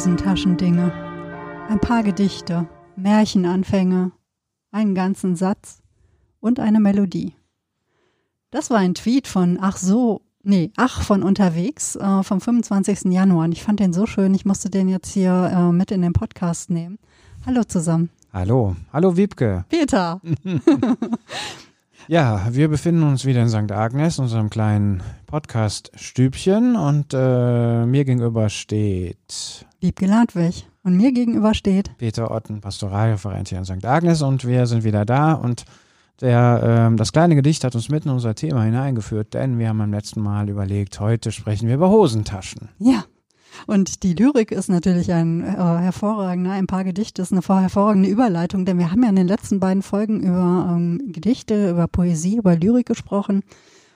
Hosentaschendinge. 0.00 0.90
Ein 1.68 1.78
paar 1.78 2.02
Gedichte, 2.02 2.66
Märchenanfänge, 2.96 4.12
einen 4.70 4.94
ganzen 4.94 5.36
Satz 5.36 5.82
und 6.40 6.58
eine 6.58 6.80
Melodie. 6.80 7.34
Das 8.50 8.70
war 8.70 8.78
ein 8.78 8.94
Tweet 8.94 9.28
von 9.28 9.58
Ach 9.60 9.76
so, 9.76 10.22
nee, 10.42 10.72
Ach 10.78 11.02
von 11.02 11.22
unterwegs 11.22 11.96
äh, 11.96 12.22
vom 12.22 12.40
25. 12.40 13.12
Januar. 13.12 13.44
Und 13.44 13.52
ich 13.52 13.62
fand 13.62 13.78
den 13.78 13.92
so 13.92 14.06
schön, 14.06 14.32
ich 14.32 14.46
musste 14.46 14.70
den 14.70 14.88
jetzt 14.88 15.12
hier 15.12 15.50
äh, 15.54 15.70
mit 15.70 15.90
in 15.90 16.00
den 16.00 16.14
Podcast 16.14 16.70
nehmen. 16.70 16.98
Hallo 17.44 17.62
zusammen. 17.64 18.08
Hallo, 18.32 18.76
hallo 18.94 19.18
Wiebke. 19.18 19.66
Peter. 19.68 20.22
Ja, 22.08 22.48
wir 22.50 22.68
befinden 22.68 23.04
uns 23.04 23.24
wieder 23.24 23.40
in 23.40 23.48
St. 23.48 23.70
Agnes, 23.70 24.18
unserem 24.18 24.50
kleinen 24.50 25.00
Podcast-Stübchen 25.26 26.74
und 26.74 27.14
äh, 27.14 27.86
mir 27.86 28.04
gegenüber 28.04 28.48
steht 28.48 29.66
Wiebke 29.80 30.06
Ladwig. 30.06 30.66
Und 30.82 30.96
mir 30.96 31.12
gegenüber 31.12 31.54
steht 31.54 31.96
Peter 31.98 32.30
Otten, 32.30 32.60
Pastoralreferent 32.60 33.48
hier 33.48 33.58
in 33.58 33.64
St. 33.64 33.84
Agnes 33.84 34.22
und 34.22 34.46
wir 34.46 34.66
sind 34.66 34.84
wieder 34.84 35.04
da 35.04 35.32
und 35.32 35.64
der, 36.20 36.60
ähm, 36.62 36.96
das 36.96 37.12
kleine 37.12 37.34
Gedicht 37.34 37.64
hat 37.64 37.74
uns 37.74 37.88
mitten 37.88 38.08
in 38.08 38.14
unser 38.14 38.34
Thema 38.34 38.62
hineingeführt, 38.62 39.32
denn 39.32 39.58
wir 39.58 39.68
haben 39.68 39.78
beim 39.78 39.92
letzten 39.92 40.20
Mal 40.20 40.48
überlegt, 40.50 41.00
heute 41.00 41.32
sprechen 41.32 41.66
wir 41.66 41.76
über 41.76 41.88
Hosentaschen. 41.88 42.68
Ja. 42.78 43.04
Und 43.66 44.04
die 44.04 44.14
Lyrik 44.14 44.52
ist 44.52 44.68
natürlich 44.68 45.12
ein 45.12 45.42
äh, 45.42 45.56
hervorragender, 45.56 46.52
ein 46.52 46.66
paar 46.66 46.84
Gedichte 46.84 47.22
ist 47.22 47.32
eine 47.32 47.40
hervorragende 47.40 48.08
Überleitung, 48.08 48.64
denn 48.64 48.78
wir 48.78 48.90
haben 48.90 49.02
ja 49.02 49.08
in 49.08 49.16
den 49.16 49.26
letzten 49.26 49.60
beiden 49.60 49.82
Folgen 49.82 50.20
über 50.20 50.68
ähm, 50.70 51.10
Gedichte, 51.12 51.70
über 51.70 51.88
Poesie, 51.88 52.36
über 52.36 52.54
Lyrik 52.54 52.86
gesprochen. 52.86 53.42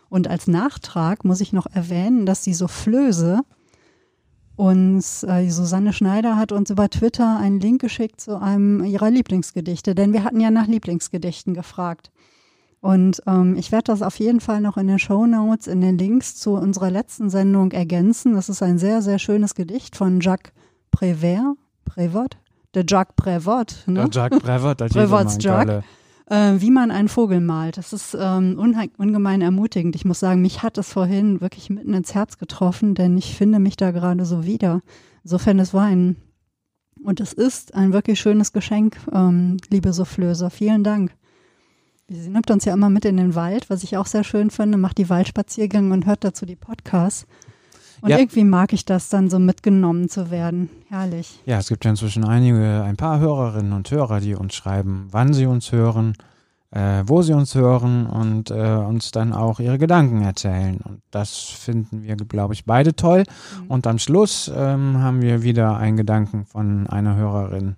Und 0.09 0.29
als 0.29 0.49
Nachtrag 0.49 1.25
muss 1.25 1.41
ich 1.41 1.53
noch 1.53 1.67
erwähnen, 1.67 2.27
dass 2.27 2.43
die 2.43 2.55
Soufflöse 2.55 3.41
uns, 4.57 5.23
äh, 5.25 5.49
Susanne 5.49 5.93
Schneider 5.93 6.37
hat 6.37 6.53
uns 6.53 6.71
über 6.71 6.89
Twitter 6.89 7.39
einen 7.39 7.61
Link 7.61 7.81
geschickt 7.81 8.21
zu 8.21 8.41
einem 8.41 8.85
ihrer 8.85 9.11
Lieblingsgedichte, 9.11 9.95
denn 9.95 10.13
wir 10.13 10.25
hatten 10.25 10.41
ja 10.41 10.51
nach 10.51 10.67
Lieblingsgedichten 10.67 11.55
gefragt. 11.55 12.11
Und 12.81 13.23
ähm, 13.27 13.57
ich 13.57 13.73
werde 13.73 13.85
das 13.85 14.03
auf 14.03 14.19
jeden 14.19 14.41
Fall 14.41 14.61
noch 14.61 14.77
in 14.77 14.87
den 14.87 14.99
Show 14.99 15.27
Notes, 15.27 15.67
in 15.67 15.81
den 15.81 15.97
Links 15.97 16.37
zu 16.37 16.53
unserer 16.53 16.91
letzten 16.91 17.31
Sendung 17.31 17.73
ergänzen. 17.73 18.35
Das 18.35 18.49
ist 18.49 18.63
ein 18.63 18.79
sehr, 18.79 19.01
sehr 19.01 19.19
schönes 19.19 19.55
Gedicht 19.55 19.97
von 19.97 20.21
Jacques 20.21 20.53
Prévert. 20.95 21.57
Prévot? 21.85 22.37
Der 22.75 22.85
Jacques 22.87 23.15
Prévot. 23.17 23.87
Ne? 23.87 23.95
Der 23.95 24.09
Jacques 24.11 24.43
Prévot, 24.43 24.75
der 24.75 24.89
Prévots 24.89 25.39
Jacques. 25.39 25.85
Äh, 26.27 26.55
wie 26.59 26.71
man 26.71 26.91
einen 26.91 27.09
Vogel 27.09 27.41
malt. 27.41 27.77
Das 27.77 27.93
ist 27.93 28.17
ähm, 28.19 28.59
ungemein 28.97 29.43
ermutigend. 29.43 29.95
Ich 29.95 30.07
muss 30.07 30.21
sagen, 30.21 30.41
mich 30.41 30.63
hat 30.63 30.79
es 30.79 30.91
vorhin 30.91 31.41
wirklich 31.43 31.69
mitten 31.69 31.93
ins 31.93 32.15
Herz 32.15 32.39
getroffen, 32.39 32.95
denn 32.95 33.19
ich 33.19 33.37
finde 33.37 33.59
mich 33.59 33.77
da 33.77 33.91
gerade 33.91 34.25
so 34.25 34.47
wieder. 34.47 34.81
Insofern, 35.23 35.59
es 35.59 35.75
war 35.75 35.85
ein, 35.85 36.17
und 37.03 37.21
es 37.21 37.35
ist 37.35 37.75
ein 37.75 37.93
wirklich 37.93 38.21
schönes 38.21 38.53
Geschenk, 38.53 38.97
ähm, 39.13 39.59
liebe 39.69 39.93
Soufflöse. 39.93 40.49
Vielen 40.49 40.83
Dank. 40.83 41.15
Sie 42.09 42.31
nimmt 42.31 42.51
uns 42.51 42.65
ja 42.65 42.73
immer 42.75 42.91
mit 42.91 43.05
in 43.05 43.17
den 43.17 43.35
Wald, 43.35 43.69
was 43.69 43.83
ich 43.83 43.97
auch 43.97 44.07
sehr 44.07 44.25
schön 44.25 44.51
finde, 44.51 44.79
macht 44.79 44.99
die 44.99 45.09
Waldspaziergänge 45.09 45.93
und 45.93 46.07
hört 46.07 46.25
dazu 46.25 46.47
die 46.47 46.57
Podcasts. 46.57 47.27
Und 48.05 48.11
Ja. 48.11 48.19
irgendwie 48.19 48.45
mag 48.45 48.75
ich 48.75 48.85
das 48.85 49.09
dann 49.09 49.31
so 49.31 49.39
mitgenommen 49.39 50.11
zu 50.11 50.31
werden. 50.31 50.69
Herrlich. 50.91 51.41
Ja, 51.47 51.59
es 51.59 51.69
gibt 51.69 51.87
ja 51.87 51.91
inzwischen 51.91 52.23
einige, 52.23 52.83
ein 52.85 52.99
paar 52.99 53.19
Hörerinnen 53.19 53.73
und 53.73 53.91
Hörer, 53.91 54.21
die 54.21 54.35
uns 54.35 54.55
schreiben, 54.55 55.09
wann 55.11 55.33
sie 55.33 55.47
uns 55.47 55.73
hören, 55.73 56.13
äh, 56.71 57.03
wo 57.07 57.23
sie 57.23 57.33
uns 57.33 57.55
hören 57.55 58.05
und 58.05 58.51
äh, 58.51 58.77
uns 58.77 59.11
dann 59.11 59.33
auch 59.33 59.59
ihre 59.59 59.79
Gedanken 59.79 60.21
erzählen. 60.21 60.83
Und 60.85 61.01
das 61.13 61.35
finden 61.39 62.03
wir, 62.03 62.17
glaube 62.17 62.53
ich, 62.53 62.67
beide 62.67 62.95
toll. 62.95 63.25
Mhm. 63.63 63.71
Und 63.71 63.87
am 63.87 63.99
Schluss 63.99 64.53
ähm, 64.55 64.99
haben 64.99 65.23
wir 65.23 65.43
wieder 65.43 65.79
einen 65.79 65.97
Gedanken 65.97 66.45
von 66.45 66.87
einer 66.87 67.17
Hörerin. 67.17 67.77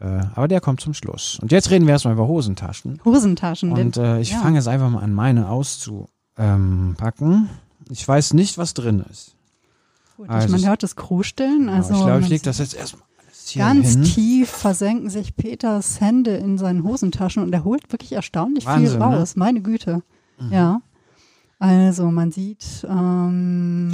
Äh, 0.00 0.22
aber 0.34 0.48
der 0.48 0.60
kommt 0.60 0.80
zum 0.80 0.92
Schluss. 0.92 1.38
Und 1.40 1.52
jetzt 1.52 1.70
reden 1.70 1.86
wir 1.86 1.92
erstmal 1.92 2.14
über 2.14 2.26
Hosentaschen. 2.26 3.00
Hosentaschen. 3.04 3.70
Und 3.70 3.96
äh, 3.96 4.18
ich 4.18 4.32
ja. 4.32 4.38
fange 4.38 4.56
jetzt 4.56 4.66
einfach 4.66 4.90
mal 4.90 5.04
an, 5.04 5.14
meine 5.14 5.48
auszupacken. 5.48 6.08
Ich 7.90 8.08
weiß 8.08 8.34
nicht, 8.34 8.58
was 8.58 8.74
drin 8.74 9.04
ist. 9.08 9.36
Gut, 10.28 10.30
also 10.30 10.48
man 10.56 10.66
hört 10.66 10.82
es 10.82 10.96
krusteln. 10.96 11.68
Aber 11.68 11.76
Also 11.78 11.94
ich 11.94 12.00
glaube, 12.04 12.20
ich 12.20 12.28
lege 12.28 12.42
das 12.44 12.58
jetzt 12.58 12.74
erstmal 12.74 13.02
Ganz 13.56 13.90
hin. 13.94 14.04
tief 14.04 14.48
versenken 14.48 15.10
sich 15.10 15.34
Peters 15.36 16.00
Hände 16.00 16.30
in 16.36 16.58
seinen 16.58 16.84
Hosentaschen 16.84 17.42
und 17.42 17.52
er 17.52 17.64
holt 17.64 17.90
wirklich 17.92 18.12
erstaunlich 18.12 18.64
Wahnsinn, 18.66 18.90
viel 18.90 18.98
ne? 18.98 19.04
raus. 19.04 19.36
Meine 19.36 19.60
Güte. 19.60 20.02
Ja. 20.50 20.80
Also 21.58 22.10
man 22.10 22.30
sieht, 22.32 22.64
ähm, 22.88 23.90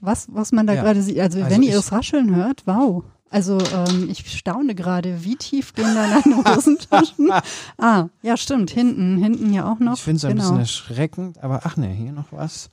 was, 0.00 0.26
was 0.32 0.52
man 0.52 0.66
da 0.66 0.74
Ja. 0.74 0.82
gerade 0.82 1.02
sieht. 1.02 1.18
Also, 1.20 1.38
Also 1.38 1.50
wenn 1.50 1.62
ihr 1.62 1.78
es 1.78 1.92
rascheln 1.92 2.34
hört, 2.34 2.62
wow. 2.66 3.04
Also 3.30 3.58
ähm, 3.58 4.08
ich 4.10 4.28
staune 4.36 4.74
gerade, 4.74 5.24
wie 5.24 5.36
tief 5.36 5.72
gehen 5.74 5.94
da 5.94 6.08
deine 6.20 6.44
Hosentaschen? 6.56 7.30
ah, 7.78 8.08
ja 8.22 8.36
stimmt, 8.36 8.70
hinten, 8.70 9.18
hinten 9.18 9.52
ja 9.52 9.70
auch 9.72 9.78
noch. 9.78 9.94
Ich 9.94 10.02
finde 10.02 10.16
es 10.18 10.24
ein 10.24 10.30
genau. 10.32 10.42
bisschen 10.42 10.58
erschreckend, 10.60 11.38
aber 11.42 11.60
ach 11.64 11.76
nee, 11.76 11.94
hier 11.94 12.12
noch 12.12 12.32
was. 12.32 12.70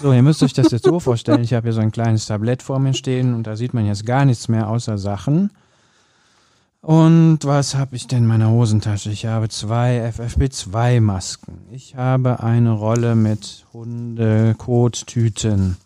So, 0.00 0.12
ihr 0.12 0.22
müsst 0.22 0.42
euch 0.42 0.52
das 0.52 0.70
jetzt 0.72 0.84
so 0.84 1.00
vorstellen. 1.00 1.42
Ich 1.42 1.54
habe 1.54 1.66
hier 1.66 1.72
so 1.72 1.80
ein 1.80 1.92
kleines 1.92 2.26
Tablett 2.26 2.62
vor 2.62 2.78
mir 2.78 2.94
stehen 2.94 3.34
und 3.34 3.46
da 3.46 3.56
sieht 3.56 3.72
man 3.74 3.86
jetzt 3.86 4.04
gar 4.04 4.24
nichts 4.24 4.48
mehr 4.48 4.68
außer 4.68 4.98
Sachen. 4.98 5.50
Und 6.80 7.38
was 7.44 7.76
habe 7.76 7.94
ich 7.94 8.08
denn 8.08 8.24
in 8.24 8.26
meiner 8.26 8.50
Hosentasche? 8.50 9.10
Ich 9.10 9.26
habe 9.26 9.48
zwei 9.48 10.12
FFP2-Masken. 10.16 11.58
Ich 11.70 11.94
habe 11.94 12.42
eine 12.42 12.72
Rolle 12.72 13.14
mit 13.14 13.64
Hunde-Kottüten. 13.72 15.76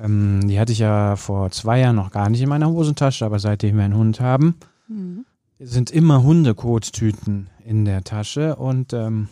Ähm, 0.00 0.46
die 0.46 0.60
hatte 0.60 0.70
ich 0.72 0.78
ja 0.78 1.16
vor 1.16 1.50
zwei 1.50 1.80
Jahren 1.80 1.96
noch 1.96 2.12
gar 2.12 2.30
nicht 2.30 2.40
in 2.40 2.48
meiner 2.48 2.70
Hosentasche, 2.70 3.26
aber 3.26 3.40
seitdem 3.40 3.76
wir 3.76 3.84
einen 3.84 3.96
Hund 3.96 4.20
haben, 4.20 4.54
Mhm. 4.88 5.24
sind 5.58 5.90
immer 5.90 6.22
Hundekottüten 6.22 7.48
in 7.64 7.84
der 7.84 8.04
Tasche 8.04 8.56
und 8.56 8.92
ähm, 8.92 9.28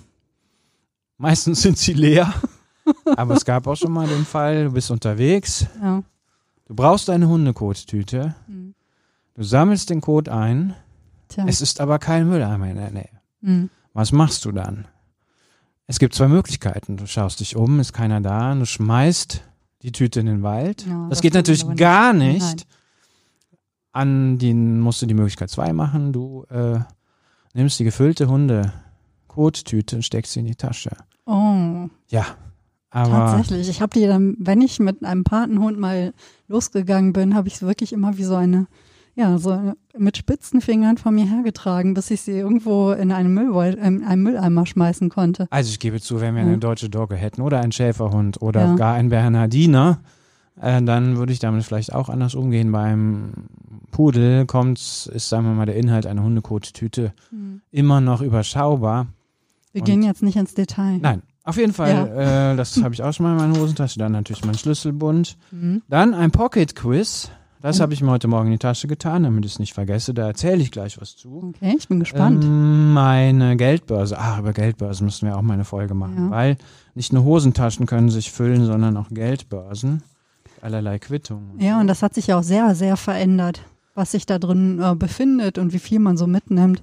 meistens 1.18 1.62
sind 1.62 1.78
sie 1.78 1.92
leer. 1.92 2.32
Aber 3.16 3.34
es 3.34 3.44
gab 3.44 3.66
auch 3.66 3.76
schon 3.76 3.92
mal 3.92 4.06
den 4.06 4.24
Fall, 4.24 4.64
du 4.64 4.72
bist 4.72 4.90
unterwegs, 4.90 5.66
Ja. 5.82 6.02
du 6.66 6.74
brauchst 6.74 7.10
eine 7.10 7.28
Hundekottüte, 7.28 8.34
Mhm. 8.46 8.74
du 9.34 9.42
sammelst 9.42 9.90
den 9.90 10.00
Kot 10.00 10.28
ein, 10.28 10.74
Tja. 11.28 11.44
es 11.46 11.60
ist 11.60 11.80
aber 11.80 11.98
kein 11.98 12.28
Mülleimer 12.28 12.68
in 12.68 12.76
der 12.76 12.90
Nähe. 12.90 13.08
Mhm. 13.40 13.70
Was 13.92 14.12
machst 14.12 14.44
du 14.44 14.52
dann? 14.52 14.86
Es 15.86 15.98
gibt 15.98 16.14
zwei 16.14 16.28
Möglichkeiten. 16.28 16.96
Du 16.96 17.06
schaust 17.06 17.40
dich 17.40 17.56
um, 17.56 17.80
ist 17.80 17.92
keiner 17.92 18.20
da, 18.20 18.54
du 18.54 18.64
schmeißt 18.64 19.42
die 19.82 19.90
Tüte 19.92 20.20
in 20.20 20.26
den 20.26 20.42
Wald. 20.44 20.86
Ja, 20.86 21.00
das, 21.08 21.16
das 21.18 21.20
geht 21.22 21.34
natürlich 21.34 21.64
nicht. 21.66 21.78
gar 21.78 22.12
Nein. 22.12 22.34
nicht. 22.34 22.66
An 23.92 24.38
den 24.38 24.78
musst 24.78 25.02
du 25.02 25.06
die 25.06 25.14
Möglichkeit 25.14 25.50
zwei 25.50 25.72
machen. 25.72 26.12
Du 26.12 26.44
äh, 26.44 26.78
nimmst 27.54 27.80
die 27.80 27.84
gefüllte 27.84 28.28
Hunde-Kottüte 28.28 29.96
und 29.96 30.02
steckst 30.02 30.32
sie 30.34 30.40
in 30.40 30.46
die 30.46 30.54
Tasche. 30.54 30.90
Oh, 31.26 31.88
Ja, 32.08 32.24
aber 32.90 33.10
Tatsächlich. 33.10 33.68
Ich 33.68 33.80
habe 33.80 33.98
die 33.98 34.06
dann, 34.06 34.36
wenn 34.38 34.60
ich 34.60 34.78
mit 34.80 35.04
einem 35.04 35.24
Patenhund 35.24 35.78
mal 35.78 36.12
losgegangen 36.48 37.12
bin, 37.12 37.34
habe 37.34 37.48
ich 37.48 37.54
es 37.54 37.62
wirklich 37.62 37.92
immer 37.92 38.16
wie 38.18 38.24
so 38.24 38.34
eine, 38.34 38.66
ja, 39.14 39.38
so 39.38 39.74
mit 39.96 40.16
spitzen 40.16 40.60
Fingern 40.60 40.96
von 40.98 41.14
mir 41.14 41.24
hergetragen, 41.26 41.94
bis 41.94 42.10
ich 42.10 42.20
sie 42.22 42.32
irgendwo 42.38 42.90
in 42.92 43.12
einen, 43.12 43.32
Müllbeutel, 43.34 43.78
in 43.78 44.02
einen 44.04 44.22
Mülleimer 44.22 44.66
schmeißen 44.66 45.08
konnte. 45.08 45.46
also 45.50 45.70
ich 45.70 45.78
gebe 45.78 46.00
zu, 46.00 46.20
wenn 46.20 46.34
wir 46.34 46.42
Ja. 46.42 46.48
eine 46.48 46.58
deutsche 46.58 46.88
Dogge 46.90 47.16
hätten 47.16 47.42
oder 47.42 47.60
einen 47.60 47.72
Schäferhund 47.72 48.40
oder 48.42 48.60
Ja. 48.66 48.74
gar 48.76 48.94
einen 48.94 49.08
Bernhardiner, 49.10 50.00
äh, 50.60 50.82
dann 50.82 51.16
würde 51.16 51.32
ich 51.32 51.38
damit 51.38 51.64
vielleicht 51.64 51.92
auch 51.94 52.08
anders 52.08 52.34
umgehen. 52.34 52.72
Beim 52.72 53.32
Pudel 53.92 54.46
kommt, 54.46 54.78
ist, 54.78 55.28
sagen 55.28 55.44
wir 55.44 55.52
mal, 55.54 55.66
der 55.66 55.76
Inhalt 55.76 56.06
einer 56.06 56.22
Hundekottüte 56.22 57.12
immer 57.70 58.00
noch 58.00 58.20
überschaubar. 58.22 59.06
Wir 59.72 59.82
Und- 59.82 59.86
gehen 59.86 60.02
jetzt 60.02 60.22
nicht 60.22 60.36
ins 60.36 60.54
Detail. 60.54 60.98
Nein, 61.00 61.22
auf 61.50 61.56
jeden 61.58 61.72
Fall, 61.74 62.08
äh, 62.52 62.56
das 62.56 62.82
habe 62.82 62.94
ich 62.94 63.02
auch 63.02 63.12
schon 63.12 63.24
mal 63.26 63.32
in 63.32 63.36
meiner 63.52 63.60
Hosentasche. 63.62 63.98
Dann 63.98 64.12
natürlich 64.12 64.44
mein 64.44 64.56
Schlüsselbund. 64.56 65.36
Mhm. 65.50 65.82
Dann 65.88 66.14
ein 66.14 66.30
Pocket 66.30 66.74
Quiz. 66.74 67.30
Das 67.62 67.76
Mhm. 67.78 67.82
habe 67.82 67.92
ich 67.92 68.00
mir 68.02 68.10
heute 68.10 68.26
Morgen 68.26 68.46
in 68.46 68.52
die 68.52 68.58
Tasche 68.58 68.88
getan, 68.88 69.24
damit 69.24 69.44
ich 69.44 69.52
es 69.52 69.58
nicht 69.58 69.74
vergesse. 69.74 70.14
Da 70.14 70.26
erzähle 70.26 70.62
ich 70.62 70.70
gleich 70.70 70.98
was 70.98 71.14
zu. 71.16 71.52
Okay, 71.54 71.74
ich 71.78 71.86
bin 71.88 72.00
gespannt. 72.00 72.42
Ähm, 72.42 72.94
meine 72.94 73.56
Geldbörse. 73.58 74.16
Ach, 74.18 74.38
über 74.38 74.54
Geldbörsen 74.54 75.04
müssen 75.04 75.28
wir 75.28 75.36
auch 75.36 75.42
mal 75.42 75.52
eine 75.54 75.64
Folge 75.66 75.92
machen, 75.94 76.26
Ja. 76.26 76.30
weil 76.30 76.56
nicht 76.94 77.12
nur 77.12 77.24
Hosentaschen 77.24 77.84
können 77.84 78.08
sich 78.08 78.32
füllen, 78.32 78.64
sondern 78.64 78.96
auch 78.96 79.08
Geldbörsen. 79.10 80.02
Allerlei 80.62 80.98
Quittungen. 80.98 81.58
ja, 81.60 81.74
so. 81.74 81.80
und 81.80 81.86
das 81.86 82.02
hat 82.02 82.14
sich 82.14 82.28
ja 82.28 82.38
auch 82.38 82.42
sehr, 82.42 82.74
sehr 82.74 82.96
verändert, 82.96 83.62
was 83.94 84.12
sich 84.12 84.24
da 84.26 84.38
drin 84.38 84.78
äh, 84.82 84.94
befindet 84.94 85.58
und 85.58 85.72
wie 85.72 85.78
viel 85.78 85.98
man 85.98 86.16
so 86.16 86.26
mitnimmt. 86.26 86.82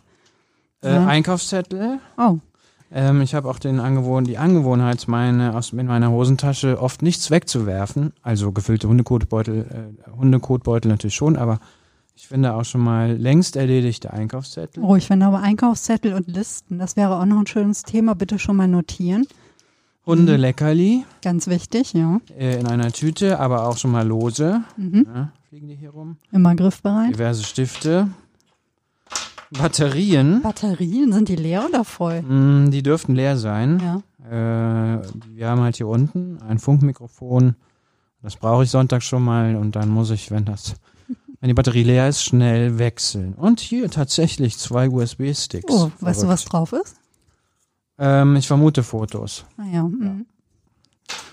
äh, 0.84 0.94
Ja. 0.94 1.06
Einkaufszettel. 1.08 2.00
Oh, 2.20 2.38
Ähm, 2.92 3.22
ich 3.22 3.36
habe 3.36 3.50
auch 3.50 3.60
den 3.60 3.80
Angewohn 3.80 4.24
die 4.24 4.38
Angewohnheit, 4.38 5.08
meine 5.08 5.56
aus 5.56 5.74
in 5.74 5.88
meiner 5.88 6.12
Hosentasche 6.12 6.82
oft 6.82 7.02
nichts 7.02 7.30
wegzuwerfen. 7.32 8.14
Also 8.22 8.52
gefüllte 8.52 8.88
Hundekotbeutel, 8.88 9.66
äh, 10.08 10.12
Hundekotbeutel 10.18 10.90
natürlich 10.90 11.16
schon, 11.16 11.36
aber 11.36 11.60
ich 12.16 12.28
finde 12.28 12.56
auch 12.56 12.66
schon 12.66 12.82
mal 12.82 13.16
längst 13.16 13.56
erledigte 13.56 14.12
Einkaufszettel. 14.12 14.82
oh, 14.84 14.96
ich 14.96 15.06
finde 15.06 15.28
aber 15.28 15.42
Einkaufszettel 15.42 16.14
und 16.14 16.28
Listen, 16.28 16.80
das 16.80 16.96
wäre 16.96 17.16
auch 17.16 17.26
noch 17.26 17.40
ein 17.40 17.48
schönes 17.48 17.84
Thema. 17.84 18.16
Bitte 18.16 18.40
schon 18.40 18.56
mal 18.56 18.68
notieren. 18.68 19.28
Hundeleckerli 20.08 21.04
Ganz 21.22 21.48
wichtig, 21.48 21.94
ja. 21.94 22.20
äh, 22.40 22.60
in 22.60 22.66
einer 22.66 22.92
Tüte, 22.94 23.40
aber 23.40 23.68
auch 23.68 23.78
schon 23.78 23.92
mal 23.92 24.08
lose. 24.08 24.62
Mhm. 24.78 25.06
Ja, 25.14 25.32
fliegen 25.50 25.68
die 25.68 25.76
hier 25.76 25.90
rum. 25.90 26.16
Immer 26.32 26.56
griffbereit. 26.56 27.10
Diverse 27.10 27.44
Stifte. 27.44 28.08
Batterien. 29.52 30.42
Batterien, 30.42 31.14
sind 31.14 31.30
die 31.30 31.36
leer 31.36 31.66
oder 31.66 31.84
voll? 31.84 32.22
Mm, 32.22 32.72
die 32.72 32.84
dürften 32.84 33.16
leer 33.16 33.38
sein. 33.38 33.80
Ja. 33.80 34.98
Äh, 34.98 35.02
wir 35.30 35.50
haben 35.50 35.62
halt 35.62 35.78
hier 35.78 35.88
unten 35.88 36.42
ein 36.42 36.60
Funkmikrofon. 36.60 37.56
Das 38.22 38.36
brauche 38.36 38.64
ich 38.64 38.72
Sonntag 38.72 39.04
schon 39.04 39.24
mal 39.24 39.56
und 39.56 39.76
dann 39.76 39.90
muss 39.90 40.10
ich, 40.10 40.32
wenn 40.32 40.46
das, 40.46 40.76
wenn 41.40 41.48
die 41.48 41.54
Batterie 41.54 41.84
leer 41.84 42.10
ist, 42.10 42.24
schnell 42.24 42.78
wechseln. 42.78 43.34
Und 43.36 43.60
hier 43.60 43.90
tatsächlich 43.90 44.58
zwei 44.58 44.90
USB-Sticks. 44.90 45.72
Oh, 45.74 45.92
weißt 46.00 46.24
du, 46.24 46.28
was 46.28 46.44
drauf 46.46 46.74
ist? 46.74 46.98
Ähm, 48.00 48.36
ich 48.36 48.48
vermute 48.48 48.84
Fotos. 48.84 49.46
Ah 49.58 49.66
ja. 49.72 49.84
mhm. 49.84 50.26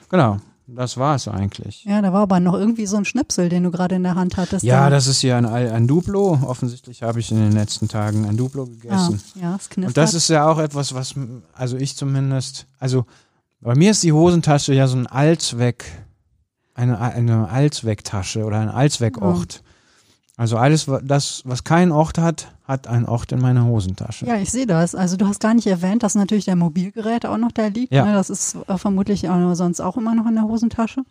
Genau, 0.08 0.38
das 0.66 0.96
war 0.96 1.14
es 1.16 1.28
eigentlich. 1.28 1.84
Ja, 1.84 2.00
da 2.00 2.12
war 2.12 2.22
aber 2.22 2.40
noch 2.40 2.55
irgendwie 2.55 2.87
so 2.87 2.96
ein 2.96 3.05
Schnipsel, 3.05 3.49
den 3.49 3.64
du 3.64 3.70
gerade 3.70 3.96
in 3.96 4.02
der 4.02 4.14
Hand 4.14 4.37
hattest. 4.37 4.64
Ja, 4.64 4.84
da. 4.84 4.90
das 4.90 5.06
ist 5.06 5.20
hier 5.20 5.37
ein, 5.37 5.44
ein 5.44 5.87
Duplo. 5.87 6.38
Offensichtlich 6.46 7.02
habe 7.02 7.20
ich 7.20 7.31
in 7.31 7.38
den 7.38 7.52
letzten 7.52 7.88
Tagen 7.88 8.25
ein 8.25 8.37
Duplo 8.37 8.66
gegessen. 8.66 9.20
ja, 9.34 9.56
es 9.56 9.69
knistert. 9.69 9.88
Und 9.88 9.96
das 9.96 10.14
ist 10.14 10.28
ja 10.28 10.49
auch 10.49 10.58
etwas, 10.58 10.94
was, 10.94 11.14
also 11.52 11.76
ich 11.76 11.96
zumindest, 11.96 12.66
also 12.78 13.05
bei 13.61 13.75
mir 13.75 13.90
ist 13.90 14.02
die 14.02 14.12
Hosentasche 14.12 14.75
ja 14.75 14.87
so 14.87 14.96
ein 14.96 15.06
Allzweck, 15.06 15.84
eine, 16.75 16.99
eine 16.99 17.49
Allzwecktasche 17.49 18.44
oder 18.44 18.61
ein 18.61 18.69
Allzweckort. 18.69 19.63
Also 20.37 20.57
alles, 20.57 20.87
das, 21.05 21.43
was 21.45 21.63
keinen 21.63 21.93
Ort 21.93 22.19
hat, 22.19 22.49
hat 22.65 22.89
einen 22.89 23.05
Ort 23.07 23.31
in 23.31 23.41
meiner 23.41 23.67
Hosentasche. 23.67 24.27
Ja, 24.27 24.37
ich 24.37 24.51
sehe 24.51 24.67
das. 24.67 24.95
Also 24.97 25.17
du 25.17 25.29
hast 25.29 25.39
gar 25.41 25.55
nicht 25.55 25.67
erwähnt, 25.69 26.03
dass 26.03 26.17
natürlich 26.17 26.45
der 26.47 26.57
Mobilgerät 26.57 27.25
auch 27.25 27.37
noch 27.37 27.53
da 27.53 27.69
liegt. 27.69 27.93
Ja. 27.93 28.05
Ne? 28.05 28.15
Das 28.15 28.31
ist 28.31 28.57
äh, 28.67 28.77
vermutlich 28.79 29.29
auch 29.29 29.55
sonst 29.55 29.81
auch 29.81 29.97
immer 29.97 30.15
noch 30.15 30.27
in 30.27 30.35
der 30.35 30.45
Hosentasche. 30.45 31.03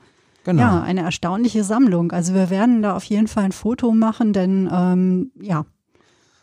genau. 0.44 0.62
Ja, 0.62 0.82
eine 0.82 1.02
erstaunliche 1.04 1.64
Sammlung. 1.64 2.12
Also 2.12 2.34
wir 2.34 2.50
werden 2.50 2.82
da 2.82 2.96
auf 2.98 3.06
jeden 3.06 3.28
Fall 3.28 3.46
ein 3.46 3.52
Foto 3.54 3.94
machen, 3.94 4.34
denn 4.34 4.70
ähm, 4.72 5.32
ja, 5.40 5.66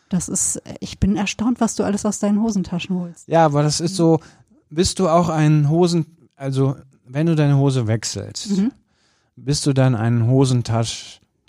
das 0.08 0.28
ist, 0.30 0.62
ich 0.80 0.98
bin 0.98 1.16
erstaunt, 1.16 1.60
was 1.60 1.74
du 1.74 1.84
alles 1.84 2.06
aus 2.06 2.18
deinen 2.18 2.40
Hosentaschen 2.40 2.96
holst. 2.98 3.28
Ja, 3.28 3.44
aber 3.44 3.62
das 3.62 3.80
ist 3.80 3.94
so, 3.96 4.20
bist 4.70 4.98
du 5.00 5.08
auch 5.08 5.28
ein 5.28 5.68
Hosen, 5.68 6.06
also 6.34 6.76
wenn 7.06 7.26
du 7.26 7.36
deine 7.36 7.58
Hose 7.58 7.86
wechselst, 7.86 8.56
Mhm. 8.56 8.72
bist 9.36 9.66
du 9.66 9.72
dann 9.74 9.94
ein 9.94 10.26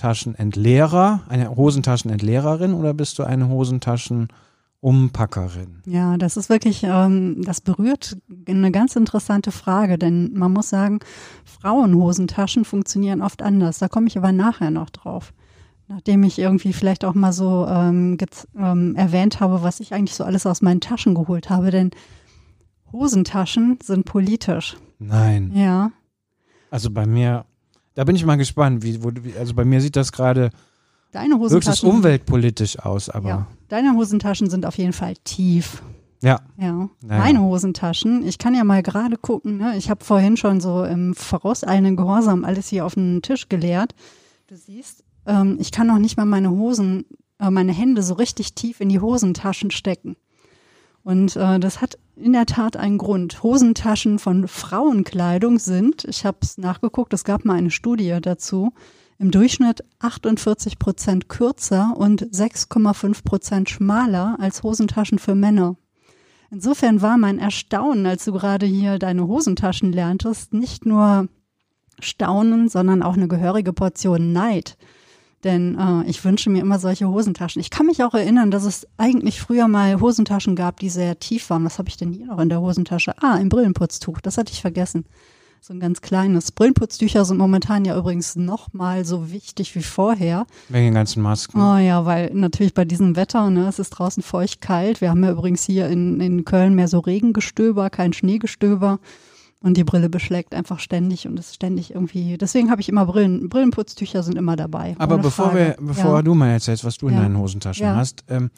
Hosentaschenentleerer, 0.01 1.21
eine 1.29 1.55
Hosentaschenentleererin 1.55 2.73
oder 2.73 2.93
bist 2.93 3.17
du 3.19 3.23
eine 3.23 3.47
Hosentaschenumpackerin? 3.49 5.81
Ja, 5.85 6.17
das 6.17 6.37
ist 6.37 6.49
wirklich, 6.49 6.83
ähm, 6.83 7.41
das 7.43 7.61
berührt 7.61 8.17
eine 8.47 8.71
ganz 8.71 8.95
interessante 8.95 9.51
Frage, 9.51 9.99
denn 9.99 10.33
man 10.33 10.53
muss 10.53 10.69
sagen, 10.69 10.99
Frauenhosentaschen 11.45 12.65
funktionieren 12.65 13.21
oft 13.21 13.43
anders. 13.43 13.77
Da 13.79 13.87
komme 13.87 14.07
ich 14.07 14.17
aber 14.17 14.31
nachher 14.31 14.71
noch 14.71 14.89
drauf. 14.89 15.33
Nachdem 15.87 16.23
ich 16.23 16.39
irgendwie 16.39 16.73
vielleicht 16.73 17.05
auch 17.05 17.13
mal 17.13 17.33
so 17.33 17.67
ähm, 17.67 18.17
ähm, 18.57 18.95
erwähnt 18.95 19.39
habe, 19.39 19.61
was 19.61 19.81
ich 19.81 19.93
eigentlich 19.93 20.15
so 20.15 20.23
alles 20.23 20.45
aus 20.45 20.61
meinen 20.61 20.81
Taschen 20.81 21.15
geholt 21.15 21.49
habe, 21.49 21.69
denn 21.69 21.91
Hosentaschen 22.91 23.77
sind 23.83 24.05
politisch. 24.05 24.77
Nein. 24.99 25.51
Ja, 25.53 25.91
Also 26.69 26.91
bei 26.91 27.05
mir, 27.05 27.45
da 27.95 28.03
bin 28.03 28.15
ich 28.15 28.25
mal 28.25 28.37
gespannt, 28.37 28.83
wie, 28.83 29.03
wo, 29.03 29.11
also 29.39 29.53
bei 29.53 29.65
mir 29.65 29.81
sieht 29.81 29.95
das 29.95 30.11
gerade 30.11 30.49
deine 31.11 31.37
höchstens 31.39 31.83
umweltpolitisch 31.83 32.79
aus, 32.79 33.09
aber 33.09 33.27
Ja, 33.29 33.47
deine 33.67 33.93
Hosentaschen 33.95 34.49
sind 34.49 34.65
auf 34.65 34.77
jeden 34.77 34.93
Fall 34.93 35.15
tief. 35.23 35.81
ja. 36.23 36.39
Ja, 36.57 36.89
Naja. 37.03 37.21
meine 37.23 37.41
Hosentaschen. 37.41 38.25
Ich 38.25 38.37
kann 38.37 38.53
ja 38.55 38.63
mal 38.63 38.81
gerade 38.83 39.17
gucken. 39.17 39.57
Ne? 39.57 39.75
Ich 39.77 39.89
habe 39.89 40.03
vorhin 40.05 40.37
schon 40.37 40.61
so 40.61 40.83
im 40.85 41.13
vorauseilenden 41.15 41.95
Gehorsam 41.97 42.45
alles 42.45 42.67
hier 42.69 42.85
auf 42.85 42.93
den 42.95 43.21
Tisch 43.21 43.49
geleert. 43.49 43.93
Du 44.47 44.55
siehst, 44.55 45.03
ähm, 45.25 45.57
ich 45.59 45.71
kann 45.71 45.87
noch 45.87 45.97
nicht 45.99 46.17
mal 46.17 46.25
meine 46.25 46.51
Hosen, 46.51 47.05
äh, 47.39 47.49
meine 47.49 47.73
Hände 47.73 48.03
so 48.03 48.13
richtig 48.13 48.53
tief 48.53 48.79
in 48.81 48.89
die 48.89 48.99
Hosentaschen 48.99 49.71
stecken. 49.71 50.15
Und 51.03 51.35
äh, 51.35 51.59
das 51.59 51.81
hat 51.81 51.97
in 52.15 52.33
der 52.33 52.45
Tat 52.45 52.77
einen 52.77 52.97
Grund. 52.97 53.41
Hosentaschen 53.43 54.19
von 54.19 54.47
Frauenkleidung 54.47 55.57
sind, 55.57 56.05
ich 56.05 56.25
habe 56.25 56.37
es 56.41 56.57
nachgeguckt, 56.57 57.13
es 57.13 57.23
gab 57.23 57.45
mal 57.45 57.55
eine 57.55 57.71
Studie 57.71 58.17
dazu, 58.21 58.71
im 59.17 59.31
Durchschnitt 59.31 59.83
48 59.99 60.79
Prozent 60.79 61.29
kürzer 61.29 61.93
und 61.95 62.23
6,5 62.23 63.23
Prozent 63.23 63.69
schmaler 63.69 64.37
als 64.39 64.63
Hosentaschen 64.63 65.19
für 65.19 65.35
Männer. 65.35 65.75
Insofern 66.49 67.01
war 67.01 67.17
mein 67.17 67.39
Erstaunen, 67.39 68.05
als 68.05 68.25
du 68.25 68.33
gerade 68.33 68.65
hier 68.65 68.99
deine 68.99 69.27
Hosentaschen 69.27 69.93
lerntest, 69.93 70.53
nicht 70.53 70.85
nur 70.85 71.27
Staunen, 71.99 72.67
sondern 72.67 73.03
auch 73.03 73.13
eine 73.15 73.27
gehörige 73.27 73.73
Portion 73.73 74.33
Neid. 74.33 74.77
Denn 75.43 75.77
äh, 75.77 76.09
ich 76.09 76.23
wünsche 76.23 76.49
mir 76.49 76.61
immer 76.61 76.79
solche 76.79 77.07
Hosentaschen. 77.07 77.59
Ich 77.59 77.69
kann 77.69 77.85
mich 77.85 78.03
auch 78.03 78.13
erinnern, 78.13 78.51
dass 78.51 78.63
es 78.63 78.87
eigentlich 78.97 79.41
früher 79.41 79.67
mal 79.67 79.99
Hosentaschen 79.99 80.55
gab, 80.55 80.79
die 80.79 80.89
sehr 80.89 81.19
tief 81.19 81.49
waren. 81.49 81.65
Was 81.65 81.79
habe 81.79 81.89
ich 81.89 81.97
denn 81.97 82.13
hier 82.13 82.27
noch 82.27 82.39
in 82.39 82.49
der 82.49 82.61
Hosentasche? 82.61 83.13
Ah, 83.21 83.33
ein 83.33 83.49
Brillenputztuch. 83.49 84.21
Das 84.21 84.37
hatte 84.37 84.53
ich 84.53 84.61
vergessen. 84.61 85.05
So 85.63 85.73
ein 85.73 85.79
ganz 85.79 86.01
kleines. 86.01 86.51
Brillenputztücher 86.51 87.23
sind 87.23 87.37
momentan 87.37 87.85
ja 87.85 87.95
übrigens 87.95 88.35
noch 88.35 88.73
mal 88.73 89.05
so 89.05 89.31
wichtig 89.31 89.75
wie 89.75 89.83
vorher. 89.83 90.47
Wegen 90.69 90.85
den 90.85 90.93
ganzen 90.95 91.21
Masken. 91.21 91.61
Oh 91.61 91.77
ja, 91.77 92.03
weil 92.03 92.31
natürlich 92.33 92.73
bei 92.73 92.83
diesem 92.83 93.15
Wetter, 93.15 93.47
ne, 93.51 93.67
es 93.67 93.77
ist 93.77 93.91
draußen 93.91 94.23
feucht 94.23 94.61
kalt. 94.61 95.01
Wir 95.01 95.11
haben 95.11 95.23
ja 95.23 95.29
übrigens 95.29 95.63
hier 95.63 95.87
in, 95.87 96.19
in 96.19 96.45
Köln 96.45 96.73
mehr 96.73 96.87
so 96.87 96.97
Regengestöber, 96.97 97.91
kein 97.91 98.11
Schneegestöber. 98.11 98.99
Und 99.63 99.77
die 99.77 99.83
Brille 99.83 100.09
beschlägt 100.09 100.55
einfach 100.55 100.79
ständig 100.79 101.27
und 101.27 101.37
ist 101.39 101.53
ständig 101.53 101.93
irgendwie. 101.93 102.35
Deswegen 102.37 102.71
habe 102.71 102.81
ich 102.81 102.89
immer 102.89 103.05
Brillen. 103.05 103.47
Brillenputztücher 103.47 104.23
sind 104.23 104.35
immer 104.37 104.55
dabei. 104.55 104.95
Aber 104.97 105.19
bevor 105.19 105.51
Frage. 105.51 105.75
wir, 105.79 105.87
bevor 105.87 106.15
ja. 106.15 106.21
du 106.23 106.33
mal 106.33 106.49
erzählst, 106.49 106.83
was 106.83 106.97
du 106.97 107.07
in 107.09 107.13
Ja. 107.15 107.21
deinen 107.21 107.37
Hosentaschen 107.37 107.85
Ja. 107.85 107.95
hast, 107.95 108.23
ähm, 108.27 108.49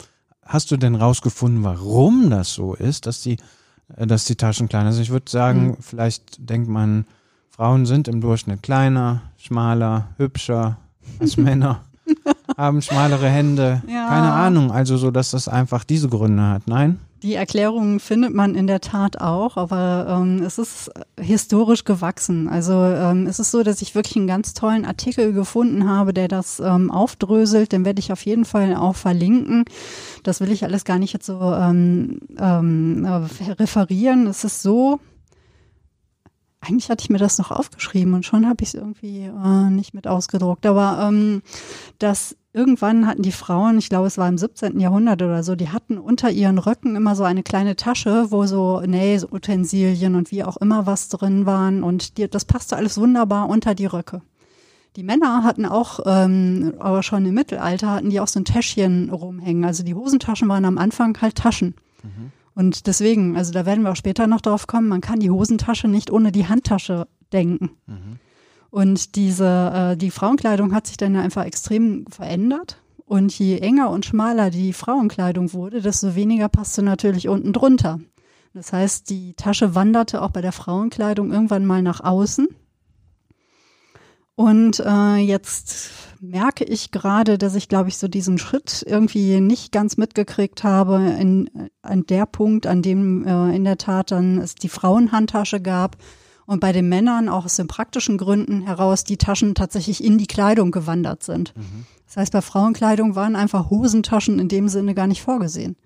hast 0.42 0.70
du 0.70 0.76
denn 0.78 0.94
rausgefunden, 0.94 1.62
warum 1.62 2.30
das 2.30 2.54
so 2.54 2.74
ist, 2.74 3.04
dass 3.06 3.20
die, 3.20 3.36
äh, 3.96 4.06
dass 4.06 4.24
die 4.24 4.36
Taschen 4.36 4.66
kleiner 4.68 4.92
sind? 4.94 5.02
Ich 5.02 5.10
würde 5.10 5.30
sagen, 5.30 5.66
Mhm. 5.68 5.76
vielleicht 5.80 6.48
denkt 6.48 6.68
man, 6.68 7.04
Frauen 7.50 7.84
sind 7.84 8.08
im 8.08 8.22
Durchschnitt 8.22 8.62
kleiner, 8.62 9.22
schmaler, 9.36 10.08
hübscher 10.16 10.78
als 11.20 11.36
Männer, 11.36 11.82
haben 12.56 12.80
schmalere 12.80 13.28
Hände. 13.28 13.82
Keine 13.86 14.32
Ahnung, 14.32 14.72
also 14.72 14.96
so, 14.96 15.10
dass 15.10 15.32
das 15.32 15.48
einfach 15.48 15.84
diese 15.84 16.08
Gründe 16.08 16.42
hat. 16.42 16.66
Nein? 16.66 16.98
Die 17.24 17.36
Erklärung 17.36 18.00
findet 18.00 18.34
man 18.34 18.54
in 18.54 18.66
der 18.66 18.82
Tat 18.82 19.18
auch, 19.18 19.56
aber 19.56 20.06
ähm, 20.10 20.42
es 20.42 20.58
ist 20.58 20.90
historisch 21.18 21.84
gewachsen. 21.84 22.50
Also 22.50 22.74
ähm, 22.74 23.26
es 23.26 23.38
ist 23.38 23.50
so, 23.50 23.62
dass 23.62 23.80
ich 23.80 23.94
wirklich 23.94 24.16
einen 24.16 24.26
ganz 24.26 24.52
tollen 24.52 24.84
Artikel 24.84 25.32
gefunden 25.32 25.88
habe, 25.88 26.12
der 26.12 26.28
das 26.28 26.60
ähm, 26.60 26.90
aufdröselt. 26.90 27.72
Den 27.72 27.86
werde 27.86 28.00
ich 28.00 28.12
auf 28.12 28.26
jeden 28.26 28.44
Fall 28.44 28.76
auch 28.76 28.94
verlinken. 28.94 29.64
Das 30.22 30.42
will 30.42 30.52
ich 30.52 30.64
alles 30.64 30.84
gar 30.84 30.98
nicht 30.98 31.14
jetzt 31.14 31.24
so 31.24 31.40
ähm, 31.40 32.20
ähm, 32.38 33.06
äh, 33.06 33.52
referieren. 33.52 34.26
Es 34.26 34.44
ist 34.44 34.60
so, 34.60 35.00
eigentlich 36.64 36.90
hatte 36.90 37.02
ich 37.02 37.10
mir 37.10 37.18
das 37.18 37.38
noch 37.38 37.50
aufgeschrieben 37.50 38.14
und 38.14 38.24
schon 38.24 38.48
habe 38.48 38.62
ich 38.62 38.68
es 38.68 38.74
irgendwie 38.74 39.24
äh, 39.26 39.70
nicht 39.70 39.94
mit 39.94 40.06
ausgedruckt. 40.06 40.66
Aber 40.66 41.06
ähm, 41.08 41.42
das 41.98 42.36
irgendwann 42.52 43.06
hatten 43.06 43.22
die 43.22 43.32
Frauen, 43.32 43.78
ich 43.78 43.88
glaube, 43.88 44.06
es 44.06 44.16
war 44.16 44.28
im 44.28 44.38
17. 44.38 44.78
Jahrhundert 44.80 45.20
oder 45.22 45.42
so, 45.42 45.56
die 45.56 45.68
hatten 45.68 45.98
unter 45.98 46.30
ihren 46.30 46.58
Röcken 46.58 46.96
immer 46.96 47.16
so 47.16 47.24
eine 47.24 47.42
kleine 47.42 47.76
Tasche, 47.76 48.30
wo 48.30 48.46
so 48.46 48.80
Nähutensilien 48.80 50.14
und 50.14 50.30
wie 50.30 50.44
auch 50.44 50.56
immer 50.56 50.86
was 50.86 51.08
drin 51.08 51.46
waren. 51.46 51.82
Und 51.82 52.16
die, 52.16 52.28
das 52.28 52.44
passte 52.44 52.76
alles 52.76 52.98
wunderbar 52.98 53.48
unter 53.48 53.74
die 53.74 53.86
Röcke. 53.86 54.22
Die 54.96 55.02
Männer 55.02 55.42
hatten 55.42 55.66
auch, 55.66 55.98
ähm, 56.06 56.74
aber 56.78 57.02
schon 57.02 57.26
im 57.26 57.34
Mittelalter 57.34 57.90
hatten 57.90 58.10
die 58.10 58.20
auch 58.20 58.28
so 58.28 58.38
ein 58.38 58.44
Täschchen 58.44 59.10
rumhängen. 59.10 59.64
Also 59.64 59.82
die 59.82 59.94
Hosentaschen 59.94 60.48
waren 60.48 60.64
am 60.64 60.78
Anfang 60.78 61.20
halt 61.20 61.34
Taschen. 61.34 61.74
Und 62.54 62.86
deswegen, 62.86 63.36
also 63.36 63.52
da 63.52 63.66
werden 63.66 63.82
wir 63.82 63.90
auch 63.90 63.96
später 63.96 64.26
noch 64.26 64.40
drauf 64.40 64.66
kommen, 64.66 64.88
man 64.88 65.00
kann 65.00 65.20
die 65.20 65.30
Hosentasche 65.30 65.88
nicht 65.88 66.10
ohne 66.10 66.30
die 66.32 66.46
Handtasche 66.46 67.08
denken. 67.32 67.70
Und 68.70 69.16
diese, 69.16 69.72
äh, 69.74 69.96
die 69.96 70.10
Frauenkleidung 70.10 70.74
hat 70.74 70.86
sich 70.86 70.96
dann 70.96 71.16
einfach 71.16 71.44
extrem 71.44 72.06
verändert. 72.08 72.80
Und 73.06 73.38
je 73.38 73.58
enger 73.58 73.90
und 73.90 74.06
schmaler 74.06 74.50
die 74.50 74.72
Frauenkleidung 74.72 75.52
wurde, 75.52 75.82
desto 75.82 76.14
weniger 76.14 76.48
passte 76.48 76.82
natürlich 76.82 77.28
unten 77.28 77.52
drunter. 77.52 78.00
Das 78.54 78.72
heißt, 78.72 79.10
die 79.10 79.34
Tasche 79.34 79.74
wanderte 79.74 80.22
auch 80.22 80.30
bei 80.30 80.40
der 80.40 80.52
Frauenkleidung 80.52 81.32
irgendwann 81.32 81.66
mal 81.66 81.82
nach 81.82 82.00
außen. 82.00 82.48
Und 84.36 84.80
äh, 84.80 85.16
jetzt 85.16 85.90
merke 86.20 86.64
ich 86.64 86.90
gerade, 86.90 87.38
dass 87.38 87.54
ich, 87.54 87.68
glaube 87.68 87.88
ich, 87.88 87.98
so 87.98 88.08
diesen 88.08 88.38
Schritt 88.38 88.84
irgendwie 88.86 89.40
nicht 89.40 89.70
ganz 89.70 89.96
mitgekriegt 89.96 90.64
habe 90.64 90.96
in, 91.20 91.70
an 91.82 92.04
der 92.06 92.26
Punkt, 92.26 92.66
an 92.66 92.82
dem 92.82 93.24
äh, 93.26 93.54
in 93.54 93.64
der 93.64 93.78
Tat 93.78 94.10
dann 94.10 94.38
es 94.38 94.54
die 94.56 94.68
Frauenhandtasche 94.68 95.60
gab 95.60 95.96
und 96.46 96.60
bei 96.60 96.72
den 96.72 96.88
Männern 96.88 97.28
auch 97.28 97.44
aus 97.44 97.56
den 97.56 97.68
praktischen 97.68 98.18
Gründen 98.18 98.62
heraus 98.62 99.04
die 99.04 99.16
Taschen 99.18 99.54
tatsächlich 99.54 100.02
in 100.02 100.18
die 100.18 100.26
Kleidung 100.26 100.72
gewandert 100.72 101.22
sind. 101.22 101.54
Das 102.06 102.16
heißt, 102.16 102.32
bei 102.32 102.42
Frauenkleidung 102.42 103.14
waren 103.14 103.36
einfach 103.36 103.70
Hosentaschen 103.70 104.38
in 104.38 104.48
dem 104.48 104.68
Sinne 104.68 104.94
gar 104.94 105.06
nicht 105.06 105.22
vorgesehen, 105.22 105.76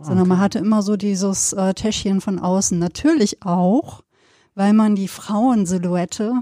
sondern 0.00 0.28
man 0.28 0.38
hatte 0.40 0.58
immer 0.58 0.82
so 0.82 0.96
dieses 0.96 1.52
äh, 1.52 1.74
Täschchen 1.74 2.20
von 2.20 2.38
außen. 2.38 2.78
Natürlich 2.78 3.42
auch, 3.42 4.02
weil 4.54 4.72
man 4.72 4.96
die 4.96 5.08
Frauensilhouette 5.08 6.32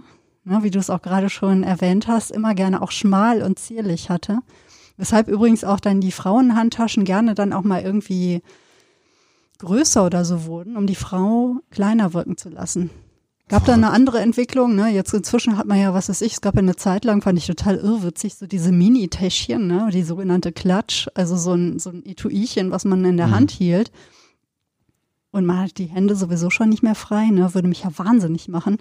ne, 0.46 0.62
wie 0.62 0.70
du 0.70 0.78
es 0.78 0.90
auch 0.90 1.02
gerade 1.02 1.28
schon 1.28 1.62
erwähnt 1.62 2.08
hast, 2.08 2.30
immer 2.30 2.54
gerne 2.54 2.80
auch 2.80 2.90
schmal 2.90 3.42
und 3.42 3.58
zierlich 3.58 4.08
hatte. 4.08 4.38
Weshalb 4.96 5.28
übrigens 5.28 5.64
auch 5.64 5.80
dann 5.80 6.00
die 6.00 6.12
Frauenhandtaschen 6.12 7.04
gerne 7.04 7.34
dann 7.34 7.52
auch 7.52 7.64
mal 7.64 7.82
irgendwie 7.82 8.42
größer 9.58 10.06
oder 10.06 10.24
so 10.24 10.46
wurden, 10.46 10.76
um 10.76 10.86
die 10.86 10.94
Frau 10.94 11.56
kleiner 11.70 12.14
wirken 12.14 12.36
zu 12.36 12.48
lassen. 12.48 12.90
Gab 13.48 13.64
da 13.64 13.74
eine 13.74 13.90
andere 13.90 14.18
Entwicklung, 14.20 14.74
ne? 14.74 14.88
Jetzt 14.88 15.14
inzwischen 15.14 15.56
hat 15.56 15.66
man 15.66 15.78
ja, 15.78 15.94
was 15.94 16.08
weiß 16.08 16.20
ich, 16.22 16.32
es 16.32 16.40
gab 16.40 16.56
ja 16.56 16.62
eine 16.62 16.74
Zeit 16.74 17.04
lang, 17.04 17.22
fand 17.22 17.38
ich 17.38 17.46
total 17.46 17.76
irrwitzig, 17.76 18.34
so 18.34 18.46
diese 18.46 18.72
Mini-Täschchen, 18.72 19.68
ne? 19.68 19.88
Die 19.92 20.02
sogenannte 20.02 20.50
Klatsch, 20.50 21.06
also 21.14 21.36
so 21.36 21.54
ein, 21.54 21.78
so 21.78 21.90
ein 21.90 22.04
Etuichen, 22.04 22.72
was 22.72 22.84
man 22.84 23.04
in 23.04 23.16
der 23.16 23.28
mhm. 23.28 23.34
Hand 23.34 23.50
hielt. 23.52 23.92
Und 25.30 25.46
man 25.46 25.58
hat 25.58 25.78
die 25.78 25.86
Hände 25.86 26.16
sowieso 26.16 26.50
schon 26.50 26.70
nicht 26.70 26.82
mehr 26.82 26.96
frei, 26.96 27.26
ne? 27.26 27.54
Würde 27.54 27.68
mich 27.68 27.84
ja 27.84 27.90
wahnsinnig 27.96 28.48
machen. 28.48 28.78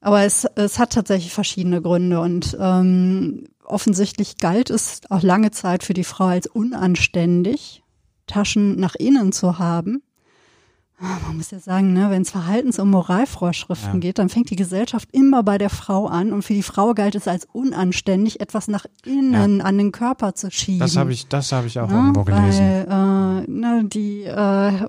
Aber 0.00 0.22
es, 0.24 0.46
es 0.54 0.78
hat 0.78 0.92
tatsächlich 0.92 1.32
verschiedene 1.32 1.82
Gründe 1.82 2.20
und 2.20 2.56
ähm, 2.58 3.48
offensichtlich 3.64 4.38
galt 4.38 4.70
es 4.70 5.02
auch 5.10 5.22
lange 5.22 5.50
Zeit 5.50 5.84
für 5.84 5.94
die 5.94 6.04
Frau 6.04 6.26
als 6.26 6.46
unanständig, 6.46 7.82
Taschen 8.26 8.76
nach 8.76 8.94
innen 8.94 9.32
zu 9.32 9.58
haben 9.58 10.02
man 11.00 11.36
muss 11.36 11.50
ja 11.50 11.58
sagen, 11.58 11.92
ne, 11.92 12.10
wenn 12.10 12.22
es 12.22 12.30
Verhaltens- 12.30 12.78
und 12.78 12.90
Moralvorschriften 12.90 13.94
ja. 13.94 14.00
geht, 14.00 14.18
dann 14.18 14.28
fängt 14.28 14.50
die 14.50 14.56
Gesellschaft 14.56 15.08
immer 15.12 15.42
bei 15.42 15.56
der 15.56 15.70
Frau 15.70 16.06
an 16.06 16.32
und 16.32 16.42
für 16.42 16.52
die 16.52 16.62
Frau 16.62 16.94
galt 16.94 17.14
es 17.14 17.26
als 17.26 17.46
unanständig, 17.50 18.40
etwas 18.40 18.68
nach 18.68 18.84
innen 19.04 19.58
ja. 19.58 19.64
an 19.64 19.78
den 19.78 19.92
Körper 19.92 20.34
zu 20.34 20.50
schieben. 20.50 20.80
Das 20.80 20.96
habe 20.96 21.12
ich, 21.12 21.26
das 21.28 21.52
habe 21.52 21.66
ich 21.66 21.80
auch 21.80 21.88
ne, 21.88 21.94
irgendwo 21.94 22.24
gelesen. 22.24 22.84
Weil, 22.86 23.44
äh, 23.46 23.50
ne, 23.50 23.84
die 23.84 24.24
äh, 24.24 24.88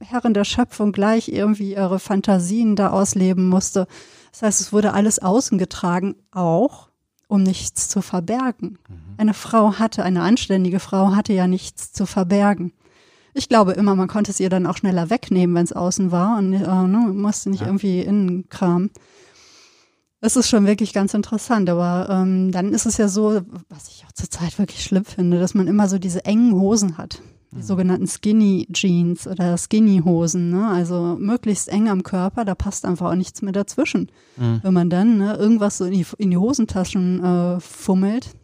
Herren 0.00 0.34
der 0.34 0.44
Schöpfung 0.44 0.92
gleich 0.92 1.28
irgendwie 1.28 1.74
ihre 1.74 1.98
Fantasien 1.98 2.76
da 2.76 2.90
ausleben 2.90 3.48
musste. 3.48 3.86
Das 4.32 4.42
heißt, 4.42 4.60
es 4.60 4.72
wurde 4.72 4.92
alles 4.92 5.18
außen 5.18 5.58
getragen, 5.58 6.16
auch 6.30 6.88
um 7.28 7.42
nichts 7.42 7.88
zu 7.88 8.02
verbergen. 8.02 8.78
Mhm. 8.88 9.14
Eine 9.18 9.34
Frau 9.34 9.74
hatte, 9.78 10.02
eine 10.02 10.22
anständige 10.22 10.80
Frau 10.80 11.14
hatte 11.14 11.32
ja 11.32 11.46
nichts 11.46 11.92
zu 11.92 12.06
verbergen. 12.06 12.72
Ich 13.34 13.48
glaube 13.48 13.72
immer, 13.72 13.94
man 13.94 14.08
konnte 14.08 14.32
es 14.32 14.40
ihr 14.40 14.50
dann 14.50 14.66
auch 14.66 14.76
schneller 14.76 15.10
wegnehmen, 15.10 15.54
wenn 15.54 15.64
es 15.64 15.72
außen 15.72 16.10
war 16.10 16.38
und 16.38 16.52
äh, 16.52 16.58
ne, 16.58 17.12
musste 17.12 17.50
nicht 17.50 17.60
ja. 17.60 17.66
irgendwie 17.66 18.00
innen 18.00 18.48
kramen. 18.48 18.90
Es 20.20 20.36
ist 20.36 20.48
schon 20.48 20.66
wirklich 20.66 20.92
ganz 20.92 21.14
interessant, 21.14 21.70
aber 21.70 22.08
ähm, 22.10 22.52
dann 22.52 22.72
ist 22.72 22.84
es 22.84 22.96
ja 22.96 23.08
so, 23.08 23.40
was 23.68 23.88
ich 23.88 24.04
auch 24.06 24.12
zurzeit 24.12 24.58
wirklich 24.58 24.82
schlimm 24.82 25.04
finde, 25.04 25.38
dass 25.38 25.54
man 25.54 25.66
immer 25.66 25.88
so 25.88 25.98
diese 25.98 26.24
engen 26.24 26.52
Hosen 26.52 26.98
hat. 26.98 27.22
Die 27.52 27.56
mhm. 27.56 27.62
sogenannten 27.62 28.06
Skinny 28.06 28.68
Jeans 28.72 29.26
oder 29.26 29.58
Skinny 29.58 30.02
Hosen, 30.04 30.50
ne? 30.50 30.68
Also 30.68 31.16
möglichst 31.18 31.68
eng 31.68 31.88
am 31.88 32.02
Körper, 32.02 32.44
da 32.44 32.54
passt 32.54 32.84
einfach 32.84 33.10
auch 33.10 33.16
nichts 33.16 33.42
mehr 33.42 33.52
dazwischen. 33.52 34.10
Mhm. 34.36 34.60
Wenn 34.62 34.72
man 34.74 34.90
dann 34.90 35.18
ne, 35.18 35.34
irgendwas 35.34 35.78
so 35.78 35.84
in 35.86 35.92
die, 35.92 36.06
in 36.18 36.30
die 36.30 36.36
Hosentaschen 36.36 37.24
äh, 37.24 37.60
fummelt, 37.60 38.36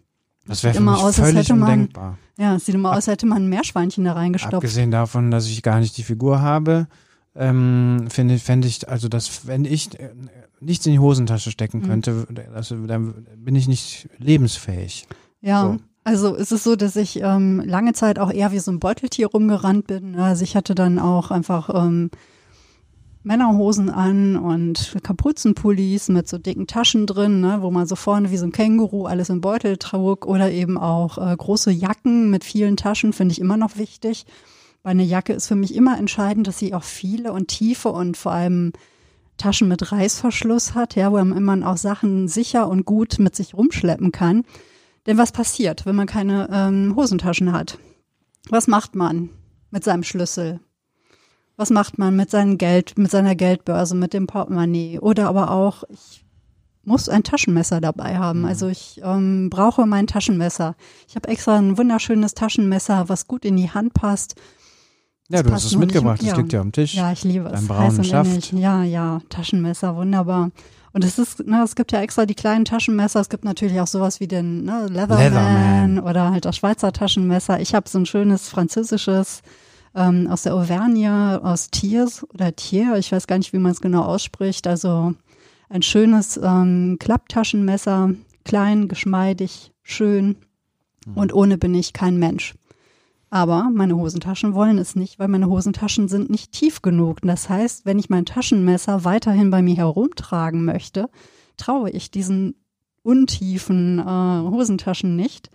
das 0.47 0.63
wäre 0.63 0.77
immer 0.77 0.99
aus, 0.99 1.17
völlig 1.17 1.49
man, 1.51 1.61
undenkbar. 1.61 2.19
Ja, 2.39 2.57
es 2.57 2.67
sieht 2.67 2.75
immer 2.75 2.91
aus, 2.91 2.97
als 2.97 3.07
hätte 3.09 3.27
man 3.27 3.45
ein 3.45 3.49
Meerschweinchen 3.49 4.05
da 4.05 4.13
reingestopft. 4.13 4.55
Abgesehen 4.55 4.91
davon, 4.91 5.31
dass 5.31 5.47
ich 5.47 5.63
gar 5.63 5.81
nicht 5.81 5.97
die 5.97 6.03
Figur 6.03 6.41
habe, 6.41 6.87
ähm, 7.35 8.07
finde 8.09 8.39
fände 8.39 8.69
ich, 8.69 8.89
also 8.89 9.09
das, 9.09 9.47
wenn 9.47 9.65
ich 9.65 9.99
äh, 9.99 10.11
nichts 10.61 10.87
in 10.87 10.93
die 10.93 10.99
Hosentasche 10.99 11.51
stecken 11.51 11.81
mhm. 11.81 11.87
könnte, 11.87 12.27
das, 12.53 12.69
dann 12.69 13.27
bin 13.37 13.57
ich 13.57 13.69
nicht 13.69 14.09
lebensfähig. 14.19 15.07
Ja. 15.41 15.63
So. 15.63 15.79
Also 16.07 16.37
es 16.37 16.53
ist 16.53 16.63
so, 16.63 16.77
dass 16.77 16.95
ich 16.95 17.21
ähm, 17.21 17.61
lange 17.67 17.93
Zeit 17.93 18.21
auch 18.21 18.33
eher 18.33 18.53
wie 18.53 18.61
so 18.61 18.71
ein 18.71 18.79
Beuteltier 18.79 19.27
rumgerannt 19.27 19.89
bin. 19.89 20.15
Also 20.15 20.45
ich 20.45 20.55
hatte 20.55 20.77
dann 20.77 21.01
auch 21.01 21.33
einfach 21.33 21.69
ähm, 21.75 22.13
Männerhosen 23.25 23.91
an 23.91 24.37
und 24.37 24.99
Kapuzenpullis 25.03 26.09
mit 26.09 26.29
so 26.29 26.39
dicken 26.39 26.69
Taschen 26.69 27.09
drin, 27.09 27.41
ne, 27.41 27.59
wo 27.61 27.73
man 27.73 27.89
so 27.89 27.97
vorne 27.97 28.31
wie 28.31 28.37
so 28.37 28.47
ein 28.47 28.53
Känguru 28.53 29.07
alles 29.07 29.31
im 29.31 29.41
Beutel 29.41 29.79
trug 29.79 30.27
oder 30.27 30.53
eben 30.53 30.79
auch 30.79 31.19
äh, 31.19 31.35
große 31.37 31.73
Jacken 31.73 32.31
mit 32.31 32.45
vielen 32.45 32.77
Taschen 32.77 33.13
finde 33.13 33.33
ich 33.33 33.41
immer 33.41 33.57
noch 33.57 33.77
wichtig. 33.77 34.27
Bei 34.85 34.91
einer 34.91 35.03
Jacke 35.03 35.33
ist 35.33 35.49
für 35.49 35.57
mich 35.57 35.75
immer 35.75 35.99
entscheidend, 35.99 36.47
dass 36.47 36.61
sie 36.61 36.73
auch 36.73 36.85
viele 36.85 37.33
und 37.33 37.49
tiefe 37.49 37.89
und 37.89 38.17
vor 38.17 38.31
allem 38.31 38.75
Taschen 39.39 39.67
mit 39.67 39.91
Reißverschluss 39.91 40.77
hat, 40.77 40.95
ja, 40.95 41.11
wo 41.11 41.25
man 41.25 41.65
auch 41.65 41.77
Sachen 41.77 42.29
sicher 42.29 42.69
und 42.69 42.87
gut 42.87 43.19
mit 43.19 43.35
sich 43.35 43.55
rumschleppen 43.55 44.13
kann. 44.13 44.45
Denn 45.07 45.19
was 45.19 45.33
passiert, 45.33 45.87
wenn 45.87 45.97
man 45.97 46.07
keine 46.07 46.49
ähm, 46.53 46.95
Hosentaschen 46.97 47.53
hat? 47.53 47.79
Was 48.49 48.67
macht 48.67 48.95
man 48.95 49.31
mit 49.71 49.85
seinem 49.85 50.03
Schlüssel? 50.03 50.61
was 51.57 51.71
macht 51.71 51.99
man 51.99 52.15
mit 52.15 52.31
seinem 52.31 52.59
Geld, 52.59 52.99
mit 52.99 53.11
seiner 53.11 53.35
Geldbörse, 53.35 53.95
mit 53.95 54.13
dem 54.13 54.27
Portemonnaie 54.27 54.99
oder 54.99 55.29
aber 55.29 55.51
auch, 55.51 55.85
ich 55.89 56.25
muss 56.85 57.09
ein 57.09 57.25
Taschenmesser 57.25 57.81
dabei 57.81 58.19
haben. 58.19 58.41
Mhm. 58.41 58.47
Also 58.47 58.69
ich 58.69 59.01
ähm, 59.03 59.51
brauche 59.51 59.87
mein 59.87 60.07
Taschenmesser. 60.07 60.77
Ich 61.09 61.17
habe 61.17 61.29
extra 61.29 61.57
ein 61.57 61.79
wunderschönes 61.79 62.35
Taschenmesser, 62.35 63.09
was 63.09 63.27
gut 63.27 63.45
in 63.45 63.57
die 63.57 63.71
Hand 63.71 63.95
passt. 63.95 64.35
Ja, 65.29 65.43
du 65.43 65.51
hast 65.51 65.65
es 65.65 65.77
mitgebracht, 65.77 66.21
das 66.21 66.29
ja. 66.29 66.37
liegt 66.37 66.53
ja 66.53 66.61
am 66.61 66.71
Tisch. 66.71 66.95
Ja, 66.95 67.11
ich 67.11 67.25
liebe 67.25 67.49
es. 67.49 67.61
Ein 67.61 67.67
braunen 67.67 68.05
Schaft. 68.05 68.53
Ja, 68.53 68.85
ja, 68.85 69.21
Taschenmesser, 69.29 69.97
wunderbar. 69.97 70.53
Und 70.97 71.05
es 71.05 71.19
ist, 71.19 71.47
ne, 71.47 71.63
es 71.63 71.77
gibt 71.77 71.93
ja 71.93 72.01
extra 72.01 72.25
die 72.25 72.35
kleinen 72.35 72.65
Taschenmesser. 72.65 73.21
Es 73.21 73.29
gibt 73.29 73.45
natürlich 73.45 73.79
auch 73.83 73.87
sowas 73.87 74.19
wie 74.19 74.27
den 74.27 74.65
ne, 74.65 74.87
Leatherman, 74.89 75.19
Leatherman. 75.19 75.99
oder 75.99 76.31
halt 76.31 76.47
das 76.47 76.57
Schweizer 76.57 76.91
Taschenmesser. 76.91 77.61
Ich 77.61 77.75
habe 77.75 77.87
so 77.87 77.99
ein 77.99 78.07
schönes 78.07 78.49
französisches 78.49 79.43
ähm, 79.95 80.27
aus 80.27 80.45
der 80.45 80.55
Auvergne, 80.55 81.43
aus 81.45 81.71
Thiers 81.71 82.25
oder 82.33 82.57
Thiers, 82.57 82.99
ich 82.99 83.13
weiß 83.13 83.27
gar 83.27 83.37
nicht, 83.37 83.53
wie 83.53 83.59
man 83.59 83.73
es 83.73 83.83
genau 83.83 84.05
ausspricht. 84.05 84.67
Also 84.67 85.13
ein 85.69 85.83
schönes 85.83 86.41
ähm, 86.43 86.97
Klapptaschenmesser, 86.99 88.13
klein, 88.47 88.89
geschmeidig, 88.89 89.73
schön 89.83 90.37
mhm. 91.05 91.15
und 91.15 91.35
ohne 91.35 91.59
bin 91.59 91.75
ich 91.75 91.93
kein 91.93 92.17
Mensch. 92.17 92.55
Aber 93.37 93.69
meine 93.71 93.97
Hosentaschen 93.97 94.55
wollen 94.55 94.79
es 94.79 94.97
nicht, 94.97 95.19
weil 95.19 95.29
meine 95.29 95.51
Hosentaschen 95.51 96.09
sind 96.09 96.31
nicht 96.31 96.53
tief 96.53 96.81
genug. 96.81 97.21
Das 97.21 97.51
heißt, 97.51 97.85
wenn 97.85 97.99
ich 97.99 98.09
mein 98.09 98.25
Taschenmesser 98.25 99.05
weiterhin 99.05 99.51
bei 99.51 99.61
mir 99.61 99.77
herumtragen 99.77 100.65
möchte, 100.65 101.11
traue 101.59 101.91
ich 101.91 102.11
diesen 102.11 102.55
untiefen 103.03 103.99
äh, 103.99 104.03
Hosentaschen 104.03 105.17
nicht 105.17 105.51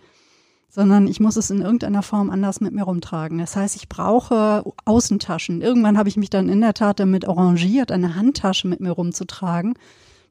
sondern 0.69 1.07
ich 1.07 1.19
muss 1.19 1.35
es 1.35 1.49
in 1.49 1.59
irgendeiner 1.59 2.01
Form 2.01 2.29
anders 2.29 2.61
mit 2.61 2.71
mir 2.71 2.83
rumtragen. 2.83 3.39
Das 3.39 3.57
heißt, 3.57 3.75
ich 3.75 3.89
brauche 3.89 4.63
Außentaschen. 4.85 5.61
Irgendwann 5.61 5.97
habe 5.97 6.07
ich 6.07 6.15
mich 6.15 6.29
dann 6.29 6.47
in 6.47 6.61
der 6.61 6.73
Tat 6.73 7.01
damit 7.01 7.27
arrangiert, 7.27 7.91
eine 7.91 8.15
Handtasche 8.15 8.69
mit 8.69 8.79
mir 8.79 8.91
rumzutragen. 8.91 9.73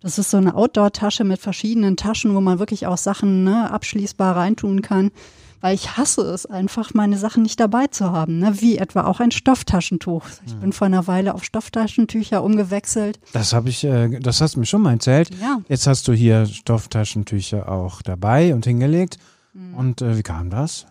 Das 0.00 0.18
ist 0.18 0.30
so 0.30 0.38
eine 0.38 0.54
Outdoor-Tasche 0.54 1.24
mit 1.24 1.40
verschiedenen 1.40 1.98
Taschen, 1.98 2.34
wo 2.34 2.40
man 2.40 2.58
wirklich 2.58 2.86
auch 2.86 2.96
Sachen 2.96 3.44
ne, 3.44 3.70
abschließbar 3.70 4.34
reintun 4.34 4.80
kann. 4.80 5.10
Weil 5.60 5.74
ich 5.74 5.96
hasse 5.96 6.22
es 6.22 6.46
einfach, 6.46 6.94
meine 6.94 7.18
Sachen 7.18 7.42
nicht 7.42 7.60
dabei 7.60 7.86
zu 7.88 8.12
haben. 8.12 8.38
Ne? 8.38 8.60
Wie 8.60 8.78
etwa 8.78 9.04
auch 9.04 9.20
ein 9.20 9.30
Stofftaschentuch. 9.30 10.24
Ich 10.46 10.54
bin 10.56 10.72
vor 10.72 10.86
einer 10.86 11.06
Weile 11.06 11.34
auf 11.34 11.44
Stofftaschentücher 11.44 12.42
umgewechselt. 12.42 13.20
Das 13.32 13.52
habe 13.52 13.68
ich, 13.68 13.84
äh, 13.84 14.20
das 14.20 14.40
hast 14.40 14.56
du 14.56 14.60
mir 14.60 14.66
schon 14.66 14.82
mal 14.82 14.92
erzählt. 14.92 15.30
Ja. 15.40 15.60
Jetzt 15.68 15.86
hast 15.86 16.08
du 16.08 16.12
hier 16.12 16.46
Stofftaschentücher 16.46 17.70
auch 17.70 18.02
dabei 18.02 18.54
und 18.54 18.64
hingelegt. 18.64 19.18
Mhm. 19.52 19.74
Und 19.74 20.02
äh, 20.02 20.16
wie 20.16 20.22
kam 20.22 20.50
das? 20.50 20.86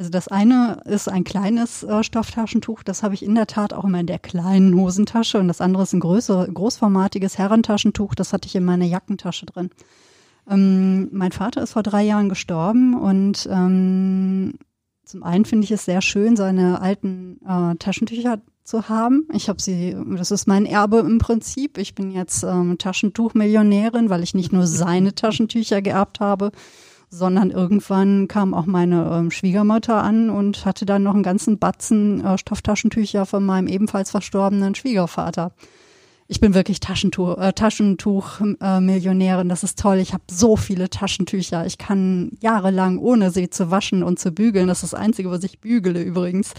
Also 0.00 0.08
das 0.08 0.28
eine 0.28 0.80
ist 0.86 1.10
ein 1.10 1.24
kleines 1.24 1.82
äh, 1.82 2.02
Stofftaschentuch, 2.02 2.82
das 2.82 3.02
habe 3.02 3.12
ich 3.12 3.22
in 3.22 3.34
der 3.34 3.46
Tat 3.46 3.74
auch 3.74 3.84
immer 3.84 4.00
in 4.00 4.06
der 4.06 4.18
kleinen 4.18 4.74
Hosentasche 4.74 5.38
und 5.38 5.46
das 5.46 5.60
andere 5.60 5.82
ist 5.82 5.92
ein 5.92 6.00
größer, 6.00 6.46
großformatiges 6.46 7.36
Herrentaschentuch, 7.36 8.14
das 8.14 8.32
hatte 8.32 8.46
ich 8.46 8.54
in 8.54 8.64
meiner 8.64 8.86
Jackentasche 8.86 9.44
drin. 9.44 9.68
Ähm, 10.48 11.08
mein 11.12 11.32
Vater 11.32 11.62
ist 11.62 11.72
vor 11.72 11.82
drei 11.82 12.02
Jahren 12.02 12.28
gestorben 12.28 12.94
und 12.94 13.48
ähm, 13.50 14.54
zum 15.04 15.22
einen 15.24 15.44
finde 15.44 15.64
ich 15.64 15.72
es 15.72 15.84
sehr 15.84 16.02
schön, 16.02 16.36
seine 16.36 16.80
alten 16.80 17.40
äh, 17.44 17.74
Taschentücher 17.76 18.40
zu 18.62 18.88
haben. 18.88 19.26
Ich 19.32 19.48
habe 19.48 19.60
sie, 19.60 19.96
das 20.16 20.30
ist 20.30 20.46
mein 20.46 20.66
Erbe 20.66 20.98
im 20.98 21.18
Prinzip. 21.18 21.78
Ich 21.78 21.94
bin 21.94 22.12
jetzt 22.12 22.44
ähm, 22.44 22.78
Taschentuchmillionärin, 22.78 24.08
weil 24.08 24.22
ich 24.22 24.34
nicht 24.34 24.52
nur 24.52 24.66
seine 24.66 25.14
Taschentücher 25.14 25.82
geerbt 25.82 26.20
habe, 26.20 26.52
sondern 27.08 27.50
irgendwann 27.50 28.28
kam 28.28 28.54
auch 28.54 28.66
meine 28.66 29.10
ähm, 29.12 29.30
Schwiegermutter 29.32 30.00
an 30.00 30.30
und 30.30 30.64
hatte 30.64 30.86
dann 30.86 31.02
noch 31.02 31.14
einen 31.14 31.24
ganzen 31.24 31.58
Batzen 31.58 32.24
äh, 32.24 32.38
Stofftaschentücher 32.38 33.26
von 33.26 33.44
meinem 33.44 33.66
ebenfalls 33.66 34.12
verstorbenen 34.12 34.76
Schwiegervater. 34.76 35.52
Ich 36.30 36.38
bin 36.38 36.54
wirklich 36.54 36.78
Taschentuch, 36.78 37.38
äh, 37.38 37.52
Taschentuch-Millionärin. 37.52 39.48
das 39.48 39.64
ist 39.64 39.80
toll. 39.80 39.96
Ich 39.96 40.12
habe 40.12 40.22
so 40.30 40.54
viele 40.54 40.88
Taschentücher. 40.88 41.66
Ich 41.66 41.76
kann 41.76 42.30
jahrelang, 42.40 42.98
ohne 42.98 43.32
sie 43.32 43.50
zu 43.50 43.72
waschen 43.72 44.04
und 44.04 44.20
zu 44.20 44.30
bügeln, 44.30 44.68
das 44.68 44.84
ist 44.84 44.92
das 44.92 45.00
Einzige, 45.00 45.28
was 45.32 45.42
ich 45.42 45.58
bügele 45.58 46.00
übrigens, 46.00 46.54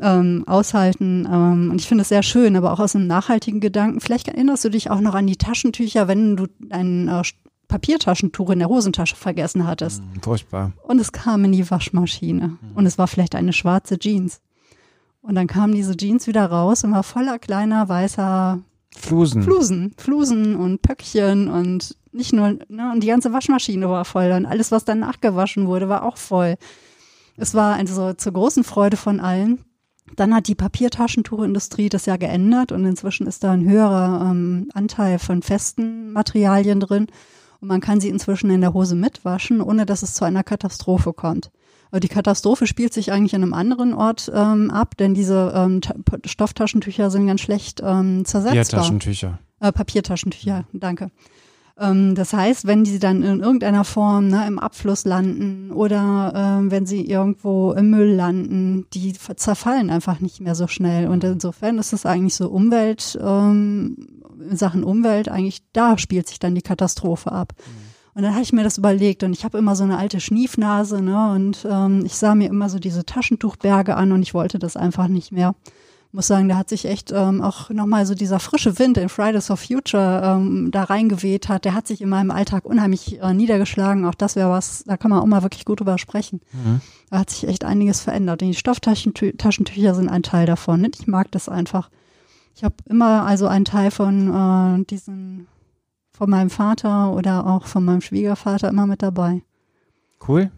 ähm, 0.00 0.44
aushalten. 0.46 1.28
Ähm, 1.28 1.70
und 1.72 1.80
ich 1.80 1.88
finde 1.88 2.02
es 2.02 2.10
sehr 2.10 2.22
schön, 2.22 2.54
aber 2.54 2.72
auch 2.72 2.78
aus 2.78 2.94
einem 2.94 3.08
nachhaltigen 3.08 3.58
Gedanken. 3.58 3.98
Vielleicht 3.98 4.28
erinnerst 4.28 4.64
du 4.64 4.68
dich 4.68 4.88
auch 4.88 5.00
noch 5.00 5.16
an 5.16 5.26
die 5.26 5.34
Taschentücher, 5.36 6.06
wenn 6.06 6.36
du 6.36 6.46
einen 6.70 7.08
äh, 7.08 7.22
Papiertaschentuch 7.66 8.50
in 8.50 8.60
der 8.60 8.68
Hosentasche 8.68 9.16
vergessen 9.16 9.66
hattest. 9.66 10.00
Mm, 10.00 10.20
furchtbar. 10.20 10.70
Und 10.84 11.00
es 11.00 11.10
kam 11.10 11.44
in 11.44 11.50
die 11.50 11.68
Waschmaschine. 11.68 12.46
Mhm. 12.50 12.58
Und 12.76 12.86
es 12.86 12.98
war 12.98 13.08
vielleicht 13.08 13.34
eine 13.34 13.52
schwarze 13.52 13.98
Jeans. 13.98 14.40
Und 15.22 15.34
dann 15.34 15.48
kamen 15.48 15.74
diese 15.74 15.96
Jeans 15.96 16.28
wieder 16.28 16.46
raus 16.46 16.84
und 16.84 16.92
war 16.92 17.02
voller 17.02 17.40
kleiner 17.40 17.88
weißer 17.88 18.60
Flusen. 18.96 19.42
Flusen, 19.42 19.94
Flusen 19.96 20.56
und 20.56 20.82
Pöckchen 20.82 21.48
und 21.48 21.96
nicht 22.12 22.32
nur, 22.32 22.58
ne, 22.68 22.92
und 22.92 23.02
die 23.02 23.08
ganze 23.08 23.32
Waschmaschine 23.32 23.88
war 23.88 24.04
voll 24.04 24.32
und 24.32 24.46
alles, 24.46 24.70
was 24.70 24.84
dann 24.84 25.00
nachgewaschen 25.00 25.66
wurde, 25.66 25.88
war 25.88 26.04
auch 26.04 26.16
voll. 26.18 26.56
Es 27.36 27.54
war 27.54 27.76
also 27.76 28.12
zur 28.12 28.32
großen 28.32 28.64
Freude 28.64 28.96
von 28.96 29.18
allen. 29.20 29.64
Dann 30.16 30.34
hat 30.34 30.48
die 30.48 30.54
Papiertaschentuchindustrie 30.54 31.88
das 31.88 32.04
ja 32.06 32.16
geändert 32.16 32.70
und 32.70 32.84
inzwischen 32.84 33.26
ist 33.26 33.44
da 33.44 33.52
ein 33.52 33.68
höherer 33.68 34.30
ähm, 34.30 34.68
Anteil 34.74 35.18
von 35.18 35.40
festen 35.40 36.12
Materialien 36.12 36.80
drin 36.80 37.06
und 37.60 37.68
man 37.68 37.80
kann 37.80 38.00
sie 38.00 38.10
inzwischen 38.10 38.50
in 38.50 38.60
der 38.60 38.74
Hose 38.74 38.94
mitwaschen, 38.94 39.62
ohne 39.62 39.86
dass 39.86 40.02
es 40.02 40.14
zu 40.14 40.24
einer 40.24 40.42
Katastrophe 40.42 41.12
kommt. 41.12 41.50
Die 41.94 42.08
Katastrophe 42.08 42.66
spielt 42.66 42.94
sich 42.94 43.12
eigentlich 43.12 43.34
an 43.34 43.42
einem 43.42 43.52
anderen 43.52 43.92
Ort 43.92 44.30
ähm, 44.34 44.70
ab, 44.70 44.96
denn 44.96 45.12
diese 45.12 45.52
ähm, 45.54 45.80
Stofftaschentücher 46.24 47.10
sind 47.10 47.26
ganz 47.26 47.42
schlecht 47.42 47.82
ähm, 47.84 48.24
zersetzbar. 48.24 48.62
Papiertaschentücher. 48.62 49.38
Äh, 49.60 49.72
Papiertaschentücher, 49.72 50.64
danke. 50.72 51.10
Ähm, 51.78 52.14
das 52.14 52.32
heißt, 52.32 52.66
wenn 52.66 52.84
die 52.84 52.98
dann 52.98 53.22
in 53.22 53.40
irgendeiner 53.40 53.84
Form 53.84 54.28
ne, 54.28 54.46
im 54.46 54.58
Abfluss 54.58 55.04
landen 55.04 55.70
oder 55.70 56.32
ähm, 56.34 56.70
wenn 56.70 56.86
sie 56.86 57.04
irgendwo 57.04 57.72
im 57.72 57.90
Müll 57.90 58.14
landen, 58.14 58.86
die 58.92 59.12
zerfallen 59.12 59.90
einfach 59.90 60.20
nicht 60.20 60.40
mehr 60.40 60.54
so 60.54 60.66
schnell. 60.68 61.08
Und 61.08 61.24
insofern 61.24 61.78
ist 61.78 61.92
es 61.92 62.06
eigentlich 62.06 62.34
so 62.34 62.48
Umwelt, 62.48 63.18
ähm, 63.22 63.96
in 64.48 64.56
Sachen 64.56 64.82
Umwelt, 64.82 65.28
eigentlich 65.28 65.62
da 65.72 65.98
spielt 65.98 66.28
sich 66.28 66.38
dann 66.38 66.54
die 66.54 66.62
Katastrophe 66.62 67.32
ab. 67.32 67.52
Mhm. 67.58 67.91
Und 68.14 68.22
dann 68.22 68.32
habe 68.32 68.42
ich 68.42 68.52
mir 68.52 68.62
das 68.62 68.78
überlegt 68.78 69.22
und 69.22 69.32
ich 69.32 69.44
habe 69.44 69.56
immer 69.58 69.74
so 69.74 69.84
eine 69.84 69.96
alte 69.96 70.20
Schniefnase, 70.20 71.00
ne? 71.00 71.32
Und 71.32 71.66
ähm, 71.68 72.04
ich 72.04 72.14
sah 72.16 72.34
mir 72.34 72.48
immer 72.50 72.68
so 72.68 72.78
diese 72.78 73.06
Taschentuchberge 73.06 73.96
an 73.96 74.12
und 74.12 74.22
ich 74.22 74.34
wollte 74.34 74.58
das 74.58 74.76
einfach 74.76 75.08
nicht 75.08 75.32
mehr 75.32 75.54
muss 76.12 76.26
sagen, 76.26 76.48
da 76.48 76.56
hat 76.56 76.68
sich 76.68 76.84
echt 76.84 77.10
ähm, 77.10 77.40
auch 77.40 77.70
nochmal 77.70 78.04
so 78.04 78.14
dieser 78.14 78.38
frische 78.38 78.78
Wind 78.78 78.98
in 78.98 79.08
Fridays 79.08 79.46
for 79.46 79.56
Future 79.56 80.22
ähm, 80.22 80.70
da 80.70 80.84
reingeweht 80.84 81.48
hat. 81.48 81.64
Der 81.64 81.74
hat 81.74 81.86
sich 81.86 82.02
in 82.02 82.10
meinem 82.10 82.30
Alltag 82.30 82.66
unheimlich 82.66 83.20
äh, 83.20 83.32
niedergeschlagen. 83.32 84.04
Auch 84.04 84.14
das 84.14 84.36
wäre 84.36 84.50
was, 84.50 84.84
da 84.84 84.98
kann 84.98 85.10
man 85.10 85.20
auch 85.20 85.26
mal 85.26 85.42
wirklich 85.42 85.64
gut 85.64 85.80
drüber 85.80 85.96
sprechen. 85.96 86.40
Mhm. 86.52 86.82
Da 87.10 87.20
hat 87.20 87.30
sich 87.30 87.48
echt 87.48 87.64
einiges 87.64 88.00
verändert. 88.00 88.42
Und 88.42 88.48
die 88.48 88.54
Stofftaschentücher 88.54 89.94
sind 89.94 90.10
ein 90.10 90.22
Teil 90.22 90.44
davon. 90.44 90.84
Ich 90.84 91.06
mag 91.06 91.30
das 91.30 91.48
einfach. 91.48 91.88
Ich 92.54 92.62
habe 92.62 92.74
immer 92.86 93.24
also 93.24 93.46
einen 93.46 93.64
Teil 93.64 93.90
von 93.90 94.82
äh, 94.82 94.84
diesen, 94.84 95.46
von 96.12 96.30
meinem 96.30 96.50
Vater 96.50 97.12
oder 97.12 97.46
auch 97.46 97.66
von 97.66 97.84
meinem 97.84 98.00
Schwiegervater 98.00 98.68
immer 98.68 98.86
mit 98.86 99.02
dabei. 99.02 99.42
Cool. 100.26 100.50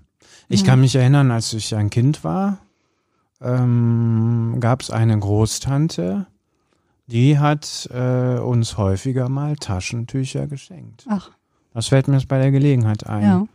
Ich 0.49 0.61
ja. 0.61 0.66
kann 0.66 0.80
mich 0.80 0.94
erinnern, 0.94 1.30
als 1.30 1.52
ich 1.52 1.75
ein 1.75 1.90
Kind 1.90 2.25
war, 2.25 2.58
ähm, 3.40 4.56
gab 4.61 4.82
es 4.82 4.90
eine 4.90 5.18
Großtante, 5.18 6.26
die 7.06 7.38
hat 7.38 7.88
äh, 7.92 8.38
uns 8.38 8.76
häufiger 8.76 9.29
mal 9.29 9.57
Taschentücher 9.57 10.46
geschenkt. 10.46 11.05
Ach. 11.09 11.31
Das 11.72 11.88
fällt 11.88 12.09
mir 12.09 12.14
jetzt 12.16 12.29
bei 12.29 12.38
der 12.38 12.50
Gelegenheit 12.50 13.07
ein. 13.07 13.22
Ja. 13.22 13.46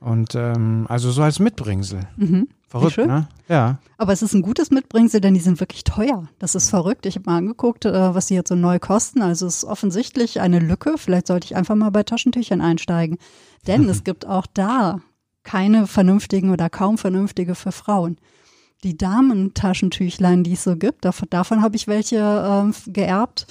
Und 0.00 0.34
ähm, 0.34 0.86
also 0.88 1.10
so 1.10 1.22
als 1.22 1.38
Mitbringsel. 1.38 2.08
Mhm. 2.16 2.48
Verrückt, 2.72 2.96
ne? 2.96 3.28
Ja. 3.48 3.78
Aber 3.98 4.12
es 4.12 4.22
ist 4.22 4.34
ein 4.34 4.42
gutes 4.42 4.70
Mitbringsel, 4.70 5.20
denn 5.20 5.34
die 5.34 5.40
sind 5.40 5.60
wirklich 5.60 5.84
teuer. 5.84 6.28
Das 6.38 6.54
ist 6.54 6.70
verrückt. 6.70 7.06
Ich 7.06 7.16
habe 7.16 7.30
mal 7.30 7.36
angeguckt, 7.36 7.84
äh, 7.84 8.14
was 8.14 8.28
sie 8.28 8.34
jetzt 8.34 8.48
so 8.48 8.54
neu 8.54 8.78
kosten. 8.78 9.22
Also 9.22 9.46
es 9.46 9.58
ist 9.58 9.64
offensichtlich 9.64 10.40
eine 10.40 10.58
Lücke. 10.58 10.94
Vielleicht 10.96 11.26
sollte 11.26 11.44
ich 11.44 11.56
einfach 11.56 11.74
mal 11.74 11.90
bei 11.90 12.02
Taschentüchern 12.02 12.60
einsteigen. 12.60 13.18
Denn 13.66 13.88
es 13.88 14.04
gibt 14.04 14.26
auch 14.26 14.46
da 14.52 15.00
keine 15.42 15.86
vernünftigen 15.86 16.50
oder 16.50 16.70
kaum 16.70 16.98
vernünftige 16.98 17.54
für 17.54 17.72
Frauen 17.72 18.16
die 18.84 18.96
Damentaschentüchlein, 18.96 20.42
die 20.44 20.54
es 20.54 20.64
so 20.64 20.76
gibt. 20.76 21.04
Davon, 21.04 21.28
davon 21.30 21.62
habe 21.62 21.76
ich 21.76 21.86
welche 21.86 22.16
äh, 22.18 22.90
geerbt. 22.90 23.46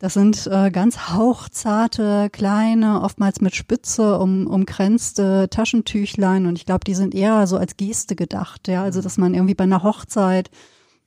Das 0.00 0.14
sind 0.14 0.46
äh, 0.46 0.70
ganz 0.70 1.10
hauchzarte, 1.10 2.30
kleine, 2.30 3.02
oftmals 3.02 3.40
mit 3.40 3.56
Spitze 3.56 4.18
um, 4.18 4.46
umkränzte 4.46 5.48
Taschentüchlein. 5.50 6.46
Und 6.46 6.56
ich 6.56 6.66
glaube, 6.66 6.84
die 6.86 6.94
sind 6.94 7.16
eher 7.16 7.48
so 7.48 7.56
als 7.56 7.76
Geste 7.76 8.14
gedacht. 8.14 8.68
Ja, 8.68 8.84
also 8.84 9.02
dass 9.02 9.18
man 9.18 9.34
irgendwie 9.34 9.54
bei 9.54 9.64
einer 9.64 9.82
Hochzeit 9.82 10.50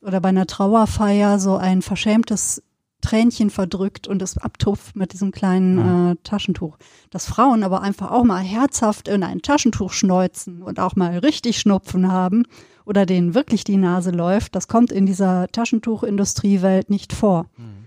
oder 0.02 0.20
bei 0.20 0.30
einer 0.30 0.46
Trauerfeier 0.46 1.40
so 1.40 1.56
ein 1.56 1.82
verschämtes 1.82 2.62
Tränchen 3.00 3.50
verdrückt 3.50 4.08
und 4.08 4.22
es 4.22 4.38
abtupft 4.38 4.96
mit 4.96 5.14
diesem 5.14 5.32
kleinen 5.32 5.78
ja. 5.78 6.12
äh, 6.12 6.16
Taschentuch. 6.24 6.78
Dass 7.10 7.26
Frauen 7.26 7.64
aber 7.64 7.82
einfach 7.82 8.12
auch 8.12 8.26
mal 8.26 8.44
herzhaft 8.44 9.08
in 9.08 9.24
ein 9.24 9.42
Taschentuch 9.42 9.94
schneuzen 9.94 10.62
und 10.62 10.80
auch 10.80 10.98
mal 10.98 11.18
richtig 11.18 11.60
Schnupfen 11.60 12.12
haben 12.12 12.44
oder 12.86 13.06
denen 13.06 13.36
wirklich 13.36 13.64
die 13.64 13.78
Nase 13.78 14.12
läuft, 14.12 14.56
das 14.56 14.68
kommt 14.68 14.92
in 14.92 15.06
dieser 15.06 15.48
Taschentuchindustriewelt 15.48 16.90
nicht 16.90 17.14
vor. 17.14 17.46
Mhm. 17.58 17.81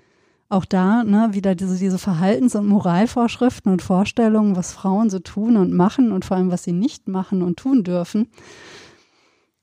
Auch 0.48 0.64
da 0.64 1.04
ne, 1.04 1.30
wieder 1.32 1.54
diese, 1.54 1.78
diese 1.78 1.98
Verhaltens- 1.98 2.54
und 2.54 2.66
Moralvorschriften 2.66 3.72
und 3.72 3.82
Vorstellungen, 3.82 4.56
was 4.56 4.72
Frauen 4.72 5.10
so 5.10 5.18
tun 5.18 5.56
und 5.56 5.72
machen 5.72 6.12
und 6.12 6.24
vor 6.24 6.36
allem, 6.36 6.50
was 6.50 6.64
sie 6.64 6.72
nicht 6.72 7.08
machen 7.08 7.42
und 7.42 7.58
tun 7.58 7.82
dürfen. 7.82 8.28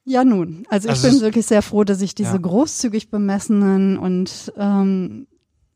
Ja, 0.04 0.24
nun, 0.24 0.66
also, 0.70 0.90
also 0.90 1.08
ich 1.08 1.14
bin 1.14 1.22
wirklich 1.22 1.46
sehr 1.46 1.62
froh, 1.62 1.84
dass 1.84 2.02
ich 2.02 2.16
diese 2.16 2.34
ja. 2.34 2.38
großzügig 2.38 3.12
bemessenen 3.12 3.98
und 3.98 4.52
ähm, 4.58 5.28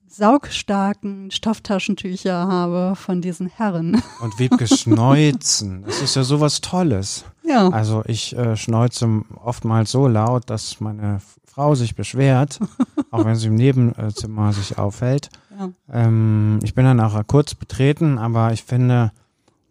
saugstarken 0.07 1.29
Stofftaschentücher 1.29 2.33
habe 2.33 2.95
von 2.95 3.21
diesen 3.21 3.47
Herren. 3.47 4.01
Und 4.21 4.39
Wiebke 4.39 4.67
Schneuzen, 4.67 5.83
das 5.83 6.01
ist 6.01 6.15
ja 6.15 6.23
sowas 6.23 6.61
Tolles. 6.61 7.25
Ja. 7.43 7.67
Also 7.69 8.03
ich 8.05 8.35
äh, 8.35 8.55
schneuze 8.55 9.23
oftmals 9.43 9.91
so 9.91 10.07
laut, 10.07 10.49
dass 10.49 10.79
meine 10.79 11.19
Frau 11.55 11.73
sich 11.73 11.95
beschwert, 11.95 12.59
auch 13.11 13.23
wenn 13.23 13.35
sie 13.35 13.47
im 13.47 13.55
Nebenzimmer 13.55 14.51
sich 14.51 14.77
aufhält. 14.77 15.29
Ja. 15.57 15.69
Ähm, 15.89 16.59
ich 16.63 16.75
bin 16.75 16.83
dann 16.83 16.99
auch 16.99 17.17
kurz 17.27 17.55
betreten, 17.55 18.17
aber 18.17 18.51
ich 18.51 18.63
finde, 18.63 19.13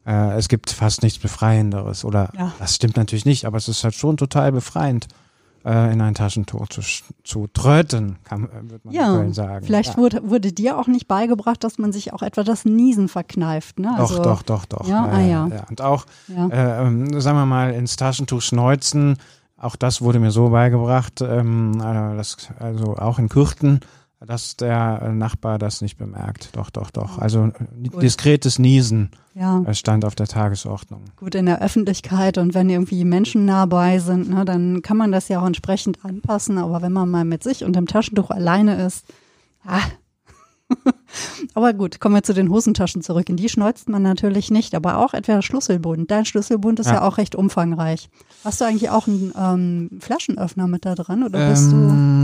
äh, 0.07 0.33
es 0.39 0.49
gibt 0.49 0.71
fast 0.71 1.03
nichts 1.03 1.19
Befreienderes. 1.19 2.07
Oder 2.07 2.31
ja. 2.39 2.53
das 2.59 2.75
stimmt 2.75 2.97
natürlich 2.97 3.27
nicht, 3.27 3.45
aber 3.45 3.59
es 3.59 3.69
ist 3.69 3.85
halt 3.85 3.95
schon 3.95 4.17
total 4.17 4.51
befreiend 4.51 5.09
äh, 5.67 5.93
in 5.93 6.01
ein 6.01 6.15
Taschentuch 6.15 6.69
zu, 6.69 6.81
zu 7.23 7.49
tröten, 7.49 8.17
kann, 8.25 8.45
äh, 8.45 8.71
würde 8.71 8.81
man 8.85 8.95
ja, 8.95 9.33
sagen. 9.35 9.67
Vielleicht 9.67 9.91
ja. 9.91 9.97
wurde, 9.99 10.31
wurde 10.31 10.53
dir 10.53 10.79
auch 10.79 10.87
nicht 10.87 11.07
beigebracht, 11.07 11.63
dass 11.65 11.77
man 11.77 11.93
sich 11.93 12.15
auch 12.15 12.23
etwa 12.23 12.45
das 12.45 12.65
Niesen 12.65 13.09
verkneift. 13.09 13.79
Ne? 13.79 13.95
Also, 13.95 14.23
doch, 14.23 14.43
doch, 14.43 14.65
doch, 14.65 14.65
doch. 14.65 14.89
Ja, 14.89 15.07
äh, 15.07 15.11
ah, 15.11 15.21
ja. 15.21 15.47
ja. 15.49 15.67
Und 15.69 15.83
auch, 15.83 16.07
äh, 16.31 16.87
ähm, 16.87 17.21
sagen 17.21 17.37
wir 17.37 17.45
mal, 17.45 17.75
ins 17.75 17.97
Taschentuch 17.97 18.41
schneuzen, 18.41 19.19
auch 19.65 19.77
das 19.77 20.03
wurde 20.03 20.19
mir 20.19 20.31
so 20.31 20.51
beigebracht, 20.51 21.21
ähm, 21.21 21.81
also, 21.81 22.17
das, 22.17 22.37
also 22.59 22.97
auch 22.97 23.19
in 23.19 23.29
Kürten, 23.29 23.81
dass 24.25 24.57
der 24.57 25.13
Nachbar 25.13 25.59
das 25.59 25.81
nicht 25.81 25.99
bemerkt. 25.99 26.51
Doch, 26.57 26.71
doch, 26.71 26.91
doch. 26.91 27.19
Also 27.19 27.51
Gut. 27.91 28.03
diskretes 28.03 28.59
Niesen 28.59 29.11
ja. 29.35 29.63
stand 29.75 30.05
auf 30.05 30.15
der 30.15 30.27
Tagesordnung. 30.27 31.03
Gut, 31.17 31.35
in 31.35 31.47
der 31.47 31.61
Öffentlichkeit 31.61 32.39
und 32.39 32.55
wenn 32.55 32.71
irgendwie 32.71 33.05
Menschen 33.05 33.45
nah 33.45 33.67
bei 33.67 33.99
sind, 33.99 34.31
ne, 34.31 34.45
dann 34.45 34.83
kann 34.83 34.97
man 34.97 35.13
das 35.13 35.29
ja 35.29 35.41
auch 35.41 35.47
entsprechend 35.47 36.05
anpassen. 36.05 36.59
Aber 36.59 36.81
wenn 36.81 36.93
man 36.93 37.11
mal 37.11 37.25
mit 37.25 37.43
sich 37.43 37.65
und 37.65 37.77
dem 37.77 37.87
Taschentuch 37.87 38.31
alleine 38.31 38.83
ist, 38.83 39.05
ah, 39.67 39.81
aber 41.55 41.73
gut, 41.73 42.01
kommen 42.01 42.15
wir 42.15 42.23
zu 42.23 42.33
den 42.33 42.51
Hosentaschen 42.51 43.03
zurück. 43.03 43.29
In 43.29 43.37
die 43.37 43.49
schneuzt 43.49 43.89
man 43.89 44.03
natürlich 44.03 44.51
nicht, 44.51 44.75
aber 44.75 44.99
auch 44.99 45.15
etwa 45.15 45.43
Schlüsselbund. 45.43 46.11
Dein 46.11 46.25
Schlüsselbund 46.25 46.81
ist 46.81 46.87
ja, 46.87 46.95
ja 46.95 47.03
auch 47.03 47.19
recht 47.19 47.35
umfangreich. 47.35 48.09
Hast 48.45 48.61
du 48.61 48.65
eigentlich 48.65 48.91
auch 48.91 49.07
einen 49.07 49.33
ähm, 49.39 50.01
Flaschenöffner 50.01 50.67
mit 50.67 50.85
da 50.85 50.95
dran 50.95 51.23
oder 51.23 51.51
bist 51.51 51.71
ähm, 51.71 51.71
du? 51.71 51.77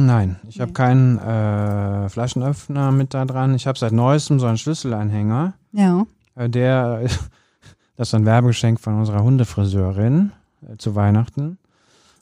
Nein, 0.07 0.37
ich 0.49 0.57
nee. 0.57 0.63
habe 0.63 0.73
keinen 0.73 1.19
äh, 1.19 2.09
Flaschenöffner 2.09 2.93
mit 2.93 3.15
da 3.15 3.25
dran. 3.25 3.55
Ich 3.55 3.67
habe 3.67 3.79
seit 3.79 3.93
neuestem 3.93 4.41
so 4.41 4.47
einen 4.47 4.59
Schlüsselanhänger. 4.59 5.55
Ja. 5.73 6.07
Äh, 6.35 6.49
der, 6.49 7.03
das 7.97 8.09
ist 8.09 8.15
ein 8.15 8.27
Werbegeschenk 8.27 8.81
von 8.81 8.99
unserer 8.99 9.23
Hundefriseurin 9.23 10.33
äh, 10.69 10.77
zu 10.79 10.95
Weihnachten. 10.95 11.59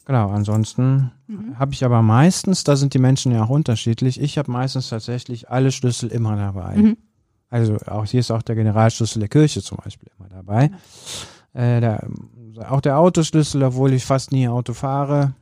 Genau, 0.08 0.30
ansonsten 0.30 1.12
mhm. 1.26 1.58
habe 1.58 1.74
ich 1.74 1.84
aber 1.84 2.00
meistens, 2.00 2.64
da 2.64 2.76
sind 2.76 2.94
die 2.94 2.98
Menschen 2.98 3.30
ja 3.30 3.44
auch 3.44 3.50
unterschiedlich, 3.50 4.18
ich 4.18 4.38
habe 4.38 4.50
meistens 4.50 4.88
tatsächlich 4.88 5.50
alle 5.50 5.70
Schlüssel 5.70 6.08
immer 6.08 6.34
dabei. 6.34 6.76
Mhm. 6.76 6.96
Also 7.50 7.76
auch 7.86 8.06
hier 8.06 8.20
ist 8.20 8.30
auch 8.30 8.40
der 8.40 8.54
Generalschlüssel 8.54 9.20
der 9.20 9.28
Kirche 9.28 9.62
zum 9.62 9.76
Beispiel 9.84 10.08
immer 10.18 10.30
dabei. 10.30 10.70
Äh, 11.52 11.82
der, 11.82 12.08
auch 12.70 12.80
der 12.80 12.98
Autoschlüssel, 12.98 13.62
obwohl 13.62 13.92
ich 13.92 14.06
fast 14.06 14.32
nie 14.32 14.48
Auto 14.48 14.72
fahre, 14.72 15.34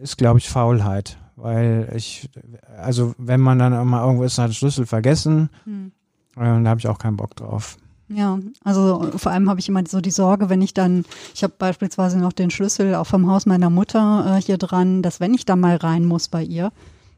ist, 0.00 0.18
glaube 0.18 0.40
ich, 0.40 0.48
Faulheit. 0.48 1.16
Weil 1.36 1.92
ich, 1.94 2.28
also 2.76 3.14
wenn 3.16 3.40
man 3.40 3.60
dann 3.60 3.86
mal 3.86 4.04
irgendwo 4.04 4.24
ist, 4.24 4.38
hat 4.38 4.50
den 4.50 4.54
Schlüssel 4.54 4.86
vergessen, 4.86 5.50
mhm. 5.66 5.92
äh, 6.36 6.62
da 6.62 6.68
habe 6.68 6.80
ich 6.80 6.88
auch 6.88 6.98
keinen 6.98 7.16
Bock 7.16 7.36
drauf. 7.36 7.78
Ja, 8.14 8.38
also 8.64 9.10
vor 9.16 9.32
allem 9.32 9.48
habe 9.48 9.60
ich 9.60 9.68
immer 9.68 9.82
so 9.86 10.00
die 10.00 10.10
Sorge, 10.10 10.48
wenn 10.50 10.62
ich 10.62 10.74
dann, 10.74 11.04
ich 11.34 11.42
habe 11.42 11.54
beispielsweise 11.58 12.18
noch 12.18 12.32
den 12.32 12.50
Schlüssel 12.50 12.94
auch 12.94 13.06
vom 13.06 13.30
Haus 13.30 13.46
meiner 13.46 13.70
Mutter 13.70 14.36
äh, 14.36 14.42
hier 14.42 14.58
dran, 14.58 15.02
dass 15.02 15.20
wenn 15.20 15.34
ich 15.34 15.44
da 15.44 15.56
mal 15.56 15.76
rein 15.76 16.04
muss 16.04 16.28
bei 16.28 16.42
ihr, 16.42 16.72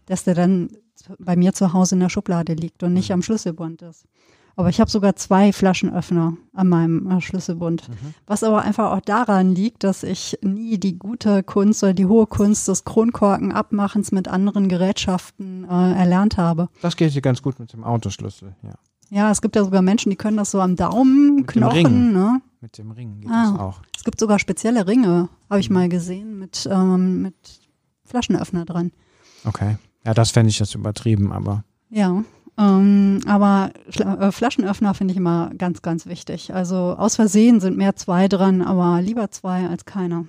dass 0.07 0.25
der 0.25 0.35
dann 0.35 0.71
bei 1.19 1.37
mir 1.37 1.53
zu 1.53 1.73
Hause 1.73 1.97
in 1.97 2.01
der 2.01 2.09
Schublade 2.09 2.55
liegt 2.55 2.83
und 2.83 2.93
nicht 2.93 3.11
mhm. 3.11 3.15
am 3.15 3.23
Schlüsselbund 3.23 3.83
ist. 3.83 4.05
Aber 4.57 4.69
ich 4.69 4.81
habe 4.81 4.91
sogar 4.91 5.17
zwei 5.17 5.53
Flaschenöffner 5.53 6.37
an 6.53 6.69
meinem 6.69 7.11
äh, 7.11 7.21
Schlüsselbund. 7.21 7.89
Mhm. 7.89 8.15
Was 8.27 8.45
aber 8.45 8.63
einfach 8.63 8.93
auch 8.93 9.01
daran 9.01 9.55
liegt, 9.55 9.83
dass 9.83 10.05
ich 10.05 10.39
nie 10.43 10.79
die 10.79 10.97
gute 10.97 11.43
Kunst 11.43 11.83
oder 11.83 11.93
die 11.93 12.07
hohe 12.07 12.27
Kunst 12.27 12.69
des 12.69 12.85
Kronkorkenabmachens 12.85 14.13
mit 14.13 14.29
anderen 14.29 14.69
Gerätschaften 14.69 15.65
äh, 15.65 15.93
erlernt 15.95 16.37
habe. 16.37 16.69
Das 16.83 16.97
geht 16.97 17.13
hier 17.13 17.23
ganz 17.23 17.43
gut 17.43 17.59
mit 17.59 17.73
dem 17.73 17.83
Autoschlüssel, 17.83 18.55
ja. 18.63 18.75
Ja, 19.15 19.31
es 19.31 19.41
gibt 19.41 19.55
ja 19.55 19.63
sogar 19.63 19.81
Menschen, 19.81 20.11
die 20.11 20.17
können 20.17 20.37
das 20.37 20.51
so 20.51 20.61
am 20.61 20.75
Daumenknochen. 20.75 22.13
Ne? 22.13 22.41
Mit 22.61 22.79
dem 22.79 22.91
Ring 22.91 23.21
geht 23.21 23.31
Ah. 23.31 23.51
das 23.53 23.61
auch. 23.61 23.81
Es 23.97 24.03
gibt 24.03 24.19
sogar 24.19 24.41
spezielle 24.41 24.89
Ringe, 24.89 25.29
habe 25.49 25.61
ich 25.61 25.71
mal 25.71 25.89
gesehen, 25.89 26.39
mit, 26.41 26.69
ähm, 26.71 27.23
mit 27.23 27.35
Flaschenöffner 28.05 28.65
dran. 28.65 28.91
Okay. 29.45 29.77
Ja, 30.05 30.15
das 30.15 30.33
fände 30.33 30.51
ich 30.51 30.59
jetzt 30.59 30.75
übertrieben, 30.75 31.33
aber 31.33 31.63
Ja, 31.91 32.25
ähm, 32.59 33.21
aber 33.27 33.71
Schla- 33.91 34.19
äh, 34.21 34.33
Flaschenöffner 34.33 34.95
finde 34.95 35.13
ich 35.13 35.19
immer 35.19 35.51
ganz, 35.57 35.81
ganz 35.83 36.07
wichtig. 36.07 36.53
Also 36.53 36.77
aus 36.99 37.15
Versehen 37.17 37.61
sind 37.61 37.77
mehr 37.77 37.95
zwei 37.95 38.27
dran, 38.27 38.63
aber 38.63 39.01
lieber 39.01 39.31
zwei 39.31 39.69
als 39.69 39.85
keiner. 39.85 40.25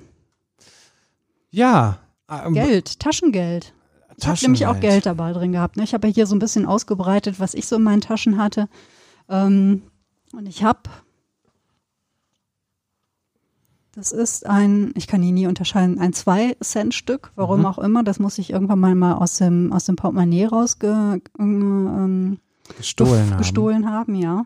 ja. 1.49 1.97
ähm, 2.29 2.53
Geld, 2.53 2.99
Taschengeld. 2.99 3.73
Ich 4.17 4.27
habe 4.27 4.39
nämlich 4.41 4.65
auch 4.65 4.79
Geld 4.79 5.05
dabei 5.05 5.33
drin 5.33 5.51
gehabt. 5.51 5.77
Ne? 5.77 5.83
Ich 5.83 5.93
habe 5.93 6.07
ja 6.07 6.13
hier 6.13 6.27
so 6.27 6.35
ein 6.35 6.39
bisschen 6.39 6.65
ausgebreitet, 6.65 7.39
was 7.39 7.53
ich 7.53 7.67
so 7.67 7.75
in 7.75 7.83
meinen 7.83 8.01
Taschen 8.01 8.37
hatte. 8.37 8.69
Ähm, 9.29 9.81
und 10.33 10.45
ich 10.47 10.63
habe, 10.63 10.79
das 13.93 14.11
ist 14.11 14.45
ein, 14.45 14.91
ich 14.95 15.07
kann 15.07 15.23
ihn 15.23 15.35
nie 15.35 15.47
unterscheiden, 15.47 15.99
ein 15.99 16.11
2-Cent-Stück, 16.13 17.31
warum 17.35 17.61
Mhm. 17.61 17.65
auch 17.65 17.77
immer. 17.77 18.03
Das 18.03 18.19
muss 18.19 18.37
ich 18.37 18.49
irgendwann 18.51 18.79
mal, 18.79 18.95
mal 18.95 19.13
aus, 19.13 19.37
dem, 19.37 19.71
aus 19.71 19.85
dem 19.85 19.95
Portemonnaie 19.95 20.45
rausge, 20.45 21.21
ähm, 21.39 22.39
Gestohlen 22.77 23.29
haben. 23.31 23.37
gestohlen 23.37 23.89
haben, 23.89 24.15
ja. 24.15 24.45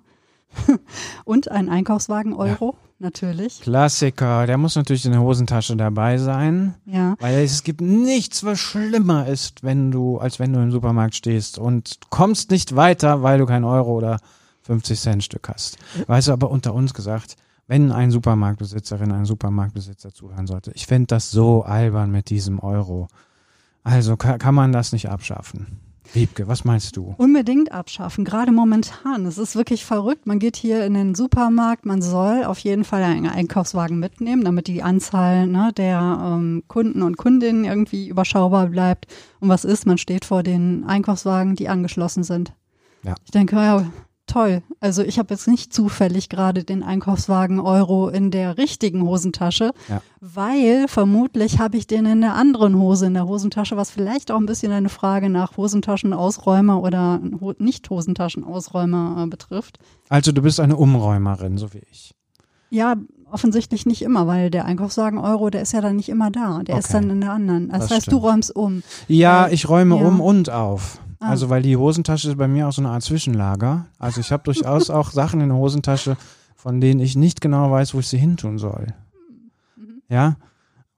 und 1.26 1.50
ein 1.52 1.70
Einkaufswagen 1.70 2.34
Euro, 2.34 2.76
natürlich. 3.00 3.62
Klassiker, 3.62 4.46
der 4.46 4.58
muss 4.58 4.76
natürlich 4.76 5.06
in 5.06 5.12
der 5.12 5.22
Hosentasche 5.22 5.76
dabei 5.76 6.18
sein, 6.18 6.76
Ja. 6.86 7.16
weil 7.20 7.40
es 7.44 7.64
gibt 7.64 7.82
nichts, 7.82 8.44
was 8.44 8.60
schlimmer 8.60 9.28
ist, 9.28 9.64
wenn 9.64 9.92
du, 9.92 10.18
als 10.18 10.40
wenn 10.40 10.54
du 10.54 10.60
im 10.60 10.72
Supermarkt 10.72 11.16
stehst 11.16 11.58
und 11.58 12.00
kommst 12.10 12.52
nicht 12.52 12.76
weiter, 12.76 13.24
weil 13.24 13.40
du 13.40 13.46
kein 13.46 13.64
Euro 13.64 13.94
oder 13.98 14.20
50 14.64 15.00
Cent 15.00 15.24
Stück 15.24 15.50
hast. 15.50 15.78
Weißt 16.08 16.28
du, 16.28 16.32
aber 16.34 16.52
unter 16.52 16.74
uns 16.74 16.94
gesagt, 16.94 17.36
wenn 17.68 17.92
ein 17.92 18.12
Supermarktbesitzerin, 18.12 19.12
ein 19.12 19.26
Supermarktbesitzer 19.26 20.14
zuhören 20.14 20.48
sollte, 20.48 20.72
ich 20.76 20.86
fände 20.88 21.08
das 21.08 21.32
so 21.32 21.64
albern 21.64 22.12
mit 22.12 22.30
diesem 22.30 22.60
Euro. 22.60 23.08
Also 23.84 24.18
kann, 24.18 24.40
kann 24.40 24.56
man 24.56 24.72
das 24.72 24.92
nicht 24.92 25.10
abschaffen. 25.10 25.80
Wiebke, 26.14 26.48
was 26.48 26.66
meinst 26.66 26.98
du? 26.98 27.14
Unbedingt 27.18 27.72
abschaffen, 27.72 28.26
gerade 28.26 28.52
momentan. 28.52 29.26
Es 29.26 29.38
ist 29.38 29.56
wirklich 29.56 29.86
verrückt. 29.86 30.26
Man 30.26 30.40
geht 30.40 30.56
hier 30.56 30.84
in 30.86 30.96
den 30.96 31.14
Supermarkt, 31.14 31.86
man 31.86 32.02
soll 32.02 32.44
auf 32.46 32.60
jeden 32.60 32.84
Fall 32.84 33.04
einen 33.04 33.28
Einkaufswagen 33.28 34.00
mitnehmen, 34.00 34.44
damit 34.44 34.68
die 34.68 34.82
Anzahl 34.82 35.46
ne, 35.48 35.72
der 35.76 36.20
ähm, 36.24 36.64
Kunden 36.68 37.04
und 37.04 37.18
Kundinnen 37.18 37.64
irgendwie 37.64 38.08
überschaubar 38.08 38.68
bleibt. 38.68 39.06
Und 39.40 39.50
was 39.50 39.66
ist, 39.66 39.86
man 39.86 39.98
steht 39.98 40.26
vor 40.26 40.42
den 40.42 40.84
Einkaufswagen, 40.86 41.56
die 41.56 41.70
angeschlossen 41.70 42.24
sind. 42.24 42.54
Ja. 43.04 43.16
Ich 43.24 43.32
denke, 43.32 43.56
ja, 43.56 43.86
toll. 44.30 44.62
Also 44.80 45.02
ich 45.02 45.20
habe 45.20 45.34
jetzt 45.34 45.48
nicht 45.48 45.74
zufällig 45.74 46.30
gerade 46.30 46.64
den 46.64 46.84
Einkaufswagen 46.84 47.60
Euro 47.60 48.08
in 48.10 48.32
der 48.32 48.58
richtigen 48.58 49.02
Hosentasche, 49.04 49.72
Ja. 49.90 50.02
weil 50.22 50.88
vermutlich 50.88 51.60
habe 51.60 51.76
ich 51.78 51.88
den 51.88 52.06
in 52.06 52.22
der 52.22 52.36
anderen 52.36 52.78
Hose 52.78 53.08
in 53.08 53.14
der 53.16 53.28
Hosentasche, 53.28 53.76
was 53.76 53.92
vielleicht 53.92 54.32
auch 54.32 54.38
ein 54.38 54.46
bisschen 54.46 54.72
eine 54.72 54.90
Frage 54.90 55.30
nach 55.30 55.58
Hosentaschenausräumer 55.58 56.82
oder 56.82 57.20
Ho 57.42 57.54
Nicht-Hosentaschenausräumer 57.58 59.24
äh, 59.24 59.28
betrifft. 59.28 59.80
Also 60.10 60.32
du 60.32 60.42
bist 60.42 60.60
eine 60.60 60.78
Umräumerin, 60.78 61.58
so 61.58 61.74
wie 61.74 61.82
ich. 61.92 62.14
Ja, 62.70 62.96
offensichtlich 63.32 63.86
nicht 63.86 64.02
immer, 64.04 64.28
weil 64.28 64.50
der 64.52 64.66
Einkaufswagen 64.66 65.18
Euro, 65.20 65.50
der 65.50 65.62
ist 65.64 65.74
ja 65.74 65.82
dann 65.82 65.96
nicht 65.96 66.10
immer 66.10 66.30
da. 66.32 66.62
Der 66.64 66.78
ist 66.78 66.86
Okay. 66.86 66.94
dann 67.02 67.10
in 67.10 67.22
der 67.22 67.32
anderen. 67.32 67.70
Das, 67.70 67.80
Das 67.82 67.92
heißt, 67.92 68.08
du 68.08 68.12
stimmt. 68.12 68.24
räumst 68.24 68.56
um. 68.56 68.84
Ja, 69.08 69.48
ich 69.50 69.68
räume 69.70 69.98
ja. 70.00 70.06
um 70.08 70.22
und 70.22 70.50
auf. 70.50 71.00
Ah. 71.20 71.30
Also 71.30 71.50
weil 71.50 71.62
die 71.62 71.78
Hosentasche 71.78 72.30
ist 72.30 72.38
bei 72.38 72.48
mir 72.48 72.68
auch 72.68 72.74
so 72.74 72.82
eine 72.82 72.90
Art 72.90 73.04
Zwischenlager. 73.04 73.86
Also 73.98 74.22
ich 74.22 74.32
habe 74.32 74.44
durchaus 74.44 74.90
auch 74.90 75.12
Sachen 75.12 75.42
in 75.42 75.50
der 75.50 75.58
Hosentasche, 75.58 76.18
von 76.56 76.82
denen 76.82 77.00
ich 77.00 77.16
nicht 77.16 77.42
genau 77.42 77.72
weiß, 77.72 77.94
wo 77.94 78.00
ich 78.00 78.08
sie 78.08 78.18
hintun 78.18 78.58
soll. 78.58 78.88
Mhm. 79.76 80.02
Ja. 80.10 80.38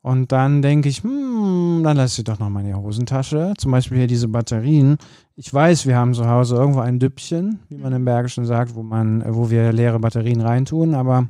Und 0.04 0.32
dann 0.32 0.64
denke 0.64 0.90
ich, 0.90 1.04
hm, 1.04 1.82
dann 1.84 1.98
lasse 1.98 2.22
ich 2.22 2.26
doch 2.26 2.40
noch 2.40 2.50
mal 2.50 2.62
in 2.62 2.68
die 2.68 2.74
Hosentasche. 2.74 3.54
Zum 3.58 3.72
Beispiel 3.72 4.00
hier 4.00 4.08
diese 4.08 4.28
Batterien. 4.28 4.98
Ich 5.36 5.54
weiß, 5.54 5.86
wir 5.86 5.96
haben 5.96 6.14
zu 6.16 6.28
Hause 6.28 6.56
irgendwo 6.56 6.80
ein 6.80 7.00
Düppchen, 7.00 7.60
wie 7.70 7.78
man 7.78 7.94
im 7.94 8.06
Bergischen 8.06 8.46
sagt, 8.46 8.74
wo 8.74 8.82
man, 8.82 9.22
äh, 9.22 9.36
wo 9.36 9.52
wir 9.52 9.72
leere 9.72 10.00
Batterien 10.00 10.42
reintun, 10.42 10.96
aber 10.96 11.28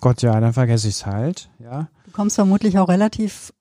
Gott 0.00 0.22
ja, 0.22 0.38
dann 0.40 0.52
vergesse 0.52 0.88
ich 0.88 0.96
es 0.96 1.06
halt. 1.06 1.50
Ja. 1.58 1.88
Du 2.06 2.10
kommst 2.12 2.34
vermutlich 2.34 2.78
auch 2.78 2.88
relativ 2.88 3.52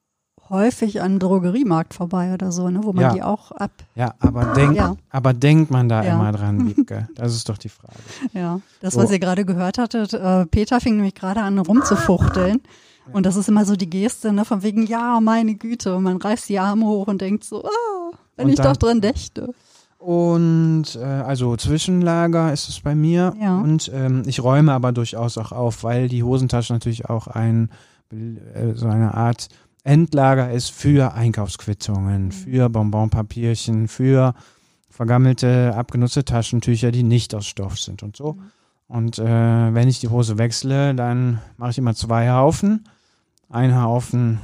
häufig 0.51 1.01
an 1.01 1.17
Drogeriemarkt 1.17 1.93
vorbei 1.93 2.33
oder 2.33 2.51
so, 2.51 2.69
ne, 2.69 2.81
wo 2.83 2.91
man 2.93 3.03
Ja. 3.05 3.13
die 3.13 3.23
auch 3.23 3.51
ab. 3.51 3.71
Ja, 3.95 4.13
aber 4.19 4.53
denk, 4.53 4.75
Ja. 4.75 4.95
aber 5.09 5.33
denkt 5.33 5.71
man 5.71 5.87
da 5.89 6.03
Ja. 6.03 6.13
immer 6.15 6.31
dran, 6.33 6.67
Wiebke? 6.77 7.07
Das 7.15 7.33
ist 7.35 7.49
doch 7.49 7.57
die 7.57 7.69
Frage. 7.69 7.95
Ja, 8.33 8.59
das, 8.81 8.95
was 8.97 9.09
ihr 9.11 9.19
gerade 9.19 9.45
gehört 9.45 9.77
hattet, 9.77 10.13
äh, 10.13 10.45
Peter 10.45 10.79
fing 10.81 10.95
nämlich 10.97 11.15
gerade 11.15 11.41
an 11.41 11.57
rumzufuchteln. 11.57 12.59
Und 13.13 13.25
das 13.25 13.35
ist 13.35 13.49
immer 13.49 13.65
so 13.65 13.75
die 13.75 13.89
Geste, 13.89 14.31
ne, 14.31 14.45
von 14.45 14.61
wegen, 14.61 14.85
ja, 14.85 15.19
meine 15.21 15.55
Güte. 15.55 15.95
Und 15.95 16.03
man 16.03 16.17
reißt 16.17 16.47
die 16.49 16.59
Arme 16.59 16.85
hoch 16.85 17.07
und 17.07 17.19
denkt 17.21 17.43
so, 17.43 17.63
ah, 17.65 18.11
wenn 18.35 18.45
Und 18.45 18.51
ich 18.51 18.57
dann- 18.59 18.67
doch 18.73 18.77
dran 18.77 19.01
dächte. 19.01 19.53
Und 19.97 20.97
äh, 20.99 21.03
also 21.03 21.55
Zwischenlager 21.55 22.51
ist 22.51 22.69
es 22.69 22.79
bei 22.79 22.95
mir. 22.95 23.33
Ja. 23.39 23.59
Und 23.59 23.91
ähm, 23.93 24.23
ich 24.25 24.43
räume 24.43 24.73
aber 24.73 24.91
durchaus 24.91 25.37
auch 25.37 25.51
auf, 25.51 25.83
weil 25.83 26.07
die 26.09 26.23
Hosentasche 26.23 26.73
natürlich 26.73 27.07
auch 27.09 27.27
ein 27.27 27.69
äh, 28.11 28.73
so 28.73 28.87
eine 28.87 29.13
Art 29.13 29.47
Endlager 29.83 30.51
ist 30.51 30.69
für 30.71 31.13
Einkaufsquittungen, 31.13 32.25
Mhm. 32.25 32.31
für 32.31 32.69
Bonbonpapierchen, 32.69 33.87
für 33.87 34.33
vergammelte, 34.89 35.73
abgenutzte 35.75 36.23
Taschentücher, 36.25 36.91
die 36.91 37.03
nicht 37.03 37.33
aus 37.33 37.47
Stoff 37.47 37.79
sind 37.79 38.03
und 38.03 38.15
so. 38.15 38.33
Mhm. 38.33 38.41
Und 38.87 39.19
äh, 39.19 39.73
wenn 39.73 39.87
ich 39.87 39.99
die 40.01 40.09
Hose 40.09 40.37
wechsle, 40.37 40.93
dann 40.93 41.39
mache 41.57 41.71
ich 41.71 41.77
immer 41.77 41.95
zwei 41.95 42.29
Haufen. 42.29 42.87
Ein 43.49 43.81
Haufen, 43.81 44.39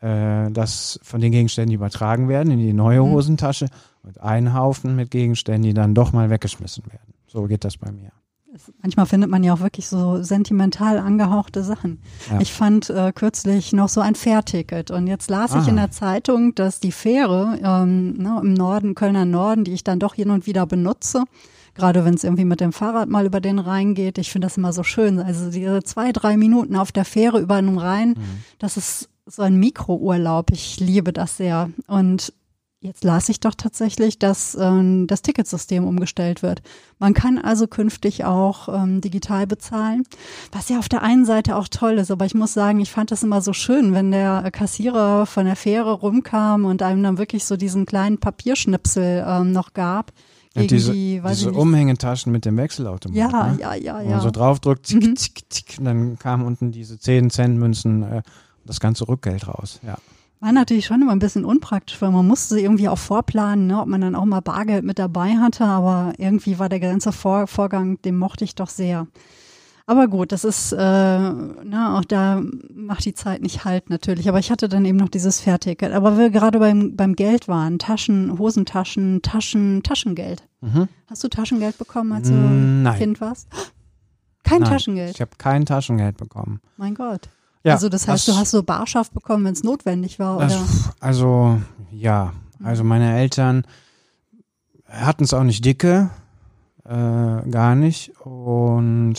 äh, 0.00 0.50
das 0.50 0.98
von 1.02 1.20
den 1.20 1.30
Gegenständen, 1.32 1.70
die 1.70 1.76
übertragen 1.76 2.28
werden, 2.28 2.52
in 2.52 2.58
die 2.58 2.72
neue 2.72 3.00
Mhm. 3.02 3.10
Hosentasche 3.12 3.68
und 4.02 4.20
ein 4.20 4.52
Haufen 4.52 4.96
mit 4.96 5.10
Gegenständen, 5.12 5.62
die 5.62 5.74
dann 5.74 5.94
doch 5.94 6.12
mal 6.12 6.28
weggeschmissen 6.28 6.84
werden. 6.86 7.14
So 7.26 7.44
geht 7.44 7.64
das 7.64 7.76
bei 7.76 7.90
mir. 7.92 8.10
Manchmal 8.82 9.06
findet 9.06 9.30
man 9.30 9.42
ja 9.42 9.52
auch 9.54 9.60
wirklich 9.60 9.88
so 9.88 10.22
sentimental 10.22 10.98
angehauchte 10.98 11.64
Sachen. 11.64 11.98
Ja. 12.30 12.40
Ich 12.40 12.52
fand 12.52 12.88
äh, 12.90 13.12
kürzlich 13.12 13.72
noch 13.72 13.88
so 13.88 14.00
ein 14.00 14.14
Fährticket 14.14 14.90
und 14.90 15.06
jetzt 15.08 15.28
las 15.28 15.50
ich 15.54 15.66
Ah. 15.66 15.68
in 15.70 15.76
der 15.76 15.90
Zeitung, 15.90 16.54
dass 16.54 16.78
die 16.78 16.92
Fähre 16.92 17.58
ähm, 17.62 18.12
ne, 18.14 18.38
im 18.42 18.54
Norden, 18.54 18.94
Kölner 18.94 19.24
Norden, 19.24 19.64
die 19.64 19.72
ich 19.72 19.82
dann 19.82 19.98
doch 19.98 20.14
hin 20.14 20.30
und 20.30 20.46
wieder 20.46 20.66
benutze, 20.66 21.24
gerade 21.74 22.04
wenn 22.04 22.14
es 22.14 22.22
irgendwie 22.22 22.44
mit 22.44 22.60
dem 22.60 22.72
Fahrrad 22.72 23.08
mal 23.08 23.26
über 23.26 23.40
den 23.40 23.58
Rhein 23.58 23.94
geht, 23.94 24.18
ich 24.18 24.30
finde 24.30 24.46
das 24.46 24.56
immer 24.56 24.72
so 24.72 24.84
schön. 24.84 25.18
Also 25.18 25.50
diese 25.50 25.82
zwei, 25.82 26.12
drei 26.12 26.36
Minuten 26.36 26.76
auf 26.76 26.92
der 26.92 27.04
Fähre 27.04 27.40
über 27.40 27.60
den 27.60 27.76
Rhein, 27.78 28.10
Mhm. 28.10 28.16
das 28.60 28.76
ist 28.76 29.08
so 29.26 29.42
ein 29.42 29.56
Mikrourlaub. 29.56 30.52
Ich 30.52 30.78
liebe 30.78 31.12
das 31.12 31.38
sehr. 31.38 31.70
Und 31.88 32.32
Jetzt 32.84 33.02
las 33.02 33.30
ich 33.30 33.40
doch 33.40 33.54
tatsächlich, 33.54 34.18
dass 34.18 34.54
ähm, 34.60 35.06
das 35.06 35.22
Ticketsystem 35.22 35.86
umgestellt 35.86 36.42
wird. 36.42 36.60
Man 36.98 37.14
kann 37.14 37.38
also 37.38 37.66
künftig 37.66 38.26
auch 38.26 38.68
ähm, 38.68 39.00
digital 39.00 39.46
bezahlen, 39.46 40.02
was 40.52 40.68
ja 40.68 40.78
auf 40.78 40.90
der 40.90 41.00
einen 41.00 41.24
Seite 41.24 41.56
auch 41.56 41.66
toll 41.68 41.94
ist. 41.94 42.10
Aber 42.10 42.26
ich 42.26 42.34
muss 42.34 42.52
sagen, 42.52 42.80
ich 42.80 42.90
fand 42.90 43.10
das 43.10 43.22
immer 43.22 43.40
so 43.40 43.54
schön, 43.54 43.94
wenn 43.94 44.10
der 44.10 44.50
Kassierer 44.50 45.24
von 45.24 45.46
der 45.46 45.56
Fähre 45.56 45.94
rumkam 45.94 46.66
und 46.66 46.82
einem 46.82 47.02
dann 47.02 47.16
wirklich 47.16 47.46
so 47.46 47.56
diesen 47.56 47.86
kleinen 47.86 48.18
Papierschnipsel 48.18 49.24
ähm, 49.26 49.52
noch 49.52 49.72
gab. 49.72 50.12
Gegen 50.52 50.68
diese 50.68 50.92
die, 50.92 51.22
diese. 51.26 51.52
Umhängetaschen 51.52 52.32
mit 52.32 52.44
dem 52.44 52.58
Wechselautomat. 52.58 53.16
Ja, 53.16 53.52
ne? 53.52 53.58
ja, 53.60 53.74
ja, 53.76 54.02
ja. 54.02 54.20
so 54.20 54.30
draufdrückt, 54.30 54.86
zick, 54.86 55.02
Mhm. 55.02 55.16
zick, 55.16 55.42
zick, 55.48 55.76
und 55.78 55.86
dann 55.86 56.18
kamen 56.18 56.44
unten 56.44 56.70
diese 56.70 56.98
10 56.98 57.30
Cent 57.30 57.58
Münzen 57.58 58.02
äh, 58.02 58.16
und 58.16 58.24
das 58.66 58.78
ganze 58.78 59.08
Rückgeld 59.08 59.48
raus. 59.48 59.80
Ja. 59.86 59.96
War 60.44 60.52
natürlich 60.52 60.84
schon 60.84 61.00
immer 61.00 61.12
ein 61.12 61.20
bisschen 61.20 61.46
unpraktisch, 61.46 62.02
weil 62.02 62.10
man 62.10 62.26
musste 62.26 62.60
irgendwie 62.60 62.90
auch 62.90 62.98
vorplanen, 62.98 63.66
ne, 63.66 63.80
ob 63.80 63.88
man 63.88 64.02
dann 64.02 64.14
auch 64.14 64.26
mal 64.26 64.40
Bargeld 64.40 64.84
mit 64.84 64.98
dabei 64.98 65.36
hatte, 65.38 65.64
aber 65.64 66.12
irgendwie 66.18 66.58
war 66.58 66.68
der 66.68 66.80
ganze 66.80 67.12
Vor 67.12 67.46
Vorgang, 67.46 67.96
den 68.02 68.18
mochte 68.18 68.44
ich 68.44 68.54
doch 68.54 68.68
sehr. 68.68 69.06
Aber 69.86 70.06
gut, 70.06 70.32
das 70.32 70.44
ist, 70.44 70.72
äh, 70.72 70.76
na, 70.76 71.98
auch 71.98 72.04
da 72.04 72.42
macht 72.74 73.06
die 73.06 73.14
Zeit 73.14 73.40
nicht 73.40 73.64
halt 73.64 73.88
natürlich. 73.88 74.28
Aber 74.28 74.38
ich 74.38 74.50
hatte 74.50 74.68
dann 74.68 74.84
eben 74.84 74.98
noch 74.98 75.08
dieses 75.08 75.40
Fährticket. 75.40 75.92
Aber 75.92 76.18
wir 76.18 76.28
gerade 76.28 76.58
beim, 76.58 76.94
beim 76.94 77.16
Geld 77.16 77.48
waren, 77.48 77.78
Taschen, 77.78 78.38
Hosentaschen, 78.38 79.22
Taschen, 79.22 79.82
Taschengeld. 79.82 80.42
Mhm. 80.60 80.88
Hast 81.08 81.24
du 81.24 81.28
Taschengeld 81.28 81.78
bekommen, 81.78 82.12
als 82.12 82.28
du 82.28 82.34
Mm, 82.34 82.82
Nein. 82.82 82.98
Kind 82.98 83.20
warst? 83.22 83.48
Kein 84.42 84.60
Nein, 84.60 84.70
Taschengeld. 84.70 85.14
Ich 85.14 85.20
habe 85.22 85.30
kein 85.38 85.64
Taschengeld 85.64 86.18
bekommen. 86.18 86.60
Mein 86.76 86.94
Gott. 86.94 87.30
Ja, 87.64 87.72
also 87.74 87.88
das 87.88 88.06
heißt, 88.06 88.28
das- 88.28 88.34
du 88.34 88.40
hast 88.40 88.50
so 88.50 88.62
Barschaft 88.62 89.12
bekommen, 89.14 89.44
wenn 89.46 89.54
es 89.54 89.62
notwendig 89.64 90.18
war, 90.18 90.38
Das, 90.38 90.54
oder? 90.54 90.64
also, 91.00 91.60
ja. 91.90 92.32
Also 92.62 92.84
meine 92.84 93.16
Eltern 93.18 93.66
hatten 94.88 95.24
es 95.24 95.34
auch 95.34 95.42
nicht 95.44 95.64
dicke, 95.64 96.10
äh, 96.84 96.90
gar 97.50 97.74
nicht. 97.74 98.12
Und 98.20 99.14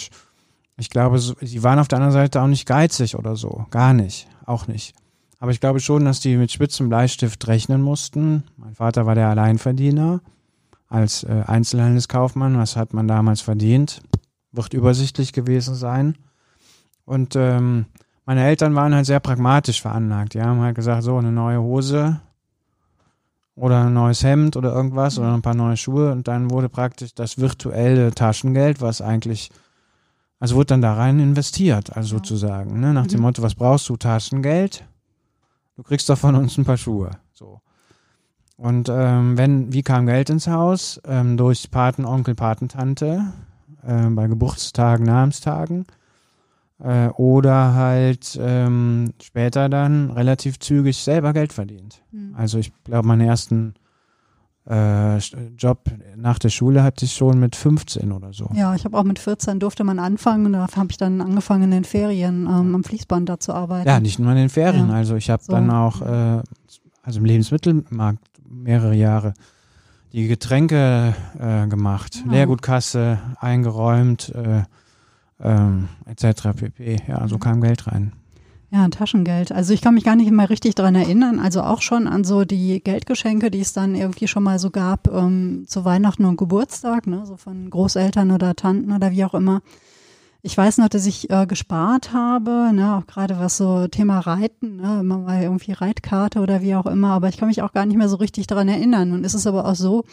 ich 0.77 0.89
glaube, 0.89 1.19
sie 1.19 1.63
waren 1.63 1.79
auf 1.79 1.88
der 1.88 1.97
anderen 1.97 2.13
Seite 2.13 2.41
auch 2.41 2.47
nicht 2.47 2.65
geizig 2.67 3.15
oder 3.17 3.36
so. 3.36 3.65
Gar 3.71 3.93
nicht. 3.93 4.27
Auch 4.45 4.67
nicht. 4.67 4.93
Aber 5.39 5.51
ich 5.51 5.60
glaube 5.60 5.79
schon, 5.79 6.05
dass 6.05 6.19
die 6.21 6.38
mit 6.38 6.51
spitzem 6.51 6.89
Bleistift 6.89 7.45
rechnen 7.47 7.81
mussten. 7.81 8.43
Mein 8.58 8.75
Vater 8.75 9.05
war 9.05 9.15
der 9.15 9.29
Alleinverdiener. 9.29 10.21
als 10.88 11.23
äh, 11.23 11.43
Einzelhandelskaufmann. 11.45 12.58
Was 12.58 12.75
hat 12.75 12.93
man 12.93 13.08
damals 13.08 13.41
verdient? 13.41 14.01
Wird 14.51 14.73
übersichtlich 14.73 15.34
gewesen 15.34 15.75
sein. 15.75 16.15
Und 17.05 17.36
ähm, 17.36 17.88
meine 18.26 18.44
Eltern 18.46 18.76
waren 18.76 18.94
halt 18.96 19.06
sehr 19.06 19.20
pragmatisch 19.20 19.82
veranlagt. 19.82 20.34
Die 20.34 20.42
haben 20.42 20.60
halt 20.62 20.76
gesagt, 20.76 21.04
so 21.04 21.18
eine 21.18 21.32
neue 21.32 21.62
Hose 21.62 22.20
oder 23.56 23.86
ein 23.86 23.94
neues 23.94 24.24
Hemd 24.24 24.58
oder 24.58 24.74
irgendwas 24.74 25.18
oder 25.18 25.34
ein 25.34 25.42
paar 25.42 25.56
neue 25.56 25.78
Schuhe 25.78 26.12
und 26.12 26.28
dann 26.28 26.52
wurde 26.52 26.68
praktisch 26.70 27.14
das 27.16 27.38
virtuelle 27.38 28.12
Taschengeld, 28.14 28.82
was 28.82 29.02
eigentlich, 29.02 29.50
also 30.40 30.56
wurde 30.56 30.68
dann 30.68 30.82
da 30.82 30.94
rein 30.96 31.20
investiert, 31.20 31.96
also 31.96 32.18
sozusagen, 32.18 32.80
ne? 32.80 32.94
nach 32.94 33.08
dem 33.08 33.20
Mhm. 33.20 33.26
Motto, 33.28 33.42
was 33.42 33.56
brauchst 33.56 33.88
du? 33.90 33.96
Taschengeld? 33.96 34.84
Du 35.78 35.84
kriegst 35.84 36.10
doch 36.10 36.18
von 36.18 36.36
uns 36.36 36.58
ein 36.58 36.66
paar 36.66 36.78
Schuhe. 36.78 37.12
So. 37.34 37.62
Und 38.58 38.90
ähm, 38.90 39.38
wenn, 39.38 39.74
wie 39.74 39.84
kam 39.84 40.06
Geld 40.06 40.30
ins 40.30 40.48
Haus? 40.48 41.02
Ähm, 41.06 41.36
durch 41.36 41.70
Paten, 41.70 42.06
Onkel, 42.06 42.36
Patentante, 42.36 43.34
äh, 43.86 44.10
bei 44.10 44.28
Geburtstagen, 44.28 45.06
Namenstagen. 45.06 45.86
Äh, 46.80 47.08
oder 47.10 47.74
halt 47.74 48.38
ähm, 48.42 49.14
später 49.22 49.70
dann 49.70 50.12
relativ 50.12 50.60
zügig 50.60 50.98
selber 50.98 51.32
Geld 51.34 51.54
verdient. 51.54 52.02
Mhm. 52.12 52.36
Also 52.36 52.58
ich 52.58 52.72
glaube, 52.84 53.08
meinen 53.08 53.22
ersten 53.22 53.76
äh, 54.70 55.18
Job 55.58 55.90
nach 56.18 56.40
der 56.40 56.50
Schule 56.50 56.84
hatte 56.84 57.06
ich 57.06 57.14
schon 57.14 57.40
mit 57.40 57.56
15 57.56 58.12
oder 58.12 58.34
so. 58.34 58.50
Ja, 58.54 58.74
ich 58.76 58.84
habe 58.84 58.98
auch 58.98 59.04
mit 59.04 59.20
14 59.20 59.60
durfte 59.60 59.84
man 59.84 60.00
anfangen 60.00 60.48
und 60.48 60.54
da 60.54 60.68
habe 60.76 60.88
ich 60.90 60.98
dann 60.98 61.22
angefangen 61.22 61.64
in 61.64 61.72
den 61.72 61.84
Ferien 61.86 62.46
ähm, 62.48 62.74
am 62.76 62.84
Fließband 62.84 63.30
da 63.30 63.40
zu 63.40 63.54
arbeiten. 63.54 63.88
Ja, 63.88 64.00
nicht 64.00 64.20
nur 64.20 64.32
in 64.32 64.38
den 64.38 64.50
Ferien. 64.50 64.90
Ja. 64.90 64.96
Also 64.96 65.16
ich 65.16 65.30
habe 65.30 65.44
So. 65.44 65.54
dann 65.54 65.70
auch, 65.70 66.02
äh, 66.02 66.42
also 67.04 67.20
im 67.20 67.26
Lebensmittelmarkt 67.26 68.20
mehrere 68.50 68.96
Jahre 68.96 69.34
die 70.14 70.28
Getränke 70.28 71.14
äh, 71.40 71.68
gemacht, 71.68 72.24
Ja. 72.26 72.32
Leergutkasse 72.32 73.20
eingeräumt, 73.40 74.30
äh, 74.36 74.64
ähm, 75.41 75.89
etc. 76.06 76.54
pp. 76.56 76.98
Ja, 77.08 77.28
so 77.28 77.36
Mhm. 77.36 77.39
kam 77.39 77.62
Geld 77.62 77.88
rein. 77.88 78.13
Ja, 78.71 78.88
Taschengeld. 78.89 79.52
Also 79.52 79.74
ich 79.74 79.82
kann 79.82 79.93
mich 79.93 80.04
gar 80.04 80.15
nicht 80.15 80.30
mehr 80.32 80.50
richtig 80.50 80.76
dran 80.76 80.95
erinnern. 80.95 81.39
Also 81.39 81.62
auch 81.62 81.82
schon 81.82 82.08
an 82.08 82.24
so 82.24 82.43
die 82.45 82.82
Geldgeschenke, 82.84 83.50
die 83.52 83.62
es 83.62 83.71
dann 83.74 83.95
irgendwie 83.95 84.28
schon 84.28 84.43
mal 84.43 84.60
so 84.60 84.69
gab 84.69 85.08
ähm, 85.08 85.63
zu 85.67 85.86
Weihnachten 85.86 86.26
und 86.26 86.36
Geburtstag, 86.38 87.08
ne, 87.08 87.26
so 87.26 87.38
von 87.38 87.69
Großeltern 87.69 88.32
oder 88.32 88.56
Tanten 88.56 88.91
oder 88.91 89.12
wie 89.12 89.24
auch 89.24 89.34
immer. 89.34 89.62
Ich 90.41 90.58
weiß 90.58 90.78
noch, 90.80 90.89
dass 90.89 91.06
ich 91.06 91.30
äh, 91.30 91.45
gespart 91.48 92.12
habe, 92.12 92.71
ne, 92.74 92.98
auch 92.98 93.08
gerade 93.08 93.39
was 93.39 93.56
so 93.58 93.88
Thema 93.88 94.19
Reiten, 94.19 94.78
ne, 94.78 95.00
immer 95.00 95.19
mal 95.19 95.41
irgendwie 95.41 95.71
Reitkarte 95.71 96.39
oder 96.39 96.62
wie 96.62 96.76
auch 96.76 96.86
immer, 96.86 97.12
aber 97.12 97.30
ich 97.30 97.38
kann 97.38 97.48
mich 97.48 97.62
auch 97.62 97.71
gar 97.71 97.86
nicht 97.86 97.98
mehr 97.98 98.10
so 98.10 98.17
richtig 98.17 98.45
daran 98.48 98.67
erinnern. 98.67 99.13
Und 99.13 99.26
es 99.26 99.34
ist 99.36 99.48
aber 99.48 99.65
auch 99.65 99.76
so, 99.76 100.04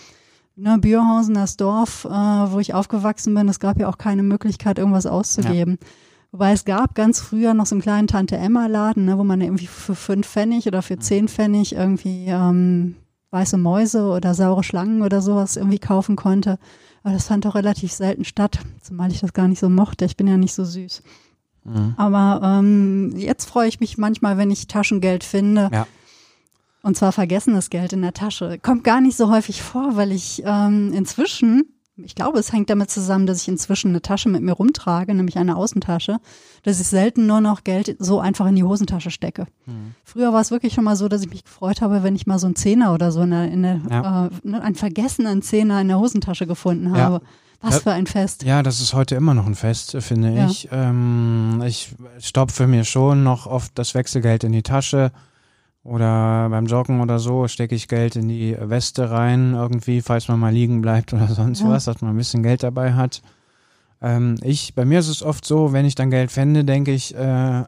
ne, 0.56 0.78
Bürhausen, 0.78 1.34
das 1.34 1.56
Dorf, 1.56 2.04
äh, 2.04 2.08
wo 2.08 2.58
ich 2.58 2.74
aufgewachsen 2.74 3.34
bin, 3.34 3.48
es 3.48 3.60
gab 3.60 3.78
ja 3.78 3.88
auch 3.88 3.98
keine 3.98 4.22
Möglichkeit, 4.22 4.78
irgendwas 4.78 5.06
auszugeben. 5.06 5.78
Wobei 6.30 6.52
es 6.52 6.64
gab 6.64 6.94
ganz 6.94 7.20
früher 7.20 7.52
noch 7.52 7.66
so 7.66 7.74
einen 7.74 7.82
kleinen 7.82 8.08
Tante-Emma-Laden, 8.08 9.04
ne, 9.04 9.18
wo 9.18 9.24
man 9.24 9.40
irgendwie 9.40 9.66
für 9.66 9.94
fünf 9.94 10.26
Pfennig 10.26 10.66
oder 10.66 10.80
für 10.80 10.98
zehn 10.98 11.28
Pfennig 11.28 11.74
irgendwie 11.74 12.26
ähm, 12.28 12.96
weiße 13.30 13.58
Mäuse 13.58 14.04
oder 14.06 14.34
saure 14.34 14.62
Schlangen 14.62 15.02
oder 15.02 15.20
sowas 15.20 15.56
irgendwie 15.56 15.78
kaufen 15.78 16.16
konnte. 16.16 16.58
Aber 17.02 17.12
das 17.12 17.26
fand 17.26 17.44
doch 17.44 17.54
relativ 17.54 17.92
selten 17.92 18.24
statt, 18.24 18.60
zumal 18.80 19.10
ich 19.10 19.20
das 19.20 19.32
gar 19.32 19.48
nicht 19.48 19.58
so 19.58 19.68
mochte. 19.68 20.04
Ich 20.04 20.16
bin 20.16 20.26
ja 20.26 20.36
nicht 20.36 20.54
so 20.54 20.64
süß. 20.64 21.02
Mhm. 21.64 21.94
Aber 21.96 22.40
ähm, 22.42 23.12
jetzt 23.16 23.46
freue 23.46 23.68
ich 23.68 23.80
mich 23.80 23.98
manchmal, 23.98 24.38
wenn 24.38 24.50
ich 24.50 24.68
Taschengeld 24.68 25.24
finde. 25.24 25.68
Ja. 25.72 25.86
Und 26.82 26.96
zwar 26.96 27.12
vergessenes 27.12 27.70
Geld 27.70 27.92
in 27.92 28.02
der 28.02 28.12
Tasche. 28.12 28.58
Kommt 28.60 28.82
gar 28.84 29.00
nicht 29.00 29.16
so 29.16 29.30
häufig 29.30 29.62
vor, 29.62 29.96
weil 29.96 30.10
ich 30.10 30.42
ähm, 30.44 30.92
inzwischen, 30.92 31.62
ich 31.96 32.16
glaube, 32.16 32.40
es 32.40 32.52
hängt 32.52 32.70
damit 32.70 32.90
zusammen, 32.90 33.26
dass 33.26 33.40
ich 33.42 33.48
inzwischen 33.48 33.90
eine 33.90 34.02
Tasche 34.02 34.28
mit 34.28 34.42
mir 34.42 34.52
rumtrage, 34.52 35.14
nämlich 35.14 35.38
eine 35.38 35.54
Außentasche, 35.56 36.16
dass 36.64 36.80
ich 36.80 36.88
selten 36.88 37.26
nur 37.26 37.40
noch 37.40 37.62
Geld 37.62 37.94
so 38.00 38.18
einfach 38.18 38.46
in 38.46 38.56
die 38.56 38.64
Hosentasche 38.64 39.12
stecke. 39.12 39.46
Mhm. 39.66 39.94
Früher 40.02 40.32
war 40.32 40.40
es 40.40 40.50
wirklich 40.50 40.72
schon 40.74 40.82
mal 40.84 40.96
so, 40.96 41.06
dass 41.08 41.22
ich 41.22 41.30
mich 41.30 41.44
gefreut 41.44 41.82
habe, 41.82 42.02
wenn 42.02 42.16
ich 42.16 42.26
mal 42.26 42.40
so 42.40 42.46
einen 42.46 42.56
Zehner 42.56 42.92
oder 42.94 43.12
so 43.12 43.22
in 43.22 43.30
der, 43.30 43.44
in 43.50 43.62
der 43.62 43.80
Ja. 43.88 44.26
äh, 44.26 44.30
ne, 44.42 44.60
einen 44.60 44.74
vergessenen 44.74 45.42
Zehner 45.42 45.80
in 45.80 45.86
der 45.88 46.00
Hosentasche 46.00 46.46
gefunden 46.48 46.94
Ja. 46.94 47.00
habe. 47.02 47.20
Was 47.60 47.74
Ja. 47.76 47.80
für 47.82 47.92
ein 47.92 48.08
Fest. 48.08 48.42
Ja, 48.42 48.64
das 48.64 48.80
ist 48.80 48.92
heute 48.92 49.14
immer 49.14 49.34
noch 49.34 49.46
ein 49.46 49.54
Fest, 49.54 49.96
finde 50.00 50.34
Ja. 50.34 50.46
ich. 50.48 50.68
Ähm, 50.72 51.62
ich 51.64 51.94
stopfe 52.18 52.66
mir 52.66 52.82
schon 52.82 53.22
noch 53.22 53.46
oft 53.46 53.70
das 53.78 53.94
Wechselgeld 53.94 54.42
in 54.42 54.50
die 54.50 54.64
Tasche 54.64 55.12
oder 55.84 56.48
beim 56.48 56.66
Joggen 56.66 57.00
oder 57.00 57.18
so 57.18 57.48
stecke 57.48 57.74
ich 57.74 57.88
Geld 57.88 58.14
in 58.16 58.28
die 58.28 58.56
Weste 58.60 59.10
rein, 59.10 59.54
irgendwie, 59.54 60.00
falls 60.00 60.28
man 60.28 60.38
mal 60.38 60.52
liegen 60.52 60.80
bleibt 60.80 61.12
oder 61.12 61.26
sonst 61.34 61.60
Ja. 61.62 61.68
was, 61.70 61.84
dass 61.86 62.00
man 62.00 62.12
ein 62.12 62.16
bisschen 62.16 62.42
Geld 62.42 62.62
dabei 62.62 62.94
hat. 62.94 63.22
Ähm, 64.00 64.36
ich, 64.42 64.74
bei 64.74 64.84
mir 64.84 64.98
ist 65.00 65.08
es 65.08 65.22
oft 65.22 65.44
so, 65.44 65.72
wenn 65.72 65.84
ich 65.86 65.94
dann 65.94 66.10
Geld 66.10 66.30
fände, 66.32 66.64
denke 66.64 66.92
ich, 66.92 67.14
äh, 67.16 67.64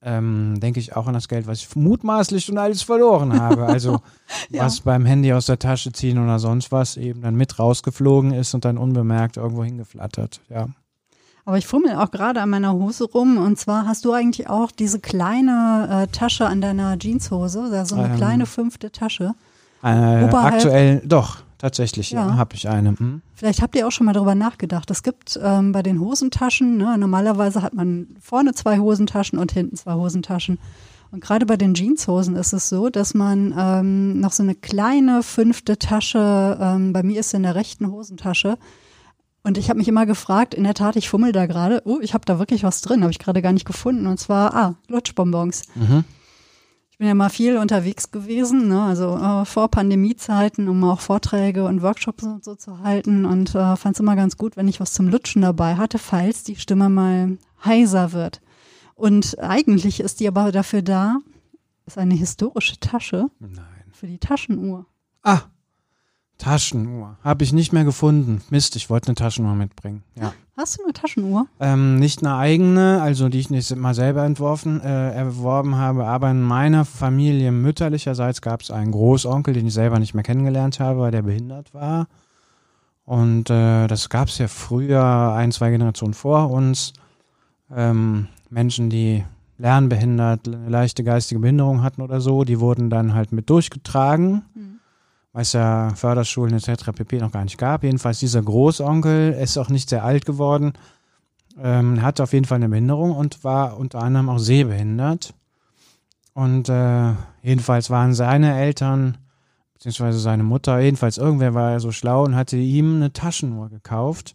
ähm, 0.00 0.60
denke 0.60 0.78
ich 0.78 0.94
auch 0.94 1.06
an 1.08 1.14
das 1.14 1.26
Geld, 1.28 1.46
was 1.48 1.58
ich 1.60 1.74
mutmaßlich 1.74 2.44
schon 2.44 2.56
alles 2.58 2.82
verloren 2.82 3.38
habe. 3.38 3.66
Also 3.66 4.00
Ja. 4.50 4.64
was 4.64 4.80
beim 4.82 5.04
Handy 5.04 5.32
aus 5.32 5.46
der 5.46 5.58
Tasche 5.58 5.90
ziehen 5.92 6.18
oder 6.22 6.38
sonst 6.38 6.70
was 6.70 6.96
eben 6.96 7.20
dann 7.22 7.34
mit 7.34 7.58
rausgeflogen 7.58 8.32
ist 8.32 8.54
und 8.54 8.64
dann 8.64 8.78
unbemerkt 8.78 9.36
irgendwo 9.38 9.64
hingeflattert. 9.64 10.40
Ja. 10.48 10.68
Aber 11.48 11.56
ich 11.56 11.66
fummel 11.66 11.94
auch 11.94 12.10
gerade 12.10 12.42
an 12.42 12.50
meiner 12.50 12.74
Hose 12.74 13.04
rum. 13.04 13.38
Und 13.38 13.58
zwar 13.58 13.86
hast 13.86 14.04
du 14.04 14.12
eigentlich 14.12 14.50
auch 14.50 14.70
diese 14.70 15.00
kleine 15.00 16.04
äh, 16.04 16.06
Tasche 16.14 16.44
an 16.44 16.60
deiner 16.60 16.98
Jeanshose, 16.98 17.62
also 17.72 17.96
so 17.96 18.02
eine 18.02 18.12
Ähm, 18.12 18.16
kleine 18.18 18.44
fünfte 18.44 18.92
Tasche. 18.92 19.32
Äh, 19.82 19.86
aktuell, 19.86 21.00
doch, 21.06 21.38
tatsächlich, 21.56 22.10
ja, 22.10 22.26
Ja. 22.26 22.36
habe 22.36 22.54
ich 22.54 22.68
eine. 22.68 22.90
Hm? 22.90 23.22
Vielleicht 23.34 23.62
habt 23.62 23.74
ihr 23.76 23.86
auch 23.86 23.90
schon 23.92 24.04
mal 24.04 24.12
darüber 24.12 24.34
nachgedacht. 24.34 24.90
Es 24.90 25.02
gibt 25.02 25.40
ähm, 25.42 25.72
bei 25.72 25.82
den 25.82 26.00
Hosentaschen, 26.00 26.76
ne, 26.76 26.98
normalerweise 26.98 27.62
hat 27.62 27.72
man 27.72 28.08
vorne 28.20 28.52
zwei 28.52 28.78
Hosentaschen 28.78 29.38
und 29.38 29.50
hinten 29.50 29.74
zwei 29.76 29.94
Hosentaschen. 29.94 30.58
Und 31.12 31.22
gerade 31.22 31.46
bei 31.46 31.56
den 31.56 31.72
Jeanshosen 31.72 32.36
ist 32.36 32.52
es 32.52 32.68
so, 32.68 32.90
dass 32.90 33.14
man 33.14 33.54
ähm, 33.56 34.20
noch 34.20 34.32
so 34.32 34.42
eine 34.42 34.54
kleine 34.54 35.22
fünfte 35.22 35.78
Tasche, 35.78 36.58
ähm, 36.60 36.92
bei 36.92 37.02
mir 37.02 37.20
ist 37.20 37.30
sie 37.30 37.38
in 37.38 37.44
der 37.44 37.54
rechten 37.54 37.90
Hosentasche. 37.90 38.58
Und 39.42 39.56
ich 39.56 39.70
habe 39.70 39.78
mich 39.78 39.88
immer 39.88 40.04
gefragt, 40.04 40.54
in 40.54 40.64
der 40.64 40.74
Tat, 40.74 40.96
ich 40.96 41.08
fummel 41.08 41.32
da 41.32 41.46
gerade, 41.46 41.82
oh, 41.84 41.98
ich 42.00 42.14
habe 42.14 42.24
da 42.24 42.38
wirklich 42.38 42.64
was 42.64 42.80
drin, 42.80 43.02
habe 43.02 43.12
ich 43.12 43.18
gerade 43.18 43.40
gar 43.40 43.52
nicht 43.52 43.64
gefunden. 43.64 44.06
Und 44.06 44.18
zwar, 44.18 44.54
ah, 44.54 44.74
Lutschbonbons. 44.88 45.62
Mhm. 45.74 46.04
Ich 46.90 46.98
bin 46.98 47.06
ja 47.06 47.14
mal 47.14 47.30
viel 47.30 47.58
unterwegs 47.58 48.10
gewesen, 48.10 48.66
ne? 48.66 48.82
also 48.82 49.16
äh, 49.16 49.44
vor 49.44 49.68
Pandemiezeiten, 49.68 50.68
um 50.68 50.82
auch 50.82 50.98
Vorträge 50.98 51.64
und 51.64 51.80
Workshops 51.80 52.24
und 52.24 52.44
so 52.44 52.56
zu 52.56 52.80
halten 52.80 53.24
und 53.24 53.54
äh, 53.54 53.76
fand 53.76 53.94
es 53.94 54.00
immer 54.00 54.16
ganz 54.16 54.36
gut, 54.36 54.56
wenn 54.56 54.66
ich 54.66 54.80
was 54.80 54.92
zum 54.94 55.06
Lutschen 55.06 55.42
dabei 55.42 55.76
hatte, 55.76 55.98
falls 55.98 56.42
die 56.42 56.56
Stimme 56.56 56.88
mal 56.88 57.38
heiser 57.64 58.12
wird. 58.12 58.40
Und 58.96 59.38
eigentlich 59.38 60.00
ist 60.00 60.18
die 60.18 60.26
aber 60.26 60.50
dafür 60.50 60.82
da, 60.82 61.18
ist 61.86 61.98
eine 61.98 62.14
historische 62.14 62.80
Tasche 62.80 63.30
Nein. 63.38 63.64
für 63.92 64.08
die 64.08 64.18
Taschenuhr. 64.18 64.84
Ah, 65.22 65.42
Taschenuhr. 66.38 67.16
Habe 67.22 67.44
ich 67.44 67.52
nicht 67.52 67.72
mehr 67.72 67.84
gefunden. 67.84 68.40
Mist, 68.50 68.76
ich 68.76 68.88
wollte 68.88 69.08
eine 69.08 69.16
Taschenuhr 69.16 69.54
mitbringen. 69.54 70.02
Ja. 70.14 70.32
Hast 70.56 70.78
du 70.78 70.84
eine 70.84 70.92
Taschenuhr? 70.92 71.46
Ähm, 71.60 71.96
nicht 71.96 72.24
eine 72.24 72.36
eigene, 72.36 73.00
also 73.00 73.28
die 73.28 73.38
ich 73.38 73.50
nicht 73.50 73.76
mal 73.76 73.94
selber 73.94 74.24
entworfen, 74.24 74.80
äh, 74.80 75.12
erworben 75.12 75.76
habe, 75.76 76.06
aber 76.06 76.30
in 76.30 76.42
meiner 76.42 76.84
Familie 76.84 77.52
mütterlicherseits 77.52 78.40
gab 78.40 78.62
es 78.62 78.70
einen 78.70 78.90
Großonkel, 78.90 79.54
den 79.54 79.66
ich 79.66 79.74
selber 79.74 79.98
nicht 80.00 80.14
mehr 80.14 80.24
kennengelernt 80.24 80.80
habe, 80.80 81.00
weil 81.00 81.10
der 81.12 81.22
behindert 81.22 81.74
war. 81.74 82.08
Und 83.04 83.50
äh, 83.50 83.86
das 83.86 84.08
gab 84.08 84.28
es 84.28 84.38
ja 84.38 84.48
früher 84.48 85.32
ein, 85.32 85.52
zwei 85.52 85.70
Generationen 85.70 86.14
vor 86.14 86.50
uns. 86.50 86.92
Ähm, 87.74 88.28
Menschen, 88.50 88.90
die 88.90 89.24
lernbehindert, 89.58 90.46
eine 90.48 90.68
leichte 90.68 91.04
geistige 91.04 91.40
Behinderung 91.40 91.82
hatten 91.82 92.02
oder 92.02 92.20
so, 92.20 92.44
die 92.44 92.60
wurden 92.60 92.90
dann 92.90 93.14
halt 93.14 93.32
mit 93.32 93.50
durchgetragen 93.50 94.42
weil 95.38 95.42
es 95.42 95.52
ja 95.52 95.90
Förderschulen 95.94 96.52
etc. 96.52 96.86
pp. 96.92 97.18
noch 97.18 97.30
gar 97.30 97.44
nicht 97.44 97.58
gab. 97.58 97.84
Jedenfalls 97.84 98.18
dieser 98.18 98.42
Großonkel 98.42 99.34
ist 99.34 99.56
auch 99.56 99.68
nicht 99.68 99.88
sehr 99.88 100.02
alt 100.02 100.26
geworden, 100.26 100.72
ähm, 101.62 102.02
hatte 102.02 102.24
auf 102.24 102.32
jeden 102.32 102.44
Fall 102.44 102.56
eine 102.56 102.68
Behinderung 102.68 103.12
und 103.14 103.44
war 103.44 103.78
unter 103.78 104.02
anderem 104.02 104.30
auch 104.30 104.40
sehbehindert. 104.40 105.34
Und 106.34 106.68
äh, 106.68 107.12
jedenfalls 107.40 107.88
waren 107.88 108.14
seine 108.14 108.58
Eltern, 108.58 109.18
beziehungsweise 109.74 110.18
seine 110.18 110.42
Mutter, 110.42 110.80
jedenfalls 110.80 111.18
irgendwer 111.18 111.54
war 111.54 111.70
ja 111.70 111.78
so 111.78 111.92
schlau 111.92 112.24
und 112.24 112.34
hatte 112.34 112.56
ihm 112.56 112.96
eine 112.96 113.12
Taschenuhr 113.12 113.68
gekauft. 113.68 114.34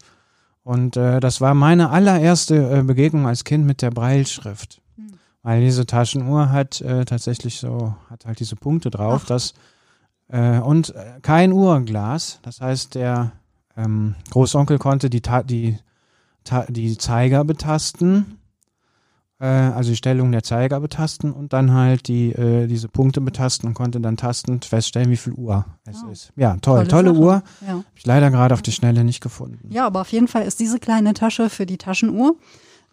Und 0.64 0.96
äh, 0.96 1.20
das 1.20 1.42
war 1.42 1.54
meine 1.54 1.90
allererste 1.90 2.80
äh, 2.80 2.82
Begegnung 2.82 3.28
als 3.28 3.44
Kind 3.44 3.66
mit 3.66 3.82
der 3.82 3.92
Breilschrift. 3.92 4.82
Hm. 4.96 5.16
Weil 5.42 5.60
diese 5.66 5.86
Taschenuhr 5.86 6.50
hat 6.50 6.80
äh, 6.80 7.04
tatsächlich 7.04 7.60
so, 7.60 7.94
hat 8.10 8.26
halt 8.26 8.40
diese 8.40 8.56
Punkte 8.56 8.90
drauf, 8.90 9.24
Ach. 9.26 9.28
dass 9.28 9.54
äh, 10.34 10.60
und 10.60 10.94
äh, 10.96 11.20
kein 11.22 11.52
Uhrenglas. 11.54 12.40
Das 12.42 12.60
heißt, 12.60 12.96
der 12.96 13.32
ähm, 13.78 14.16
Großonkel 14.32 14.78
konnte 14.80 15.10
die, 15.10 15.22
Ta 15.22 15.44
die, 15.44 15.78
Ta 16.44 16.66
die 16.68 16.98
Zeiger 16.98 17.44
betasten 17.46 18.40
äh, 19.40 19.46
also 19.46 19.90
die 19.90 19.96
Stellung 19.98 20.32
der 20.32 20.44
Zeiger 20.44 20.80
betasten 20.80 21.34
und 21.34 21.54
dann 21.54 21.72
halt 21.74 22.08
die, 22.08 22.32
äh, 22.32 22.68
diese 22.68 22.88
Punkte 22.88 23.20
betasten 23.20 23.68
und 23.68 23.74
konnte 23.74 24.00
dann 24.00 24.16
tastend 24.16 24.64
feststellen, 24.66 25.10
wie 25.10 25.18
viel 25.18 25.34
Uhr 25.34 25.66
es 25.86 26.04
Ah. 26.06 26.12
ist. 26.12 26.32
Ja, 26.36 26.56
toll, 26.62 26.88
Tolle 26.88 27.10
tolle. 27.12 27.20
Uhr. 27.20 27.44
Ja. 27.68 27.74
Hab 27.78 27.84
ich 27.96 28.06
leider 28.06 28.30
gerade 28.32 28.54
auf 28.54 28.62
die 28.62 28.72
Schnelle 28.72 29.04
nicht 29.04 29.22
gefunden. 29.22 29.70
Ja, 29.72 29.86
aber 29.88 30.02
auf 30.02 30.10
jeden 30.10 30.28
Fall 30.28 30.44
ist 30.44 30.60
diese 30.60 30.80
kleine 30.80 31.14
Tasche 31.14 31.50
für 31.50 31.66
die 31.66 31.78
Taschenuhr 31.78 32.36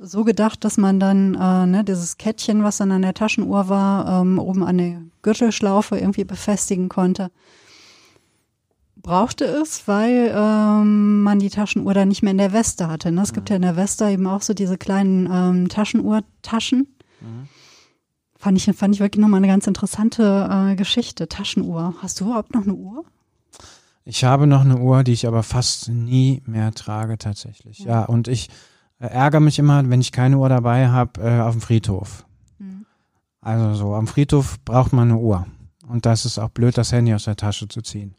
so 0.00 0.24
gedacht, 0.24 0.64
dass 0.64 0.78
man 0.78 0.98
dann 0.98 1.34
äh, 1.34 1.66
ne, 1.66 1.84
dieses 1.84 2.16
Kettchen, 2.16 2.64
was 2.64 2.78
dann 2.78 2.90
an 2.90 3.02
der 3.02 3.14
Taschenuhr 3.14 3.68
war, 3.68 4.22
ähm, 4.22 4.38
oben 4.38 4.64
an 4.64 4.78
der 4.78 5.02
Gürtelschlaufe 5.22 5.98
irgendwie 5.98 6.24
befestigen 6.24 6.88
konnte. 6.88 7.30
Brauchte 8.96 9.44
es, 9.44 9.86
weil 9.86 10.32
ähm, 10.34 11.22
man 11.22 11.38
die 11.38 11.50
Taschenuhr 11.50 11.94
dann 11.94 12.08
nicht 12.08 12.22
mehr 12.22 12.32
in 12.32 12.38
der 12.38 12.52
Weste 12.52 12.88
hatte. 12.88 13.12
Ne? 13.12 13.22
Es 13.22 13.32
gibt 13.32 13.50
ja 13.50 13.56
in 13.56 13.62
der 13.62 13.76
Weste 13.76 14.08
eben 14.08 14.26
auch 14.26 14.42
so 14.42 14.54
diese 14.54 14.78
kleinen 14.78 15.28
ähm, 15.30 15.68
Taschenuhrtaschen. 15.68 16.86
Fand 18.36 18.56
ich, 18.56 18.74
fand 18.76 18.94
ich 18.94 19.00
wirklich 19.00 19.20
nochmal 19.20 19.38
eine 19.38 19.48
ganz 19.48 19.66
interessante 19.66 20.48
äh, 20.50 20.76
Geschichte. 20.76 21.28
Taschenuhr. 21.28 21.94
Hast 22.02 22.20
du 22.20 22.26
überhaupt 22.26 22.54
noch 22.54 22.62
eine 22.62 22.74
Uhr? 22.74 23.04
Ich 24.04 24.24
habe 24.24 24.46
noch 24.46 24.62
eine 24.62 24.78
Uhr, 24.78 25.04
die 25.04 25.12
ich 25.12 25.26
aber 25.26 25.42
fast 25.42 25.88
nie 25.88 26.42
mehr 26.46 26.72
trage 26.72 27.18
tatsächlich. 27.18 27.80
Ja. 27.80 27.86
Ja, 27.86 28.04
und 28.04 28.28
ich 28.28 28.48
äh, 29.00 29.06
ärgere 29.06 29.40
mich 29.40 29.58
immer, 29.58 29.88
wenn 29.88 30.00
ich 30.00 30.12
keine 30.12 30.38
Uhr 30.38 30.48
dabei 30.48 30.88
habe, 30.88 31.20
äh, 31.20 31.40
auf 31.40 31.52
dem 31.52 31.60
Friedhof. 31.60 32.24
Mhm. 32.58 32.86
Also 33.40 33.74
so, 33.74 33.94
am 33.94 34.06
Friedhof 34.06 34.58
braucht 34.64 34.92
man 34.92 35.10
eine 35.10 35.18
Uhr. 35.18 35.46
Und 35.88 36.06
das 36.06 36.24
ist 36.24 36.38
auch 36.38 36.50
blöd, 36.50 36.78
das 36.78 36.92
Handy 36.92 37.12
aus 37.12 37.24
der 37.24 37.36
Tasche 37.36 37.66
zu 37.66 37.80
ziehen. 37.82 38.14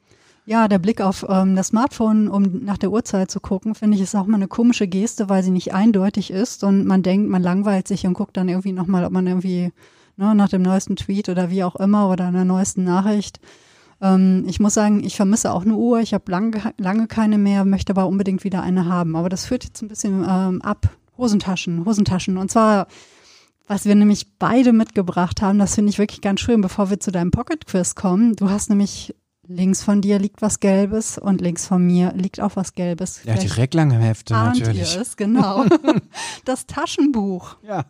Ja, 0.46 0.68
der 0.68 0.80
Blick 0.80 1.02
auf 1.02 1.26
ähm, 1.30 1.56
das 1.56 1.68
Smartphone, 1.68 2.28
um 2.28 2.66
nach 2.66 2.78
der 2.78 2.92
Uhrzeit 2.92 3.30
zu 3.30 3.40
gucken, 3.40 3.76
finde 3.76 3.96
ich, 3.96 4.04
ist 4.04 4.16
auch 4.16 4.26
mal 4.26 4.38
eine 4.38 4.48
komische 4.48 4.88
Geste, 4.88 5.30
weil 5.30 5.44
sie 5.44 5.52
nicht 5.52 5.74
eindeutig 5.74 6.32
ist 6.32 6.64
und 6.64 6.86
man 6.86 7.04
denkt, 7.04 7.30
man 7.30 7.44
langweilt 7.44 7.88
sich 7.88 8.08
und 8.08 8.14
guckt 8.14 8.36
dann 8.36 8.50
irgendwie 8.50 8.74
nochmal, 8.74 9.06
ob 9.06 9.12
man 9.12 9.28
irgendwie 9.28 9.72
ne, 10.18 10.34
nach 10.34 10.50
dem 10.50 10.64
neuesten 10.64 10.96
Tweet 10.96 11.30
oder 11.30 11.52
wie 11.52 11.64
auch 11.64 11.76
immer 11.76 12.10
oder 12.10 12.26
einer 12.26 12.44
neuesten 12.44 12.84
Nachricht. 12.84 13.40
Ähm, 14.02 14.46
ich 14.48 14.60
muss 14.60 14.74
sagen, 14.74 15.04
ich 15.04 15.16
vermisse 15.16 15.52
auch 15.52 15.64
eine 15.64 15.76
Uhr. 15.76 16.00
Ich 16.00 16.14
habe 16.14 16.32
lange, 16.32 16.74
lange 16.78 17.08
keine 17.08 17.38
mehr, 17.38 17.66
möchte 17.66 17.94
aber 17.94 18.08
unbedingt 18.08 18.44
wieder 18.44 18.62
eine 18.62 18.86
haben. 18.86 19.16
Aber 19.16 19.30
das 19.30 19.46
führt 19.46 19.64
jetzt 19.64 19.82
ein 19.82 19.88
bisschen 19.88 20.26
ähm, 20.28 20.62
ab. 20.62 20.90
Hosentaschen, 21.18 21.86
Hosentaschen. 21.86 22.38
Und 22.38 22.50
zwar, 22.50 22.88
was 23.68 23.86
wir 23.86 23.96
nämlich 23.96 24.38
beide 24.40 24.74
mitgebracht 24.74 25.42
haben, 25.42 25.60
das 25.60 25.76
finde 25.76 25.92
ich 25.92 26.00
wirklich 26.00 26.22
ganz 26.22 26.40
schön, 26.40 26.62
bevor 26.62 26.90
wir 26.90 27.00
zu 27.00 27.12
deinem 27.12 27.32
Pocket 27.32 27.66
Quiz 27.68 27.96
kommen. 27.96 28.36
Du 28.36 28.50
hast 28.50 28.70
nämlich 28.70 29.14
links 29.48 29.84
von 29.84 30.02
dir 30.02 30.20
liegt 30.20 30.42
was 30.42 30.60
Gelbes 30.60 31.18
und 31.18 31.42
links 31.42 31.68
von 31.68 31.86
mir 31.86 32.14
liegt 32.14 32.40
auch 32.40 32.56
was 32.56 32.74
Gelbes. 32.74 33.18
Ja, 33.24 33.34
Vielleicht 33.34 33.56
direkt 33.56 33.74
lange 33.74 33.98
Hefte 33.98 34.36
ahnt 34.36 34.60
natürlich. 34.60 34.96
Ihr 34.96 35.02
es, 35.02 35.18
genau. 35.18 35.66
das 36.46 36.66
Taschenbuch. 36.66 37.58
Ja. 37.64 37.86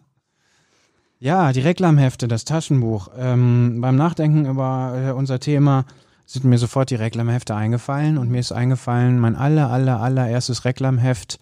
Ja, 1.22 1.54
die 1.54 1.60
Reklamhefte, 1.60 2.28
das 2.28 2.46
Taschenbuch. 2.46 3.10
Ähm, 3.16 3.80
beim 3.80 3.96
Nachdenken 3.96 4.48
über 4.48 4.94
äh, 4.96 5.12
unser 5.12 5.40
Thema 5.40 5.86
sind 6.26 6.46
mir 6.46 6.58
sofort 6.58 6.90
die 6.90 6.96
Reklamhefte 6.96 7.54
eingefallen 7.54 8.18
und 8.18 8.32
mir 8.32 8.40
ist 8.40 8.52
eingefallen, 8.52 9.20
mein 9.20 9.36
aller, 9.36 9.70
aller, 9.70 10.02
allererstes 10.02 10.66
Reklamheft, 10.66 11.40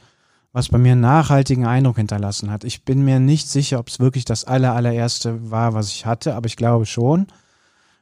was 0.51 0.67
bei 0.67 0.77
mir 0.77 0.91
einen 0.91 1.01
nachhaltigen 1.01 1.65
Eindruck 1.65 1.95
hinterlassen 1.95 2.51
hat. 2.51 2.65
Ich 2.65 2.83
bin 2.83 3.05
mir 3.05 3.21
nicht 3.21 3.47
sicher, 3.47 3.79
ob 3.79 3.87
es 3.87 4.01
wirklich 4.01 4.25
das 4.25 4.43
aller, 4.43 4.75
allererste 4.75 5.49
war, 5.49 5.73
was 5.73 5.93
ich 5.93 6.05
hatte, 6.05 6.35
aber 6.35 6.47
ich 6.47 6.57
glaube 6.57 6.85
schon. 6.85 7.27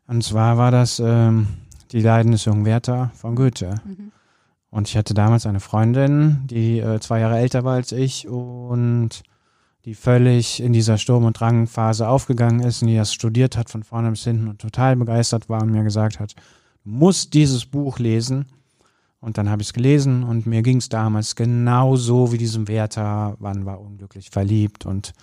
Und 0.08 0.24
zwar 0.24 0.58
war 0.58 0.72
das 0.72 1.00
ähm, 1.00 1.46
Die 1.92 2.02
Leiden 2.02 2.32
des 2.32 2.46
jungen 2.46 2.66
Werther 2.66 3.12
von 3.14 3.36
Goethe. 3.36 3.76
Mhm. 3.86 4.12
Und 4.72 4.88
ich 4.88 4.98
hatte 4.98 5.14
damals 5.14 5.46
eine 5.46 5.60
Freundin, 5.60 6.40
die 6.48 6.80
äh, 6.80 7.00
zwei 7.02 7.20
Jahre 7.20 7.38
älter 7.38 7.64
war 7.64 7.76
als 7.76 7.92
ich 7.92 8.28
und 8.28 9.22
die 9.88 9.96
völlig 9.96 10.62
in 10.62 10.74
dieser 10.74 10.98
Sturm- 10.98 11.24
und 11.24 11.40
Drangphase 11.40 12.10
aufgegangen 12.10 12.60
ist 12.60 12.82
und 12.82 12.90
die 12.90 12.98
das 12.98 13.14
studiert 13.14 13.56
hat 13.56 13.70
von 13.70 13.84
vorne 13.84 14.10
bis 14.10 14.26
hinten 14.26 14.50
und 14.50 14.60
total 14.60 14.98
begeistert 14.98 15.48
war 15.48 15.62
und 15.62 15.72
mir 15.72 15.84
gesagt 15.84 16.20
hat, 16.20 16.36
du 16.84 16.90
musst 16.90 17.34
dieses 17.34 17.66
Buch 17.66 17.98
lesen. 17.98 18.48
Und 19.22 19.38
dann 19.38 19.50
habe 19.50 19.62
ich 19.62 19.70
es 19.70 19.74
gelesen 19.74 20.24
und 20.24 20.46
mir 20.46 20.62
ging 20.62 20.78
es 20.78 20.90
damals 20.90 21.38
genauso 21.38 22.34
wie 22.34 22.38
diesem 22.38 22.68
Werther. 22.68 23.38
Wann 23.40 23.66
war 23.66 23.80
unglücklich 23.80 24.30
verliebt 24.30 24.86
und 24.86 25.14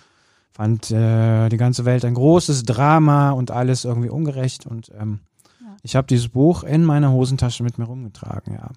fand 0.51 0.89
äh, 0.89 1.47
die 1.49 1.57
ganze 1.57 1.85
Welt 1.85 2.03
ein 2.03 2.15
großes 2.15 2.63
Drama 2.63 3.31
und 3.31 3.51
alles 3.51 3.85
irgendwie 3.85 4.09
ungerecht. 4.09 4.65
Und 4.65 4.91
ähm, 4.99 5.19
Ja. 5.61 5.77
ich 5.83 5.95
habe 5.95 6.07
dieses 6.07 6.29
Buch 6.29 6.63
in 6.63 6.83
meiner 6.85 7.11
Hosentasche 7.11 7.61
mit 7.61 7.77
mir 7.77 7.85
rumgetragen, 7.85 8.55
ja. 8.55 8.71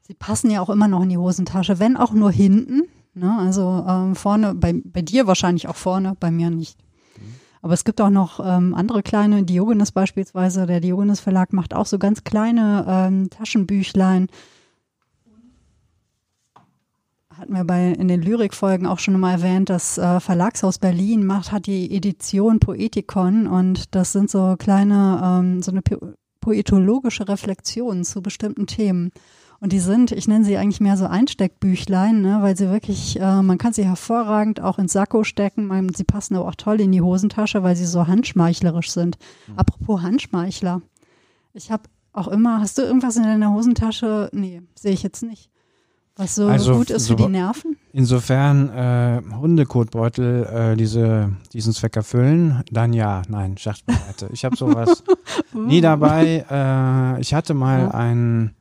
Sie 0.00 0.14
passen 0.14 0.50
ja 0.50 0.62
auch 0.62 0.70
immer 0.70 0.88
noch 0.88 1.02
in 1.02 1.10
die 1.10 1.18
Hosentasche, 1.18 1.78
wenn 1.78 1.98
auch 1.98 2.12
nur 2.12 2.32
hinten. 2.32 2.84
Ne? 3.14 3.36
Also 3.38 3.84
ähm, 3.88 4.14
vorne, 4.14 4.54
bei, 4.54 4.74
bei 4.84 5.02
dir 5.02 5.26
wahrscheinlich 5.26 5.68
auch 5.68 5.76
vorne, 5.76 6.16
bei 6.18 6.30
mir 6.30 6.50
nicht. 6.50 6.78
Aber 7.62 7.74
es 7.74 7.84
gibt 7.84 8.00
auch 8.00 8.10
noch 8.10 8.40
ähm, 8.40 8.74
andere 8.74 9.02
kleine, 9.02 9.42
Diogenes 9.42 9.92
beispielsweise, 9.92 10.66
der 10.66 10.80
Diogenes 10.80 11.20
Verlag 11.20 11.52
macht 11.52 11.74
auch 11.74 11.86
so 11.86 11.98
ganz 11.98 12.24
kleine 12.24 12.86
ähm, 12.88 13.28
Taschenbüchlein. 13.28 14.28
Hatten 17.36 17.54
wir 17.54 17.64
bei 17.64 17.88
in 17.92 18.08
den 18.08 18.22
Lyrikfolgen 18.22 18.86
auch 18.86 18.98
schon 18.98 19.18
mal 19.18 19.32
erwähnt, 19.32 19.70
das 19.70 19.98
äh, 19.98 20.20
Verlagshaus 20.20 20.78
Berlin 20.78 21.24
macht, 21.24 21.52
hat 21.52 21.66
die 21.66 21.94
Edition 21.94 22.60
Poetikon 22.60 23.46
und 23.46 23.94
das 23.94 24.12
sind 24.12 24.30
so 24.30 24.56
kleine, 24.58 25.20
ähm, 25.22 25.62
so 25.62 25.70
eine 25.70 25.82
po 25.82 26.14
poetologische 26.42 27.28
Reflexionen 27.28 28.02
zu 28.02 28.22
bestimmten 28.22 28.66
Themen. 28.66 29.10
Und 29.62 29.72
die 29.72 29.78
sind, 29.78 30.10
ich 30.12 30.26
nenne 30.26 30.44
sie 30.44 30.56
eigentlich 30.56 30.80
mehr 30.80 30.96
so 30.96 31.04
Einsteckbüchlein, 31.06 32.22
ne, 32.22 32.38
weil 32.40 32.56
sie 32.56 32.70
wirklich, 32.70 33.20
äh, 33.20 33.42
man 33.42 33.58
kann 33.58 33.74
sie 33.74 33.84
hervorragend 33.84 34.60
auch 34.60 34.78
ins 34.78 34.94
Sakko 34.94 35.22
stecken. 35.22 35.66
Man, 35.66 35.90
sie 35.92 36.04
passen 36.04 36.36
aber 36.36 36.48
auch 36.48 36.54
toll 36.54 36.80
in 36.80 36.92
die 36.92 37.02
Hosentasche, 37.02 37.62
weil 37.62 37.76
sie 37.76 37.84
so 37.84 38.06
handschmeichlerisch 38.06 38.90
sind. 38.90 39.18
Apropos 39.56 40.00
Handschmeichler. 40.00 40.80
Ich 41.52 41.70
habe 41.70 41.82
auch 42.14 42.28
immer, 42.28 42.60
hast 42.60 42.78
du 42.78 42.82
irgendwas 42.82 43.16
in 43.16 43.24
deiner 43.24 43.52
Hosentasche? 43.52 44.30
Nee, 44.32 44.62
sehe 44.74 44.92
ich 44.92 45.02
jetzt 45.02 45.22
nicht. 45.22 45.50
Was 46.16 46.34
so 46.34 46.46
Also, 46.46 46.74
gut 46.76 46.90
ist 46.90 47.04
so- 47.06 47.16
für 47.16 47.22
die 47.24 47.28
Nerven? 47.28 47.76
Insofern 47.92 48.68
äh, 48.70 49.20
Hundekotbeutel 49.40 50.44
äh, 50.46 50.76
diese, 50.76 51.32
diesen 51.52 51.72
Zweck 51.72 51.96
erfüllen, 51.96 52.62
dann 52.70 52.92
ja, 52.92 53.22
nein, 53.28 53.58
Scherz 53.58 53.82
beiseite. 53.82 54.28
Ich 54.32 54.44
habe 54.44 54.56
sowas 54.56 55.02
nie 55.54 55.80
dabei. 55.80 56.44
Äh, 56.50 57.20
ich 57.20 57.34
hatte 57.34 57.52
mal 57.54 57.80
Ja. 57.80 57.90
einen 57.90 58.54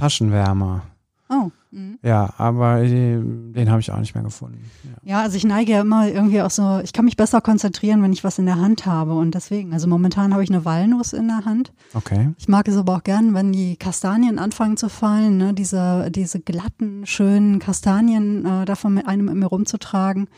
Taschenwärmer. 0.00 0.82
Oh. 1.28 1.50
mhm. 1.70 1.98
Ja, 2.02 2.34
aber 2.38 2.82
den 2.82 3.70
habe 3.70 3.80
ich 3.80 3.92
auch 3.92 3.98
nicht 3.98 4.14
mehr 4.14 4.24
gefunden. 4.24 4.68
Ja. 4.82 4.90
Ja, 5.02 5.22
also 5.22 5.36
ich 5.36 5.44
neige 5.44 5.72
ja 5.72 5.82
immer 5.82 6.08
irgendwie 6.08 6.42
auch 6.42 6.50
so, 6.50 6.80
ich 6.82 6.92
kann 6.92 7.04
mich 7.04 7.16
besser 7.16 7.40
konzentrieren, 7.40 8.02
wenn 8.02 8.12
ich 8.12 8.24
was 8.24 8.38
in 8.38 8.46
der 8.46 8.56
Hand 8.56 8.86
habe 8.86 9.12
und 9.12 9.34
deswegen, 9.34 9.72
also 9.72 9.86
momentan 9.86 10.32
habe 10.32 10.42
ich 10.42 10.50
eine 10.50 10.64
Walnuss 10.64 11.12
in 11.12 11.28
der 11.28 11.44
Hand. 11.44 11.72
Okay. 11.94 12.30
Ich 12.38 12.48
mag 12.48 12.66
es 12.66 12.76
aber 12.76 12.96
auch 12.96 13.04
gern, 13.04 13.34
wenn 13.34 13.52
die 13.52 13.76
Kastanien 13.76 14.38
anfangen 14.38 14.76
zu 14.76 14.88
fallen, 14.88 15.36
ne? 15.36 15.54
diese, 15.54 16.10
diese 16.10 16.40
glatten, 16.40 17.06
schönen 17.06 17.60
Kastanien 17.60 18.44
äh, 18.44 18.64
davon 18.64 18.94
mit 18.94 19.06
einem 19.06 19.26
mit 19.26 19.34
mir 19.36 19.46
rumzutragen. 19.46 20.28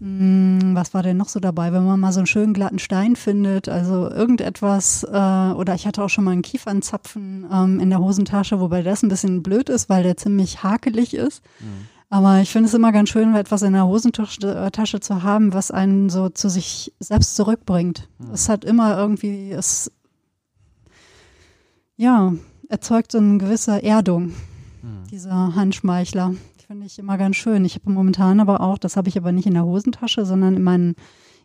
Hm, 0.00 0.74
was 0.74 0.94
war 0.94 1.02
denn 1.02 1.18
noch 1.18 1.28
so 1.28 1.40
dabei, 1.40 1.72
wenn 1.72 1.84
man 1.84 2.00
mal 2.00 2.12
so 2.12 2.20
einen 2.20 2.26
schönen 2.26 2.54
glatten 2.54 2.78
Stein 2.78 3.16
findet, 3.16 3.68
also 3.68 4.10
irgendetwas, 4.10 5.04
äh, 5.04 5.52
oder 5.52 5.74
ich 5.74 5.86
hatte 5.86 6.02
auch 6.02 6.08
schon 6.08 6.24
mal 6.24 6.30
einen 6.30 6.42
Kiefernzapfen 6.42 7.46
ähm, 7.52 7.80
in 7.80 7.90
der 7.90 8.00
Hosentasche, 8.00 8.60
wobei 8.60 8.82
das 8.82 9.02
ein 9.02 9.10
bisschen 9.10 9.42
blöd 9.42 9.68
ist, 9.68 9.90
weil 9.90 10.02
der 10.02 10.16
ziemlich 10.16 10.62
hakelig 10.62 11.12
ist. 11.14 11.42
Aber 12.08 12.40
ich 12.40 12.50
finde 12.50 12.68
es 12.68 12.74
immer 12.74 12.90
ganz 12.92 13.10
schön, 13.10 13.34
etwas 13.34 13.62
in 13.62 13.72
der 13.74 13.86
Hosentasche 13.86 14.70
Tasche 14.72 15.00
zu 15.00 15.22
haben, 15.22 15.52
was 15.52 15.70
einen 15.70 16.08
so 16.10 16.28
zu 16.28 16.48
sich 16.48 16.92
selbst 16.98 17.36
zurückbringt. 17.36 18.08
Es 18.32 18.48
hat 18.48 18.64
immer 18.64 18.96
irgendwie, 18.98 19.52
es 19.52 19.92
ja, 21.96 22.32
erzeugt 22.68 23.12
so 23.12 23.18
eine 23.18 23.36
gewisse 23.38 23.82
Erdung, 23.82 24.32
dieser 25.10 25.54
Handschmeichler. 25.54 26.34
Finde 26.70 26.86
ich 26.86 27.00
immer 27.00 27.18
ganz 27.18 27.34
schön. 27.34 27.64
Ich 27.64 27.74
habe 27.74 27.90
momentan 27.90 28.38
aber 28.38 28.60
auch, 28.60 28.78
das 28.78 28.96
habe 28.96 29.08
ich 29.08 29.18
aber 29.18 29.32
nicht 29.32 29.46
in 29.46 29.54
der 29.54 29.64
Hosentasche, 29.64 30.24
sondern 30.24 30.54
in, 30.54 30.62
meinen, 30.62 30.94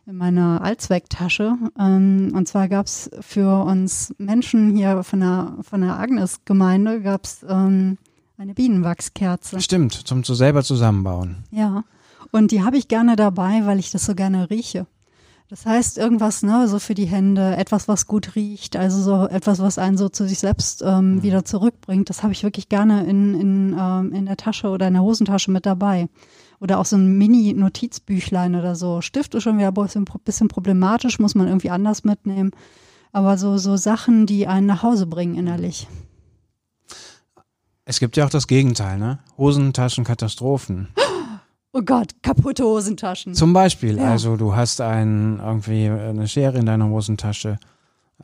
in 0.06 0.16
meiner 0.16 0.62
Allzwecktasche. 0.62 1.56
Ähm, 1.76 2.30
und 2.32 2.46
zwar 2.46 2.68
gab 2.68 2.86
es 2.86 3.10
für 3.22 3.64
uns 3.64 4.14
Menschen 4.18 4.76
hier 4.76 5.02
von 5.02 5.18
der, 5.18 5.56
von 5.62 5.80
der 5.80 5.98
Agnes-Gemeinde 5.98 7.00
gab 7.00 7.24
es 7.24 7.44
ähm, 7.48 7.98
eine 8.38 8.54
Bienenwachskerze. 8.54 9.60
Stimmt, 9.60 9.94
zum 9.94 10.22
zu 10.22 10.34
selber 10.34 10.62
zusammenbauen. 10.62 11.38
Ja. 11.50 11.82
Und 12.30 12.52
die 12.52 12.62
habe 12.62 12.76
ich 12.76 12.86
gerne 12.86 13.16
dabei, 13.16 13.62
weil 13.66 13.80
ich 13.80 13.90
das 13.90 14.06
so 14.06 14.14
gerne 14.14 14.48
rieche. 14.48 14.86
Das 15.48 15.64
heißt, 15.64 15.96
irgendwas, 15.96 16.42
ne, 16.42 16.66
so 16.66 16.80
für 16.80 16.94
die 16.94 17.04
Hände, 17.06 17.56
etwas, 17.56 17.86
was 17.86 18.08
gut 18.08 18.34
riecht, 18.34 18.74
also 18.76 19.00
so 19.00 19.28
etwas, 19.28 19.60
was 19.60 19.78
einen 19.78 19.96
so 19.96 20.08
zu 20.08 20.26
sich 20.26 20.40
selbst 20.40 20.82
ähm, 20.84 21.22
wieder 21.22 21.44
zurückbringt, 21.44 22.10
das 22.10 22.24
habe 22.24 22.32
ich 22.32 22.42
wirklich 22.42 22.68
gerne 22.68 23.04
in, 23.04 23.40
in, 23.40 23.76
ähm, 23.78 24.12
in 24.12 24.26
der 24.26 24.36
Tasche 24.36 24.68
oder 24.68 24.88
in 24.88 24.94
der 24.94 25.04
Hosentasche 25.04 25.52
mit 25.52 25.64
dabei. 25.64 26.08
Oder 26.58 26.80
auch 26.80 26.84
so 26.84 26.96
ein 26.96 27.16
Mini-Notizbüchlein 27.16 28.56
oder 28.56 28.74
so. 28.74 29.02
Stift 29.02 29.34
ist 29.34 29.44
schon 29.44 29.58
wieder 29.58 29.72
ein 29.76 30.04
bisschen, 30.24 30.48
problematisch, 30.48 31.18
muss 31.20 31.34
man 31.34 31.46
irgendwie 31.46 31.70
anders 31.70 32.02
mitnehmen. 32.02 32.50
Aber 33.12 33.38
so, 33.38 33.56
so 33.58 33.76
Sachen, 33.76 34.26
die 34.26 34.46
einen 34.46 34.66
nach 34.66 34.82
Hause 34.82 35.06
bringen 35.06 35.36
innerlich. 35.36 35.86
Es 37.84 38.00
gibt 38.00 38.16
ja 38.16 38.24
auch 38.24 38.30
das 38.30 38.48
Gegenteil, 38.48 38.98
ne? 38.98 39.20
Hosentaschenkatastrophen. 39.38 40.88
Oh 41.78 41.82
Gott, 41.84 42.14
kaputte 42.22 42.64
Hosentaschen. 42.64 43.34
Zum 43.34 43.52
Beispiel, 43.52 43.98
Ja. 43.98 44.10
also 44.12 44.36
du 44.36 44.56
hast 44.56 44.80
ein, 44.80 45.38
irgendwie 45.44 45.88
eine 45.90 46.26
Schere 46.26 46.56
in 46.58 46.64
deiner 46.64 46.88
Hosentasche 46.88 47.58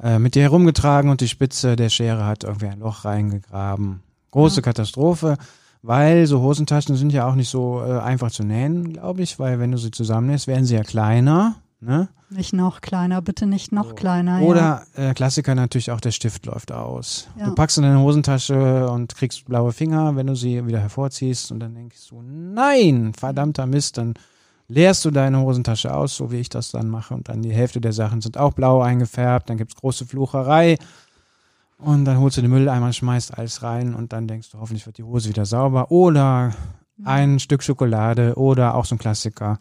äh, 0.03 0.19
mit 0.19 0.35
dir 0.35 0.43
herumgetragen 0.43 1.11
und 1.11 1.21
die 1.21 1.29
Spitze 1.29 1.77
der 1.77 1.91
Schere 1.91 2.25
hat 2.25 2.45
irgendwie 2.45 2.69
ein 2.69 2.79
Loch 2.81 3.05
reingegraben. 3.05 4.01
Große 4.31 4.57
Ja. 4.57 4.63
Katastrophe, 4.63 5.37
weil 5.83 6.27
so 6.27 6.41
Hosentaschen 6.41 6.97
sind 6.97 7.13
ja 7.13 7.29
auch 7.29 7.35
nicht 7.35 7.51
so 7.51 7.83
äh, 7.87 7.99
einfach 7.99 8.31
zu 8.31 8.43
nähen, 8.43 8.95
glaube 8.95 9.21
ich, 9.23 9.39
weil 9.39 9.59
wenn 9.59 9.73
du 9.73 9.77
sie 9.77 9.91
zusammennähst, 9.91 10.47
werden 10.47 10.65
sie 10.65 10.77
ja 10.77 10.83
kleiner. 10.83 11.57
Ne? 11.85 12.09
Nicht 12.31 12.53
noch 12.53 12.81
kleiner, 12.81 13.21
bitte 13.23 13.45
nicht 13.47 13.73
noch 13.73 13.89
So. 13.89 13.95
kleiner. 13.97 14.39
ja. 14.39 14.47
Oder 14.47 14.83
äh, 14.95 15.15
Klassiker 15.15 15.57
natürlich 15.57 15.91
auch, 15.91 16.01
der 16.01 16.13
Stift 16.13 16.47
läuft 16.47 16.71
aus. 16.71 17.29
Ja. 17.37 17.47
Du 17.47 17.55
packst 17.57 17.77
in 17.77 17.83
deine 17.83 17.99
Hosentasche 17.99 18.89
und 18.89 19.13
kriegst 19.17 19.45
blaue 19.47 19.73
Finger, 19.73 20.15
wenn 20.15 20.29
du 20.29 20.37
sie 20.37 20.65
wieder 20.65 20.79
hervorziehst 20.79 21.51
und 21.51 21.59
dann 21.59 21.75
denkst 21.75 22.09
du, 22.09 22.23
nein, 22.23 23.13
verdammter 23.15 23.67
Mist, 23.67 23.99
dann 23.99 24.15
leerst 24.69 25.05
du 25.05 25.11
deine 25.11 25.41
Hosentasche 25.41 25.93
aus, 25.93 26.17
so 26.17 26.31
wie 26.31 26.39
ich 26.39 26.49
das 26.49 26.71
dann 26.71 26.89
mache 26.89 27.15
und 27.15 27.29
dann 27.29 27.43
die 27.43 27.53
Hälfte 27.53 27.81
der 27.81 27.93
Sachen 27.93 28.21
sind 28.21 28.39
auch 28.39 28.53
blau 28.53 28.81
eingefärbt, 28.81 29.51
dann 29.51 29.57
gibt's 29.57 29.75
große 29.75 30.07
Flucherei 30.07 30.79
und 31.79 32.05
dann 32.05 32.21
holst 32.21 32.37
du 32.37 32.43
den 32.43 32.51
Mülleimer, 32.53 32.93
schmeißt 32.93 33.37
alles 33.37 33.65
rein 33.65 33.93
und 33.93 34.13
dann 34.13 34.29
denkst 34.29 34.51
du, 34.53 34.61
hoffentlich 34.61 34.87
wird 34.87 34.99
die 34.99 35.03
Hose 35.03 35.29
wieder 35.29 35.47
sauber 35.47 35.91
oder 35.91 36.55
ein 37.05 37.41
Stück 37.41 37.65
Schokolade 37.65 38.37
oder 38.37 38.77
auch 38.77 38.85
so 38.85 38.95
ein 38.95 38.99
Klassiker. 38.99 39.59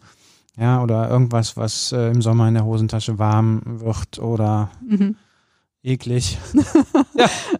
Ja, 0.57 0.83
oder 0.83 1.09
irgendwas, 1.09 1.55
was 1.57 1.91
äh, 1.91 2.11
im 2.11 2.21
Sommer 2.21 2.47
in 2.47 2.53
der 2.55 2.65
Hosentasche 2.65 3.17
warm 3.19 3.61
wird 3.65 4.19
oder 4.19 4.69
Mhm. 4.85 5.15
eklig. 5.83 6.37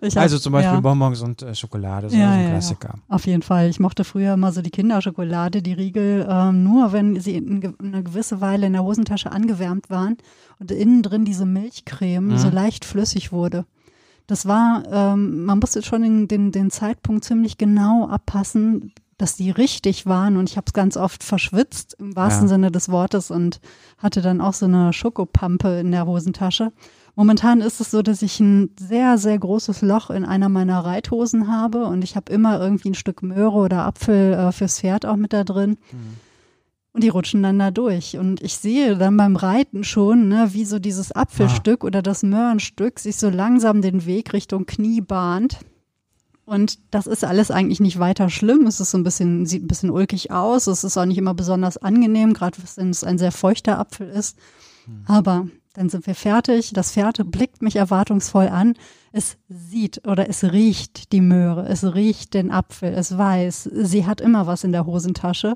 Ich 0.04 0.16
hab- 0.16 0.24
also 0.24 0.40
zum 0.40 0.54
Beispiel 0.54 0.74
ja. 0.76 0.80
Bonbons 0.80 1.22
und 1.22 1.44
äh, 1.44 1.54
Schokolade, 1.54 2.10
so 2.10 2.16
Ja, 2.18 2.32
ein 2.32 2.40
ja, 2.40 2.44
ja. 2.46 2.50
Klassiker. 2.52 2.96
Auf 3.08 3.28
jeden 3.28 3.44
Fall. 3.44 3.70
Ich 3.70 3.80
mochte 3.80 4.04
früher 4.04 4.34
immer 4.34 4.52
so 4.52 4.62
die 4.64 4.72
Kinderschokolade, 4.72 5.62
die 5.62 5.74
Riegel, 5.74 6.26
ähm, 6.28 6.64
nur 6.64 6.92
wenn 6.92 7.20
sie 7.20 7.38
eine 7.38 8.04
gewisse 8.04 8.42
Weile 8.42 8.66
in 8.68 8.74
der 8.74 8.84
Hosentasche 8.84 9.32
angewärmt 9.32 9.90
waren 9.92 10.18
und 10.60 10.72
innen 10.72 11.04
drin 11.04 11.26
diese 11.26 11.46
Milchcreme 11.46 12.30
Mhm. 12.30 12.38
so 12.38 12.50
leicht 12.50 12.86
flüssig 12.86 13.32
wurde. 13.32 13.66
Das 14.26 14.48
war, 14.48 14.84
ähm, 14.92 15.46
man 15.46 15.60
musste 15.60 15.84
schon 15.84 16.02
den, 16.02 16.28
den, 16.28 16.52
den 16.52 16.72
Zeitpunkt 16.72 17.24
ziemlich 17.26 17.58
genau 17.60 18.08
abpassen, 18.08 18.94
dass 19.22 19.36
die 19.36 19.52
richtig 19.52 20.08
waren 20.08 20.36
und 20.36 20.50
ich 20.50 20.58
habe 20.58 20.66
es 20.66 20.74
ganz 20.74 20.98
oft 20.98 21.24
verschwitzt 21.24 21.96
im 22.00 22.16
wahrsten 22.16 22.46
Ja. 22.48 22.50
Sinne 22.50 22.72
des 22.72 22.90
Wortes 22.90 23.30
und 23.30 23.60
hatte 24.00 24.22
dann 24.22 24.42
auch 24.42 24.54
so 24.54 24.66
eine 24.66 24.94
Schokopampe 24.94 25.80
in 25.80 25.92
der 25.92 26.08
Hosentasche. 26.08 26.72
Momentan 27.16 27.62
ist 27.62 27.80
es 27.82 27.92
so, 27.92 28.02
dass 28.02 28.24
ich 28.24 28.40
ein 28.40 28.72
sehr, 28.80 29.20
sehr 29.20 29.38
großes 29.38 29.84
Loch 29.84 30.10
in 30.10 30.26
einer 30.26 30.50
meiner 30.50 30.80
Reithosen 30.80 31.48
habe 31.48 31.86
und 31.86 32.04
ich 32.04 32.16
habe 32.16 32.32
immer 32.32 32.60
irgendwie 32.60 32.90
ein 32.90 32.96
Stück 32.96 33.22
Möhre 33.22 33.60
oder 33.60 33.86
Apfel 33.86 34.34
äh, 34.34 34.52
fürs 34.52 34.80
Pferd 34.80 35.06
auch 35.06 35.18
mit 35.18 35.34
da 35.34 35.44
drin. 35.44 35.78
Und 36.94 37.04
die 37.04 37.10
rutschen 37.10 37.44
dann 37.44 37.60
da 37.60 37.70
durch. 37.70 38.18
Und 38.18 38.42
ich 38.42 38.58
sehe 38.58 38.98
dann 38.98 39.16
beim 39.18 39.36
Reiten 39.36 39.84
schon, 39.84 40.30
ne, 40.30 40.50
wie 40.52 40.66
so 40.66 40.80
dieses 40.80 41.12
Apfelstück 41.12 41.84
oder 41.84 42.02
das 42.02 42.24
Möhrenstück 42.24 43.00
sich 43.00 43.18
so 43.18 43.30
langsam 43.30 43.82
den 43.82 44.06
Weg 44.06 44.34
Richtung 44.34 44.66
Knie 44.66 45.00
bahnt. 45.00 45.60
Und 46.52 46.80
das 46.92 47.08
ist 47.08 47.24
alles 47.24 47.50
eigentlich 47.50 47.80
nicht 47.80 47.98
weiter 47.98 48.30
schlimm. 48.30 48.68
Es 48.68 48.82
ist 48.82 48.92
so 48.92 48.98
ein 48.98 49.06
bisschen, 49.06 49.46
sieht 49.46 49.64
ein 49.64 49.70
bisschen 49.70 49.90
ulkig 49.90 50.32
aus. 50.32 50.68
Es 50.68 50.84
ist 50.84 50.98
auch 50.98 51.06
nicht 51.06 51.18
immer 51.18 51.34
besonders 51.34 51.78
angenehm, 51.78 52.34
gerade 52.34 52.58
wenn 52.76 52.90
es 52.90 53.06
ein 53.06 53.18
sehr 53.18 53.32
feuchter 53.32 53.80
Apfel 53.80 54.10
ist. 54.10 54.38
Aber 55.06 55.48
dann 55.76 55.88
sind 55.88 56.06
wir 56.08 56.14
fertig. 56.14 56.74
Das 56.74 56.92
Pferd 56.92 57.32
blickt 57.32 57.62
mich 57.62 57.78
erwartungsvoll 57.78 58.50
an. 58.50 58.74
Es 59.14 59.38
sieht 59.48 60.06
oder 60.06 60.28
es 60.28 60.44
riecht 60.44 61.14
die 61.14 61.22
Möhre. 61.22 61.70
Es 61.70 61.86
riecht 61.86 62.34
den 62.34 62.52
Apfel. 62.52 62.94
Es 62.94 63.18
weiß, 63.18 63.70
sie 63.72 64.06
hat 64.06 64.20
immer 64.20 64.46
was 64.46 64.66
in 64.66 64.74
der 64.74 64.86
Hosentasche. 64.86 65.54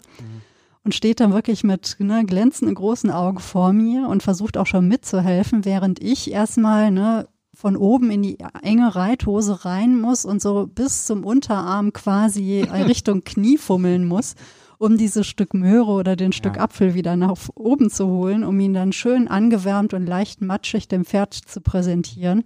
Und 0.85 0.95
steht 0.95 1.19
dann 1.19 1.33
wirklich 1.33 1.65
mit 1.65 1.97
ne, 1.99 2.23
glänzenden 2.25 2.75
großen 2.75 3.11
Augen 3.11 3.39
vor 3.39 3.73
mir 3.73 4.07
und 4.07 4.23
versucht 4.23 4.55
auch 4.55 4.67
schon 4.67 4.87
mitzuhelfen, 4.87 5.65
während 5.65 5.99
ich 5.99 6.31
erstmal 6.31 6.89
ne, 6.89 7.27
von 7.65 7.77
oben 7.77 8.11
in 8.11 8.21
die 8.21 8.37
enge 8.61 8.95
Reithose 8.95 9.65
rein 9.65 9.99
muss 9.99 10.23
und 10.23 10.39
so 10.39 10.67
bis 10.67 11.07
zum 11.07 11.23
Unterarm 11.23 11.93
quasi 11.93 12.61
Richtung 12.71 13.23
Knie 13.23 13.57
fummeln 13.57 14.05
muss, 14.05 14.35
um 14.77 14.99
dieses 14.99 15.25
Stück 15.25 15.55
Möhre 15.55 15.89
oder 15.93 16.15
den 16.15 16.31
Stück 16.31 16.57
Ja. 16.57 16.61
Apfel 16.61 16.93
wieder 16.93 17.15
nach 17.15 17.35
oben 17.55 17.89
zu 17.89 18.05
holen, 18.05 18.43
um 18.43 18.59
ihn 18.59 18.75
dann 18.75 18.93
schön 18.93 19.27
angewärmt 19.27 19.95
und 19.95 20.05
leicht 20.05 20.43
matschig 20.43 20.87
dem 20.87 21.05
Pferd 21.05 21.33
zu 21.33 21.59
präsentieren. 21.59 22.43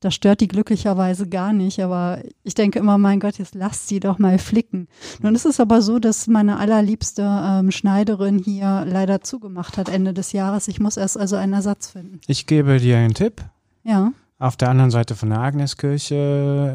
Das 0.00 0.14
stört 0.14 0.40
die 0.40 0.48
glücklicherweise 0.48 1.28
gar 1.28 1.52
nicht, 1.52 1.82
aber 1.82 2.22
ich 2.42 2.54
denke 2.54 2.78
immer, 2.78 2.96
mein 2.96 3.20
Gott, 3.20 3.36
jetzt 3.36 3.54
lasst 3.54 3.88
sie 3.88 4.00
doch 4.00 4.18
mal 4.18 4.38
flicken. 4.38 4.88
Nun 5.20 5.34
ist 5.34 5.44
es 5.44 5.60
aber 5.60 5.82
so, 5.82 5.98
dass 5.98 6.26
meine 6.26 6.58
allerliebste 6.58 7.22
ähm, 7.22 7.70
Schneiderin 7.70 8.38
hier 8.38 8.86
leider 8.88 9.20
zugemacht 9.20 9.76
hat 9.76 9.90
Ende 9.90 10.14
des 10.14 10.32
Jahres. 10.32 10.68
Ich 10.68 10.80
muss 10.80 10.96
erst 10.96 11.18
also 11.18 11.36
einen 11.36 11.52
Ersatz 11.52 11.90
finden. 11.90 12.22
Ich 12.28 12.46
gebe 12.46 12.80
dir 12.80 12.96
einen 12.96 13.12
Tipp. 13.12 13.42
Ja. 13.82 14.14
Auf 14.38 14.56
der 14.56 14.68
anderen 14.70 14.90
Seite 14.90 15.14
von 15.14 15.30
der 15.30 15.40
Agneskirche, 15.40 16.14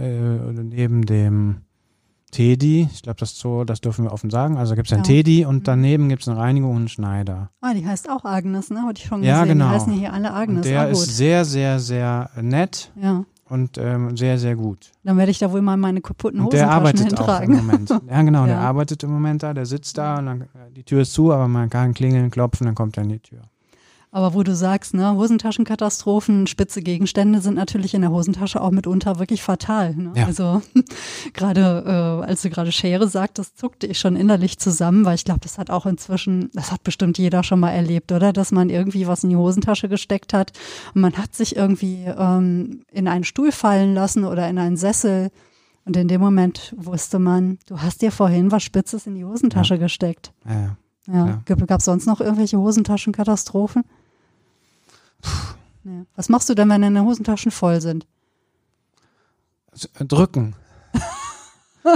äh, 0.02 0.64
neben 0.64 1.06
dem 1.06 1.58
Tedi, 2.32 2.88
ich 2.94 3.02
glaube, 3.02 3.20
das 3.20 3.44
das 3.66 3.82
dürfen 3.82 4.06
wir 4.06 4.14
offen 4.14 4.30
sagen. 4.30 4.56
Also 4.58 4.76
gibt 4.76 4.88
es 4.88 4.94
ein 4.94 5.00
Ja. 5.00 5.04
Tedi 5.04 5.42
Mhm. 5.44 5.50
und 5.50 5.68
daneben 5.68 6.10
gibt 6.10 6.22
es 6.22 6.28
eine 6.28 6.38
Reinigung 6.38 6.72
und 6.72 6.78
einen 6.78 6.88
Schneider. 6.88 7.50
Ah, 7.62 7.74
die 7.74 7.86
heißt 7.86 8.10
auch 8.10 8.24
Agnes, 8.24 8.70
ne? 8.70 8.84
Hatte 8.84 9.00
ich 9.02 9.08
schon 9.08 9.24
Ja, 9.24 9.42
gesehen. 9.42 9.58
genau. 9.58 9.70
Die 9.70 9.76
heißen 9.76 9.94
hier 9.94 10.14
alle 10.14 10.32
Agnes. 10.34 10.58
Und 10.58 10.66
der 10.66 10.82
ah, 10.82 10.86
ist 10.86 11.18
sehr, 11.18 11.44
sehr, 11.44 11.80
sehr 11.80 12.30
nett 12.40 12.92
ja. 13.02 13.26
und 13.50 13.80
ähm, 13.80 14.16
sehr, 14.16 14.38
sehr 14.38 14.56
gut. 14.56 14.92
Dann 15.04 15.18
werde 15.18 15.32
ich 15.32 15.40
da 15.40 15.52
wohl 15.52 15.62
mal 15.64 15.76
meine 15.76 16.02
kaputten 16.02 16.40
Und 16.42 16.54
der 16.54 16.68
Hosentaschen 16.68 17.18
arbeitet 17.18 17.20
auch 17.20 17.42
im. 17.42 17.52
Moment. 17.58 17.90
Ja, 18.10 18.22
genau, 18.22 18.46
der 18.46 18.56
Ja. 18.56 18.62
arbeitet 18.62 19.04
im 19.04 19.12
Moment 19.12 19.42
da, 19.42 19.54
der 19.56 19.66
sitzt 19.66 19.98
da 19.98 20.20
und 20.20 20.26
dann, 20.28 20.42
äh, 20.42 20.46
die 20.76 20.84
Tür 20.84 21.02
ist 21.02 21.14
zu, 21.14 21.34
aber 21.34 21.48
man 21.48 21.70
kann 21.70 21.94
klingeln, 21.96 22.30
klopfen, 22.30 22.66
dann 22.68 22.76
kommt 22.76 22.96
er 22.98 23.04
in 23.04 23.10
die 23.10 23.20
Tür. 23.20 23.42
Aber 24.12 24.34
wo 24.34 24.42
du 24.42 24.56
sagst, 24.56 24.96
ne, 24.96 25.16
Hosentaschenkatastrophen, 25.16 26.48
spitze 26.48 26.82
Gegenstände 26.82 27.42
sind 27.42 27.56
natürlich 27.56 27.94
in 27.94 28.02
der 28.02 28.10
Hosentasche 28.10 28.60
auch 28.60 28.72
mitunter 28.72 29.20
wirklich 29.20 29.44
fatal. 29.44 29.96
Ne? 29.96 30.14
Ja. 30.16 30.26
Also 30.26 30.64
gerade, 31.34 31.84
äh, 31.86 32.26
als 32.26 32.42
du 32.42 32.50
gerade 32.50 32.72
Schere 32.72 33.08
sagtest, 33.08 33.60
zuckte 33.60 33.86
ich 33.86 34.00
schon 34.00 34.16
innerlich 34.16 34.58
zusammen, 34.58 35.06
weil 35.06 35.14
ich 35.14 35.26
glaube, 35.26 35.42
das 35.42 35.60
hat 35.60 35.70
auch 35.70 35.86
inzwischen, 35.86 36.50
das 36.54 36.72
hat 36.72 36.84
bestimmt 36.84 37.20
jeder 37.20 37.44
schon 37.44 37.60
mal 37.60 37.70
erlebt, 37.70 38.12
oder? 38.12 38.34
Dass 38.34 38.52
man 38.52 38.72
irgendwie 38.72 39.06
was 39.08 39.24
in 39.24 39.30
die 39.30 39.36
Hosentasche 39.36 39.90
gesteckt 39.90 40.34
hat 40.34 40.54
und 40.96 41.02
man 41.02 41.14
hat 41.14 41.36
sich 41.36 41.56
irgendwie 41.56 42.06
ähm, 42.06 42.82
in 42.92 43.08
einen 43.08 43.24
Stuhl 43.24 43.52
fallen 43.52 43.94
lassen 43.94 44.26
oder 44.26 44.50
in 44.50 44.58
einen 44.58 44.78
Sessel. 44.78 45.30
Und 45.86 45.96
in 45.98 46.08
dem 46.08 46.22
Moment 46.22 46.74
wusste 46.78 47.20
man, 47.20 47.58
du 47.68 47.80
hast 47.82 48.02
dir 48.02 48.12
vorhin 48.12 48.52
was 48.52 48.64
Spitzes 48.64 49.08
in 49.08 49.16
die 49.16 49.26
Hosentasche 49.26 49.80
gesteckt. 49.80 50.34
Ja, 50.46 50.54
ja. 50.54 50.78
Ja. 51.12 51.42
Ja. 51.48 51.56
Gab 51.66 51.80
es 51.80 51.86
sonst 51.86 52.06
noch 52.06 52.22
irgendwelche 52.22 52.58
Hosentaschenkatastrophen? 52.60 53.84
Ja. 55.84 55.92
Was 56.16 56.30
machst 56.30 56.50
du 56.50 56.56
denn, 56.56 56.70
wenn 56.70 56.82
deine 56.82 57.04
Hosentaschen 57.04 57.52
voll 57.52 57.82
sind? 57.82 58.06
S- 59.74 59.90
äh, 60.00 60.06
Drücken. 60.06 60.56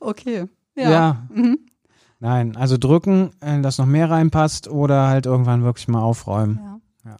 Okay. 0.00 0.46
Ja. 0.76 1.26
Mhm. 1.32 1.58
Nein, 2.20 2.56
also 2.56 2.76
drücken, 2.78 3.30
äh, 3.40 3.60
dass 3.60 3.78
noch 3.78 3.86
mehr 3.86 4.10
reinpasst 4.10 4.68
oder 4.68 5.08
halt 5.08 5.26
irgendwann 5.26 5.64
wirklich 5.64 5.88
mal 5.88 6.00
aufräumen. 6.02 6.60
ja. 6.62 6.80
Ja. 7.10 7.16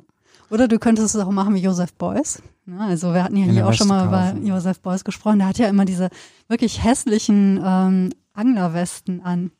Oder 0.50 0.68
du 0.68 0.78
könntest 0.78 1.14
es 1.14 1.20
auch 1.20 1.30
machen 1.30 1.54
wie 1.54 1.60
Josef 1.60 1.92
Beuys. 1.94 2.40
Ne, 2.64 2.80
also 2.80 3.12
wir 3.12 3.24
hatten 3.24 3.36
ja 3.36 3.44
hier 3.46 3.66
auch 3.66 3.72
schon 3.72 3.88
mal 3.88 4.06
über. 4.06 4.40
Josef 4.46 4.80
Beuys 4.80 5.04
gesprochen. 5.04 5.38
Der 5.40 5.48
hat 5.48 5.58
ja 5.58 5.68
immer 5.68 5.84
diese 5.84 6.08
wirklich 6.48 6.82
hässlichen 6.84 7.60
ähm, 7.64 8.12
Anglerwesten 8.32 9.20
an. 9.22 9.50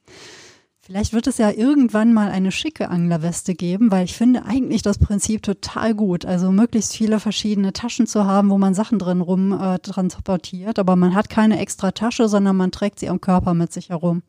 Vielleicht 0.87 1.12
wird 1.12 1.26
es 1.26 1.39
ja 1.39 1.51
irgendwann 1.51 2.12
mal 2.12 2.30
eine 2.30 2.53
schicke 2.53 2.91
Anglerweste 2.91 3.57
geben, 3.57 3.91
weil 3.91 4.05
ich 4.05 4.14
finde 4.14 4.45
eigentlich 4.45 4.82
das 4.82 4.99
Prinzip 4.99 5.43
total 5.43 5.95
gut. 5.95 6.24
Also 6.24 6.53
möglichst 6.53 6.95
viele 6.95 7.18
verschiedene 7.18 7.72
Taschen 7.72 8.07
zu 8.07 8.24
haben, 8.24 8.51
wo 8.51 8.59
man 8.59 8.72
Sachen 8.72 9.01
drin 9.01 9.20
rum 9.20 9.53
äh, 9.53 9.80
transportiert, 9.80 10.78
aber 10.78 10.95
man 10.95 11.16
hat 11.16 11.28
keine 11.28 11.59
extra 11.59 11.91
Tasche, 11.91 12.28
sondern 12.28 12.57
man 12.57 12.70
trägt 12.70 13.01
sie 13.01 13.09
am 13.09 13.20
Körper 13.20 13.53
mit 13.53 13.72
sich 13.72 13.89
herum. 13.89 14.22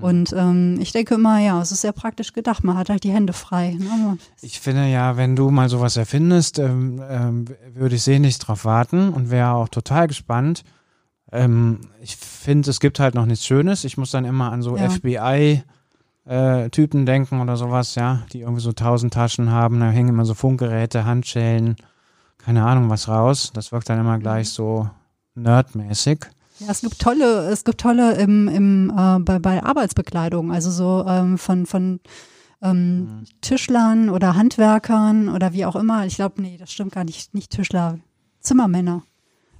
Und 0.00 0.32
ähm, 0.32 0.78
ich 0.80 0.90
denke 0.90 1.14
immer, 1.14 1.38
ja, 1.38 1.60
es 1.62 1.70
ist 1.70 1.82
sehr 1.82 1.92
praktisch 1.92 2.32
gedacht. 2.32 2.64
Man 2.64 2.76
hat 2.76 2.88
halt 2.88 3.04
die 3.04 3.12
Hände 3.12 3.32
frei. 3.32 3.76
Ne? 3.78 4.18
Ich 4.42 4.58
finde 4.58 4.88
ja, 4.88 5.16
wenn 5.16 5.36
du 5.36 5.50
mal 5.50 5.68
sowas 5.68 5.96
erfindest, 5.96 6.58
ähm, 6.58 7.00
ähm, 7.08 7.44
würde 7.72 7.94
ich 7.94 8.02
sehnlich 8.02 8.40
drauf 8.40 8.64
warten 8.64 9.10
und 9.10 9.30
wäre 9.30 9.52
auch 9.52 9.68
total 9.68 10.08
gespannt. 10.08 10.64
Ähm, 11.30 11.82
ich 12.00 12.16
finde, 12.16 12.70
es 12.70 12.80
gibt 12.80 12.98
halt 12.98 13.14
noch 13.14 13.26
nichts 13.26 13.46
Schönes. 13.46 13.84
Ich 13.84 13.96
muss 13.96 14.10
dann 14.10 14.24
immer 14.24 14.50
an 14.50 14.62
so 14.62 14.76
Ja. 14.76 14.90
FBI-Typen 16.26 17.06
denken 17.06 17.40
oder 17.40 17.56
sowas, 17.56 17.94
ja, 17.94 18.22
die 18.32 18.40
irgendwie 18.40 18.62
so 18.62 18.72
tausend 18.72 19.12
Taschen 19.14 19.50
haben. 19.50 19.80
Da 19.80 19.90
hängen 19.90 20.10
immer 20.10 20.24
so 20.24 20.34
Funkgeräte, 20.34 21.04
Handschellen, 21.04 21.76
keine 22.38 22.64
Ahnung 22.64 22.90
was 22.90 23.08
raus. 23.08 23.50
Das 23.54 23.72
wirkt 23.72 23.88
dann 23.88 24.00
immer 24.00 24.18
gleich 24.18 24.50
so 24.50 24.88
nerdmäßig. 25.34 26.26
Ja, 26.60 26.68
es 26.70 26.82
gibt 26.82 27.00
tolle, 27.00 27.50
es 27.50 27.64
gibt 27.64 27.80
tolle 27.80 28.14
im, 28.14 28.48
im, 28.48 28.90
äh, 28.96 29.18
bei, 29.18 29.38
bei 29.38 29.62
Arbeitsbekleidung, 29.62 30.52
also 30.52 30.70
so 30.70 31.04
ähm, 31.08 31.36
von, 31.36 31.66
von 31.66 32.00
ähm, 32.62 33.24
Tischlern 33.40 34.08
oder 34.08 34.36
Handwerkern 34.36 35.28
oder 35.28 35.52
wie 35.52 35.66
auch 35.66 35.74
immer. 35.74 36.06
Ich 36.06 36.16
glaube, 36.16 36.40
nee, 36.40 36.56
das 36.56 36.72
stimmt 36.72 36.92
gar 36.92 37.04
nicht, 37.04 37.34
nicht 37.34 37.50
Tischler, 37.50 37.98
Zimmermänner. 38.40 39.02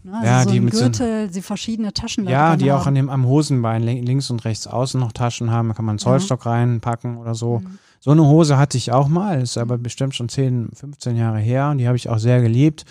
Ne? 0.04 0.12
Also 0.14 0.26
Ja, 0.26 0.42
so 0.44 0.50
die 0.50 0.60
mit 0.60 0.74
so- 0.74 0.80
Gürtel, 0.84 1.28
die 1.28 1.42
verschiedene 1.42 1.92
Taschen 1.92 2.28
Ja, 2.28 2.56
die 2.56 2.70
auch 2.72 2.86
an 2.86 2.94
dem, 2.94 3.08
am 3.10 3.26
Hosenbein 3.26 3.82
lin- 3.82 4.04
links 4.04 4.30
und 4.30 4.44
rechts 4.44 4.66
außen 4.66 5.00
noch 5.00 5.12
Taschen 5.12 5.50
haben. 5.50 5.68
Da 5.68 5.74
kann 5.74 5.84
man 5.84 5.94
einen 5.94 5.98
Zollstock 5.98 6.44
reinpacken 6.46 7.16
oder 7.16 7.34
so. 7.34 7.60
Mhm. 7.60 7.78
So 8.00 8.10
eine 8.10 8.22
Hose 8.24 8.58
hatte 8.58 8.76
ich 8.76 8.92
auch 8.92 9.08
mal, 9.08 9.40
ist 9.40 9.56
aber 9.56 9.78
bestimmt 9.78 10.14
schon 10.14 10.28
10, 10.28 10.68
15 10.74 11.16
Jahre 11.16 11.38
her 11.38 11.70
und 11.70 11.78
die 11.78 11.86
habe 11.86 11.96
ich 11.96 12.08
auch 12.10 12.18
sehr 12.18 12.42
geliebt. 12.42 12.84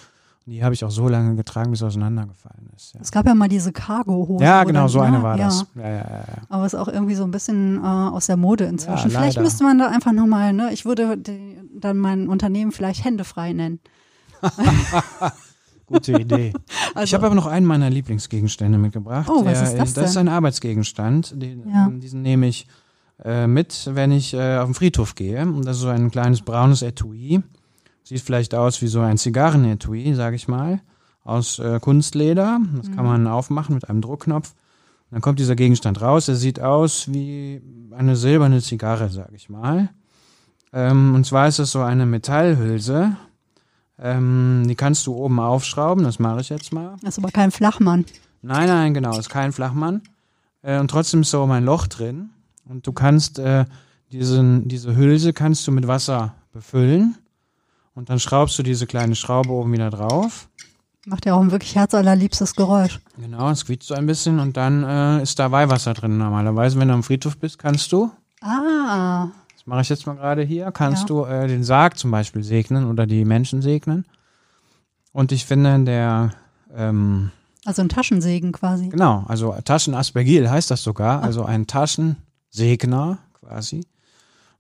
Und 0.46 0.54
die 0.54 0.64
habe 0.64 0.74
ich 0.74 0.84
auch 0.84 0.90
so 0.92 1.08
lange 1.08 1.36
getragen, 1.36 1.70
bis 1.70 1.80
sie 1.80 1.86
auseinandergefallen 1.86 2.70
ist. 2.76 2.96
Ja, 2.96 3.00
Es 3.02 3.12
gab 3.12 3.26
ja 3.28 3.34
mal 3.36 3.48
diese 3.48 3.72
Cargo-Hose. 3.72 4.44
ja 4.44 4.64
genau, 4.66 4.82
dann, 4.82 4.90
so 4.90 5.00
ne, 5.00 5.06
eine 5.06 5.24
war 5.24 5.38
ja, 5.38 5.46
das. 5.46 5.66
Ja, 5.76 5.82
ja, 5.84 5.90
ja, 5.90 6.00
ja. 6.02 6.24
Aber 6.50 6.66
ist 6.66 6.76
auch 6.76 6.88
irgendwie 6.90 7.16
so 7.16 7.24
ein 7.24 7.32
bisschen 7.32 7.78
äh, 7.78 7.86
aus 7.88 8.26
der 8.26 8.36
Mode 8.38 8.66
inzwischen. 8.66 9.12
Ja, 9.12 9.20
vielleicht 9.20 9.40
müsste 9.40 9.64
man 9.64 9.78
da 9.78 9.88
einfach 9.88 10.12
nochmal, 10.12 10.52
ne, 10.52 10.74
ich 10.74 10.84
würde 10.84 11.16
die, 11.18 11.58
dann 11.80 11.98
mein 11.98 12.28
Unternehmen 12.28 12.72
vielleicht 12.74 13.06
händefrei 13.06 13.54
nennen. 13.54 13.80
Gute 15.94 16.14
Idee. 16.20 16.54
Also, 16.96 17.06
ich 17.06 17.14
habe 17.16 17.26
aber 17.26 17.34
noch 17.36 17.48
einen 17.48 17.66
meiner 17.66 17.90
Lieblingsgegenstände 17.90 18.78
mitgebracht. 18.78 19.28
Oh, 19.30 19.44
was 19.46 19.60
Der- 19.60 19.64
ist 19.70 19.78
das 19.80 19.94
Das 19.94 20.06
ist 20.10 20.16
denn? 20.16 20.28
ein 20.28 20.34
Arbeitsgegenstand. 20.34 21.42
Den, 21.42 21.68
Ja. 21.70 21.90
diesen 21.90 22.22
nehme 22.22 22.48
ich 22.48 22.68
äh, 23.24 23.48
mit, 23.48 23.90
wenn 23.94 24.12
ich 24.12 24.34
äh, 24.36 24.58
auf 24.58 24.66
den 24.68 24.74
Friedhof 24.76 25.16
gehe. 25.16 25.42
Und 25.42 25.66
das 25.66 25.78
ist 25.78 25.82
so 25.84 25.88
ein 25.90 26.12
kleines 26.12 26.42
braunes 26.42 26.82
Etui. 26.84 27.42
Sieht 28.04 28.22
vielleicht 28.22 28.54
aus 28.54 28.82
wie 28.84 28.88
so 28.88 29.00
ein 29.00 29.18
Zigarrenetui, 29.18 30.14
sage 30.14 30.36
ich 30.36 30.48
mal, 30.48 30.82
aus 31.24 31.58
äh, 31.58 31.80
Kunstleder. 31.80 32.60
Das 32.78 32.92
kann 32.92 33.06
man 33.06 33.26
aufmachen 33.28 33.74
mit 33.76 33.90
einem 33.90 34.02
Druckknopf. 34.02 34.54
Dann 35.10 35.22
kommt 35.22 35.40
dieser 35.40 35.56
Gegenstand 35.56 36.02
raus. 36.02 36.28
Er 36.28 36.36
sieht 36.36 36.60
aus 36.60 37.12
wie 37.12 37.62
eine 37.92 38.16
silberne 38.16 38.62
Zigarre, 38.62 39.10
sage 39.10 39.36
ich 39.36 39.50
mal. 39.50 39.90
Ähm, 40.74 41.16
und 41.16 41.26
zwar 41.26 41.48
ist 41.48 41.60
es 41.60 41.72
so 41.72 41.82
eine 41.82 42.06
Metallhülse. 42.06 43.16
Ähm, 44.04 44.66
die 44.68 44.76
kannst 44.76 45.08
du 45.08 45.16
oben 45.16 45.40
aufschrauben. 45.40 46.04
Das 46.04 46.20
mache 46.20 46.42
ich 46.42 46.50
jetzt 46.50 46.74
mal. 46.74 46.98
das 47.02 47.18
ist 47.18 47.24
aber 47.24 47.32
kein 47.32 47.52
Flachmann. 47.52 48.06
Nein, 48.42 48.68
nein, 48.68 48.94
genau, 48.94 49.18
ist 49.18 49.30
kein 49.30 49.54
Flachmann. 49.54 50.02
Äh, 50.62 50.78
und 50.80 50.90
trotzdem 50.92 51.22
ist 51.22 51.32
so 51.32 51.44
ein 51.46 51.64
Loch 51.64 51.88
drin. 51.88 52.30
Und 52.66 52.86
du 52.86 52.92
kannst 52.92 53.40
äh, 53.40 53.66
diesen, 54.12 54.68
diese 54.68 54.96
Hülse 54.96 55.32
kannst 55.32 55.66
du 55.66 55.72
mit 55.72 55.88
Wasser 55.88 56.36
befüllen. 56.52 57.18
Und 57.96 58.10
dann 58.10 58.20
schraubst 58.20 58.60
du 58.60 58.64
diese 58.64 58.86
kleine 58.88 59.16
Schraube 59.16 59.52
oben 59.52 59.72
wieder 59.72 59.90
drauf. 59.90 60.50
Macht 61.06 61.26
ja 61.26 61.36
auch 61.36 61.42
ein 61.42 61.52
wirklich 61.52 61.76
herzallerliebstes 61.76 62.56
Geräusch. 62.56 63.00
Genau, 63.18 63.50
es 63.50 63.66
quietscht 63.66 63.88
so 63.88 63.94
ein 63.94 64.06
bisschen 64.06 64.40
und 64.40 64.58
dann 64.58 64.84
äh, 64.84 65.24
ist 65.24 65.40
da 65.40 65.52
Weihwasser 65.52 65.94
drin 65.94 66.18
normalerweise. 66.18 66.78
Wenn 66.80 66.90
du 66.90 66.94
am 66.94 67.04
Friedhof 67.04 67.38
bist, 67.38 67.58
kannst 67.60 67.92
du, 67.92 68.12
Ah, 68.46 69.30
das 69.64 69.68
mache 69.68 69.82
ich 69.82 69.90
jetzt 69.90 70.06
mal 70.06 70.16
gerade 70.16 70.42
hier, 70.44 70.72
kannst 70.72 71.04
Ja. 71.04 71.08
du 71.08 71.24
äh, 71.26 71.48
den 71.48 71.64
Sarg 71.64 71.98
zum 71.98 72.12
Beispiel 72.12 72.44
segnen 72.44 72.86
oder 72.90 73.06
die 73.08 73.24
Menschen 73.24 73.62
segnen. 73.62 74.04
Und 75.14 75.32
ich 75.32 75.46
finde, 75.46 75.80
der 75.86 76.32
ähm, 76.76 77.32
also 77.66 77.82
ein 77.82 77.88
Taschensegen 77.90 78.52
quasi. 78.52 78.90
Genau, 78.90 79.24
also 79.28 79.56
Taschenaspergil 79.64 80.50
heißt 80.50 80.70
das 80.70 80.84
sogar, 80.84 81.24
also 81.24 81.46
ein 81.46 81.66
Taschensegner 81.66 83.20
quasi. 83.40 83.86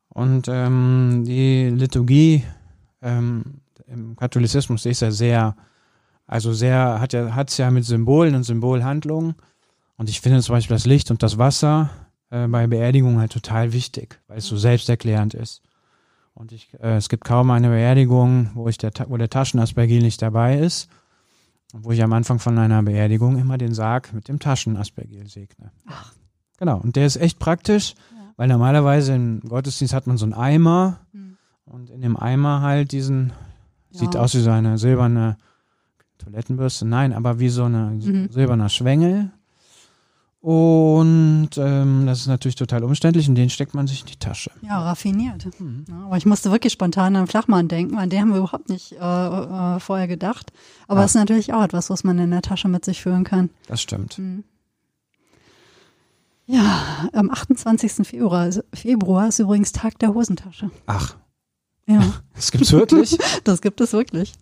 Und 0.07 0.47
ähm, 0.47 1.23
die 1.25 1.69
Liturgie 1.69 2.43
ähm, 3.01 3.43
im 3.87 4.15
Katholizismus 4.15 4.85
ist 4.85 5.01
ja 5.01 5.11
sehr, 5.11 5.55
also 6.27 6.53
sehr, 6.53 7.01
hat 7.01 7.11
ja, 7.11 7.35
hat's 7.35 7.57
ja 7.57 7.71
mit 7.71 7.83
Symbolen 7.83 8.35
und 8.35 8.43
Symbolhandlungen. 8.43 9.35
Und 9.97 10.07
ich 10.09 10.21
finde 10.21 10.41
zum 10.41 10.55
Beispiel 10.55 10.75
das 10.75 10.85
Licht 10.85 11.11
und 11.11 11.23
das 11.23 11.37
Wasser 11.37 11.89
äh, 12.33 12.47
bei 12.47 12.67
Beerdigungen 12.67 13.19
halt 13.19 13.31
total 13.31 13.73
wichtig, 13.73 14.19
weil 14.27 14.39
es 14.39 14.47
so 14.47 14.57
selbsterklärend 14.57 15.33
ist. 15.33 15.61
Und 16.33 16.51
ich, 16.51 16.73
äh, 16.81 16.95
es 16.97 17.09
gibt 17.09 17.23
kaum 17.25 17.51
eine 17.51 17.69
Beerdigung, 17.69 18.49
wo 18.55 18.67
ich 18.67 18.77
der, 18.77 18.91
wo 19.07 19.17
der 19.17 19.29
Taschenaspergil 19.29 20.01
nicht 20.01 20.21
dabei 20.21 20.57
ist. 20.59 20.89
Und 21.73 21.85
wo 21.85 21.91
ich 21.91 22.03
am 22.03 22.13
Anfang 22.13 22.39
von 22.39 22.57
einer 22.57 22.81
Beerdigung 22.83 23.37
immer 23.37 23.57
den 23.57 23.73
Sarg 23.73 24.13
mit 24.13 24.27
dem 24.27 24.39
Taschenaspergil 24.39 25.27
segne. 25.27 25.71
Ach. 25.87 26.13
Genau. 26.57 26.77
Und 26.79 26.95
der 26.95 27.05
ist 27.05 27.15
echt 27.17 27.39
praktisch, 27.39 27.93
Ja. 28.11 28.33
weil 28.37 28.47
normalerweise 28.47 29.13
im 29.15 29.41
Gottesdienst 29.41 29.93
hat 29.93 30.05
man 30.07 30.17
so 30.17 30.25
einen 30.25 30.33
Eimer 30.35 30.99
Hm. 31.13 31.37
und 31.65 31.89
in 31.89 32.01
dem 32.01 32.15
Eimer 32.17 32.61
halt 32.61 32.91
diesen, 32.91 33.31
sieht 33.91 34.13
Ja. 34.15 34.21
aus 34.21 34.33
wie 34.35 34.39
so 34.41 34.51
eine 34.51 34.77
silberne 34.77 35.37
Toilettenbürste, 36.19 36.85
nein, 36.85 37.11
aber 37.13 37.39
wie 37.39 37.49
so 37.49 37.65
eine 37.65 37.91
Mhm. 37.91 38.29
silberner 38.31 38.69
Schwengel. 38.69 39.31
Und 40.43 41.51
ähm, 41.55 42.05
das 42.05 42.19
ist 42.19 42.27
natürlich 42.27 42.57
total 42.57 42.83
umständlich 42.83 43.29
und 43.29 43.35
den 43.35 43.49
steckt 43.49 43.73
man 43.73 43.87
sich 43.87 44.01
in 44.01 44.07
die 44.07 44.17
Tasche. 44.17 44.51
Ja, 44.61 44.81
raffiniert. 44.81 45.47
Mhm. 45.57 45.85
Ja, 45.87 46.03
aber 46.07 46.17
ich 46.17 46.25
musste 46.25 46.51
wirklich 46.51 46.73
spontan 46.73 47.15
an 47.15 47.27
Flachmann 47.27 47.69
denken, 47.69 47.97
an 47.97 48.09
den 48.09 48.19
haben 48.19 48.31
wir 48.31 48.39
überhaupt 48.39 48.67
nicht 48.67 48.91
äh, 48.91 48.97
äh, 48.97 49.79
vorher 49.79 50.07
gedacht. 50.09 50.51
Aber 50.89 50.99
Ja. 50.99 51.05
es 51.05 51.11
ist 51.11 51.15
natürlich 51.15 51.53
auch 51.53 51.63
etwas, 51.63 51.89
was 51.89 52.03
man 52.03 52.19
in 52.19 52.29
der 52.31 52.41
Tasche 52.41 52.67
mit 52.67 52.83
sich 52.83 53.01
führen 53.01 53.23
kann. 53.23 53.51
Das 53.67 53.81
stimmt. 53.81 54.19
Mhm. 54.19 54.43
Ja, 56.45 57.07
am 57.13 57.31
28. 57.31 58.05
Februar, 58.05 58.49
Februar 58.73 59.29
ist 59.29 59.39
übrigens 59.39 59.71
Tag 59.71 59.97
der 59.99 60.13
Hosentasche. 60.13 60.71
Ach, 60.87 61.15
Ja, 61.87 62.01
das 62.35 62.51
gibt's 62.51 62.73
wirklich? 62.73 63.17
das 63.45 63.61
gibt 63.61 63.79
es 63.79 63.93
wirklich. 63.93 64.33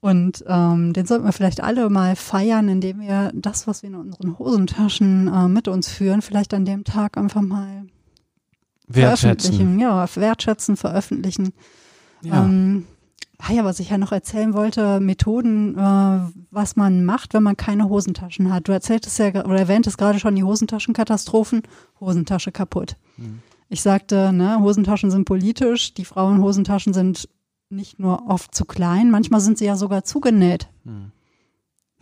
Und 0.00 0.44
ähm, 0.46 0.92
den 0.92 1.06
sollten 1.06 1.24
wir 1.24 1.32
vielleicht 1.32 1.60
alle 1.62 1.90
mal 1.90 2.14
feiern, 2.14 2.68
indem 2.68 3.00
wir 3.00 3.32
das, 3.34 3.66
was 3.66 3.82
wir 3.82 3.90
in 3.90 3.96
unseren 3.96 4.38
Hosentaschen 4.38 5.26
äh, 5.26 5.48
mit 5.48 5.66
uns 5.66 5.88
führen, 5.88 6.22
vielleicht 6.22 6.54
an 6.54 6.64
dem 6.64 6.84
Tag 6.84 7.16
einfach 7.16 7.42
mal 7.42 7.86
Wertschätzen. 8.86 9.54
veröffentlichen. 9.54 9.80
Ja, 9.80 10.08
wertschätzen, 10.14 10.76
veröffentlichen. 10.76 11.52
Ja. 12.22 12.44
Ähm, 12.44 12.86
ah 13.38 13.52
ja, 13.52 13.64
was 13.64 13.80
ich 13.80 13.90
ja 13.90 13.98
noch 13.98 14.12
erzählen 14.12 14.54
wollte, 14.54 15.00
Methoden, 15.00 15.76
äh, 15.76 16.20
was 16.50 16.76
man 16.76 17.04
macht, 17.04 17.34
wenn 17.34 17.42
man 17.42 17.56
keine 17.56 17.88
Hosentaschen 17.88 18.52
hat. 18.52 18.68
Du 18.68 18.72
erzähltest 18.72 19.18
ja 19.18 19.28
oder 19.44 19.58
erwähntest 19.58 19.98
gerade 19.98 20.20
schon 20.20 20.36
die 20.36 20.44
Hosentaschenkatastrophen, 20.44 21.62
Hosentasche 22.00 22.52
kaputt. 22.52 22.96
Mhm. 23.16 23.40
Ich 23.68 23.82
sagte, 23.82 24.32
ne, 24.32 24.60
Hosentaschen 24.60 25.10
sind 25.10 25.24
politisch, 25.24 25.92
die 25.92 26.04
Frauenhosentaschen 26.04 26.94
sind 26.94 27.28
nicht 27.70 27.98
nur 27.98 28.26
oft 28.28 28.54
zu 28.54 28.64
klein, 28.64 29.10
manchmal 29.10 29.40
sind 29.40 29.58
sie 29.58 29.66
ja 29.66 29.76
sogar 29.76 30.04
zugenäht. 30.04 30.68
Hm. 30.84 31.12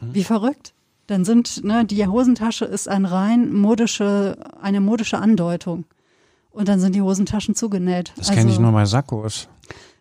Wie 0.00 0.24
verrückt. 0.24 0.72
Dann 1.06 1.24
sind, 1.24 1.64
ne, 1.64 1.84
die 1.84 2.06
Hosentasche 2.06 2.64
ist 2.64 2.88
ein 2.88 3.04
rein 3.04 3.52
modische, 3.52 4.36
eine 4.60 4.80
modische 4.80 5.18
Andeutung. 5.18 5.84
Und 6.50 6.68
dann 6.68 6.80
sind 6.80 6.94
die 6.94 7.02
Hosentaschen 7.02 7.54
zugenäht. 7.54 8.12
Das 8.16 8.30
kenne 8.30 8.50
ich 8.50 8.58
nur 8.58 8.72
bei 8.72 8.84
Sakkos. 8.86 9.48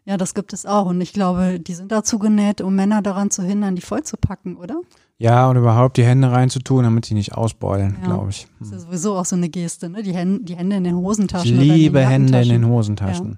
Ja, 0.05 0.17
das 0.17 0.33
gibt 0.33 0.53
es 0.53 0.65
auch. 0.65 0.85
Und 0.87 1.01
ich 1.01 1.13
glaube, 1.13 1.59
die 1.59 1.73
sind 1.73 1.91
dazu 1.91 2.17
genäht, 2.19 2.61
um 2.61 2.75
Männer 2.75 3.01
daran 3.01 3.29
zu 3.31 3.43
hindern, 3.43 3.75
die 3.75 3.81
vollzupacken, 3.81 4.55
oder? 4.55 4.81
Ja, 5.17 5.49
und 5.49 5.57
überhaupt 5.57 5.97
die 5.97 6.03
Hände 6.05 6.31
reinzutun, 6.31 6.83
damit 6.83 7.09
die 7.09 7.13
nicht 7.13 7.33
ausbeulen, 7.35 7.97
Ja. 8.01 8.05
glaube 8.07 8.29
ich. 8.29 8.47
Das 8.59 8.67
ist 8.67 8.73
Hm. 8.73 8.79
ja 8.79 8.85
sowieso 8.85 9.15
auch 9.17 9.25
so 9.25 9.35
eine 9.35 9.49
Geste, 9.49 9.89
ne? 9.89 10.01
Die 10.03 10.13
Hände, 10.13 10.43
die 10.43 10.55
Hände 10.55 10.75
in 10.75 10.83
den 10.83 10.95
Ich 10.97 11.01
Hosentaschen. 11.01 11.51
in 11.53 11.59
den 11.59 11.69
liebe 11.75 12.05
Hände 12.05 12.41
in 12.41 12.49
den 12.49 12.67
Hosentaschen. 12.67 13.37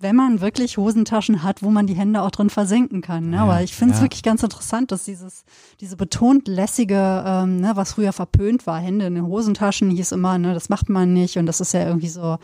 Wenn 0.00 0.14
man 0.14 0.40
wirklich 0.40 0.78
Hosentaschen 0.78 1.42
hat, 1.42 1.62
wo 1.62 1.70
man 1.70 1.86
die 1.88 1.94
Hände 1.94 2.22
auch 2.22 2.30
drin 2.30 2.50
versenken 2.50 3.00
kann. 3.00 3.30
Ne? 3.30 3.36
Ja, 3.36 3.42
Aber 3.42 3.62
ich 3.62 3.74
finde 3.74 3.94
es 3.94 4.00
ja. 4.00 4.04
wirklich 4.04 4.22
ganz 4.22 4.42
interessant, 4.42 4.92
dass 4.92 5.04
dieses, 5.04 5.44
diese 5.80 5.96
betont 5.96 6.46
lässige, 6.46 7.24
ähm, 7.26 7.60
ne, 7.60 7.72
was 7.74 7.94
früher 7.94 8.12
verpönt 8.12 8.66
war, 8.66 8.78
Hände 8.78 9.06
in 9.06 9.16
den 9.16 9.26
Hosentaschen, 9.26 9.90
hieß 9.90 10.12
immer, 10.12 10.38
ne, 10.38 10.54
das 10.54 10.68
macht 10.68 10.88
man 10.88 11.12
nicht. 11.12 11.36
Und 11.36 11.46
das 11.46 11.60
ist 11.60 11.74
ja 11.74 11.84
irgendwie 11.84 12.08
so, 12.08 12.38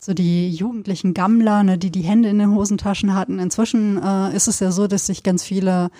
so 0.00 0.12
die 0.12 0.50
jugendlichen 0.50 1.14
Gammler, 1.14 1.62
ne, 1.62 1.78
die 1.78 1.90
die 1.90 2.02
Hände 2.02 2.28
in 2.28 2.38
den 2.38 2.54
Hosentaschen 2.54 3.14
hatten. 3.14 3.38
Inzwischen 3.38 4.02
äh, 4.02 4.34
ist 4.34 4.48
es 4.48 4.58
ja 4.58 4.72
so, 4.72 4.88
dass 4.88 5.06
sich 5.06 5.22
ganz 5.22 5.44
viele 5.44 5.90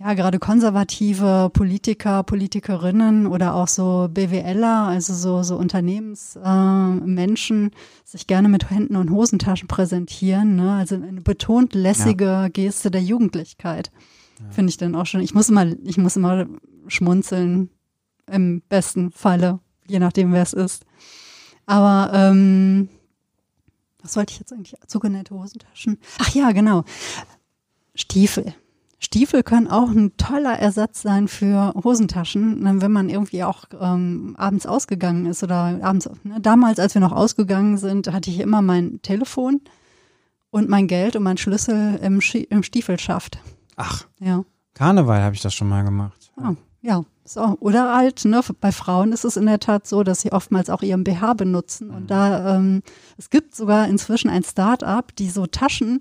ja, 0.00 0.14
gerade 0.14 0.38
konservative 0.38 1.50
Politiker, 1.52 2.22
Politikerinnen 2.22 3.26
oder 3.26 3.54
auch 3.54 3.66
so 3.66 4.08
BWLer, 4.08 4.86
also 4.86 5.12
so, 5.12 5.42
so 5.42 5.56
Unternehmensmenschen, 5.56 7.68
äh, 7.68 7.70
sich 8.04 8.28
gerne 8.28 8.48
mit 8.48 8.70
Händen 8.70 8.94
und 8.94 9.10
Hosentaschen 9.10 9.66
präsentieren. 9.66 10.54
Ne? 10.54 10.74
Also 10.74 10.94
eine 10.94 11.20
betont 11.20 11.74
lässige 11.74 12.48
Geste 12.52 12.92
der 12.92 13.02
Jugendlichkeit. 13.02 13.90
Finde 14.50 14.70
ich 14.70 14.76
dann 14.76 14.94
auch 14.94 15.06
schon. 15.06 15.20
Ich 15.20 15.34
muss 15.34 15.48
immer, 15.48 15.66
ich 15.66 15.98
muss 15.98 16.16
immer 16.16 16.46
schmunzeln, 16.86 17.70
im 18.30 18.62
besten 18.68 19.10
Falle, 19.10 19.58
je 19.88 19.98
nachdem, 19.98 20.32
wer 20.32 20.42
es 20.42 20.52
ist. 20.52 20.84
Aber 21.66 22.12
ähm, 22.14 22.88
was 24.00 24.14
wollte 24.14 24.32
ich 24.32 24.38
jetzt 24.38 24.52
eigentlich? 24.52 24.76
Zugenähte 24.86 25.34
Hosentaschen? 25.34 25.98
Ach 26.18 26.32
ja, 26.34 26.52
genau. 26.52 26.84
Stiefel. 27.96 28.54
Stiefel 29.00 29.44
können 29.44 29.68
auch 29.68 29.90
ein 29.90 30.16
toller 30.16 30.58
Ersatz 30.58 31.02
sein 31.02 31.28
für 31.28 31.72
Hosentaschen, 31.84 32.60
ne, 32.60 32.80
wenn 32.80 32.90
man 32.90 33.08
irgendwie 33.08 33.44
auch 33.44 33.64
ähm, 33.80 34.34
abends 34.36 34.66
ausgegangen 34.66 35.26
ist 35.26 35.42
oder 35.44 35.78
abends. 35.82 36.10
Ne, 36.24 36.40
damals, 36.40 36.80
als 36.80 36.94
wir 36.94 37.00
noch 37.00 37.12
ausgegangen 37.12 37.78
sind, 37.78 38.12
hatte 38.12 38.30
ich 38.30 38.40
immer 38.40 38.60
mein 38.60 39.00
Telefon 39.02 39.60
und 40.50 40.68
mein 40.68 40.88
Geld 40.88 41.14
und 41.14 41.22
mein 41.22 41.38
Schlüssel 41.38 41.96
im, 42.02 42.20
Schi 42.20 42.42
im 42.42 42.62
Stiefelschaft. 42.62 43.38
Ach, 43.76 44.06
Ja. 44.18 44.44
Karneval 44.74 45.22
habe 45.22 45.34
ich 45.34 45.42
das 45.42 45.54
schon 45.54 45.68
mal 45.68 45.82
gemacht. 45.82 46.30
Ah, 46.36 46.54
ja. 46.82 47.04
So. 47.24 47.56
Oder 47.60 47.94
halt, 47.94 48.24
ne, 48.24 48.40
bei 48.60 48.72
Frauen 48.72 49.12
ist 49.12 49.24
es 49.24 49.36
in 49.36 49.46
der 49.46 49.58
Tat 49.58 49.86
so, 49.86 50.02
dass 50.02 50.20
sie 50.20 50.32
oftmals 50.32 50.70
auch 50.70 50.82
ihren 50.82 51.04
BH 51.04 51.34
benutzen. 51.34 51.90
Und 51.90 52.10
da, 52.10 52.56
ähm, 52.56 52.82
es 53.18 53.28
gibt 53.28 53.54
sogar 53.54 53.86
inzwischen 53.88 54.30
ein 54.30 54.44
Start-up, 54.44 55.14
die 55.16 55.28
so 55.28 55.46
Taschen 55.46 56.00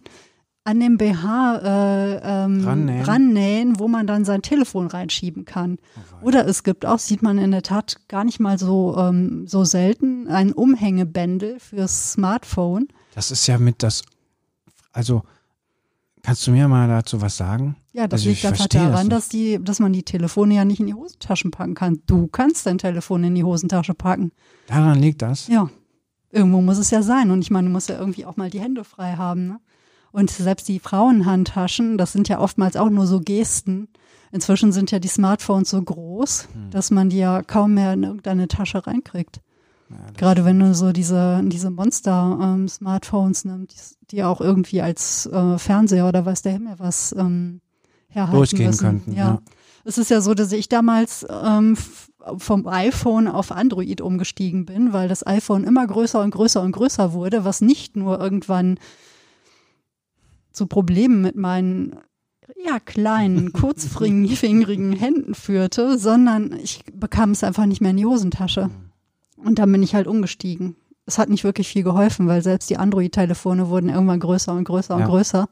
an 0.68 0.82
dem 0.82 0.98
BH 0.98 1.56
äh, 1.64 2.16
ähm, 2.44 2.62
Rannähen. 2.66 3.06
rannähen, 3.06 3.80
wo 3.80 3.88
man 3.88 4.06
dann 4.06 4.26
sein 4.26 4.42
Telefon 4.42 4.88
reinschieben 4.88 5.46
kann. 5.46 5.78
Oder 6.22 6.46
es 6.46 6.64
gibt 6.64 6.86
auch, 6.86 7.00
sieht 7.00 7.22
man 7.22 7.38
in 7.38 7.52
der 7.52 7.62
Tat 7.62 7.96
gar 8.10 8.26
nicht 8.26 8.42
mal 8.42 8.60
so, 8.60 8.98
ähm, 8.98 9.48
so 9.48 9.64
selten, 9.64 10.28
ein 10.28 10.52
Umhängebändel 10.52 11.58
fürs 11.62 12.12
Smartphone. 12.12 12.90
Das 13.16 13.32
ist 13.32 13.48
ja 13.48 13.58
mit 13.58 13.82
das, 13.82 14.04
also 14.92 15.24
kannst 16.22 16.46
du 16.46 16.52
mir 16.52 16.68
mal 16.68 16.86
dazu 16.90 17.22
was 17.22 17.38
sagen? 17.38 17.78
Ja, 17.94 18.10
das 18.10 18.20
Also 18.22 18.30
liegt 18.32 18.46
einfach 18.46 18.68
das 18.68 18.82
daran, 18.82 19.04
nicht. 19.06 19.12
dass, 19.14 19.30
die, 19.30 19.64
dass 19.64 19.80
man 19.80 19.94
die 19.94 20.04
Telefone 20.04 20.54
ja 20.54 20.66
nicht 20.66 20.82
in 20.82 20.88
die 20.88 20.94
Hosentaschen 20.94 21.50
packen 21.50 21.76
kann. 21.76 22.02
Du 22.08 22.28
kannst 22.28 22.66
dein 22.66 22.78
Telefon 22.78 23.24
in 23.24 23.36
die 23.36 23.44
Hosentasche 23.46 23.94
packen. 23.94 24.34
Daran 24.68 25.00
liegt 25.00 25.22
das. 25.22 25.48
Ja, 25.48 25.70
irgendwo 26.30 26.60
muss 26.62 26.78
es 26.78 26.92
ja 26.92 27.02
sein. 27.04 27.32
Und 27.32 27.40
ich 27.40 27.52
meine, 27.52 27.68
du 27.68 27.72
musst 27.72 27.88
ja 27.88 27.98
irgendwie 27.98 28.26
auch 28.26 28.36
mal 28.36 28.50
die 28.50 28.60
Hände 28.60 28.84
frei 28.84 29.14
haben. 29.14 29.48
Ne? 29.48 29.60
Und 30.18 30.32
selbst 30.32 30.68
die 30.68 30.80
Frauenhandtaschen, 30.80 32.00
das 32.00 32.12
sind 32.12 32.28
ja 32.28 32.40
oftmals 32.40 32.76
auch 32.76 32.90
nur 32.90 33.06
so 33.06 33.20
Gesten. 33.20 33.88
Inzwischen 34.32 34.72
sind 34.72 34.90
ja 34.90 34.98
die 34.98 35.08
Smartphones 35.08 35.70
so 35.70 35.80
groß, 35.80 36.48
Hm. 36.52 36.72
dass 36.72 36.90
man 36.90 37.10
die 37.10 37.20
ja 37.20 37.44
kaum 37.44 37.76
mehr 37.76 37.94
in 37.94 38.02
irgendeine 38.02 38.48
Tasche 38.48 38.88
reinkriegt. 38.88 39.42
Ja, 39.92 39.96
Gerade 40.18 40.44
wenn 40.44 40.60
du 40.60 40.74
so 40.74 40.92
diese, 40.92 41.40
diese 41.46 41.70
Monster-Smartphones 41.70 43.46
nimmst, 43.46 43.98
die 44.10 44.24
auch 44.24 44.42
irgendwie 44.42 44.82
als 44.82 45.28
äh, 45.28 45.60
Fernseher 45.60 46.08
oder 46.08 46.26
weiß 46.26 46.42
der 46.42 46.54
Himmel 46.54 46.74
was 46.78 47.14
ähm, 47.18 47.62
herhalten 48.10 48.38
Durchgehen 48.38 48.68
müssen. 48.68 48.86
könnten, 48.86 49.14
ja. 49.14 49.40
Es 49.86 49.98
ist 50.00 50.10
ja 50.10 50.20
so, 50.20 50.34
dass 50.34 50.52
ich 50.52 50.68
damals 50.68 51.26
ähm, 51.30 51.78
vom 52.38 52.68
iPhone 52.68 53.28
auf 53.28 53.52
Android 53.52 54.02
umgestiegen 54.02 54.66
bin, 54.66 54.92
weil 54.94 55.08
das 55.08 55.26
iPhone 55.26 55.64
immer 55.64 55.86
größer 55.88 56.22
und 56.22 56.32
größer 56.32 56.62
und 56.62 56.72
größer 56.74 57.14
wurde, 57.14 57.46
was 57.46 57.62
nicht 57.62 57.96
nur 57.96 58.20
irgendwann 58.20 58.80
zu 60.58 60.68
Problemen 60.68 61.22
mit 61.22 61.36
meinen 61.36 61.96
ja, 62.66 62.80
kleinen, 62.80 63.54
kurzfingerigen 63.54 64.94
Händen 64.94 65.36
führte, 65.36 65.98
sondern 65.98 66.54
ich 66.54 66.84
bekam 66.92 67.32
es 67.32 67.44
einfach 67.44 67.66
nicht 67.66 67.82
mehr 67.82 67.92
in 67.92 67.98
die 67.98 68.06
Hosentasche. 68.06 68.70
Und 69.38 69.60
dann 69.60 69.72
bin 69.72 69.84
ich 69.84 69.96
halt 69.96 70.08
umgestiegen. 70.08 70.76
Es 71.06 71.18
hat 71.18 71.30
nicht 71.30 71.44
wirklich 71.44 71.70
viel 71.70 71.84
geholfen, 71.84 72.28
weil 72.28 72.42
selbst 72.42 72.70
die 72.70 72.78
Android-Telefone 72.78 73.70
wurden 73.70 73.90
irgendwann 73.90 74.20
größer 74.20 74.52
und 74.54 74.66
größer 74.66 74.96
und 74.96 75.02
Ja. 75.02 75.08
größer. 75.08 75.48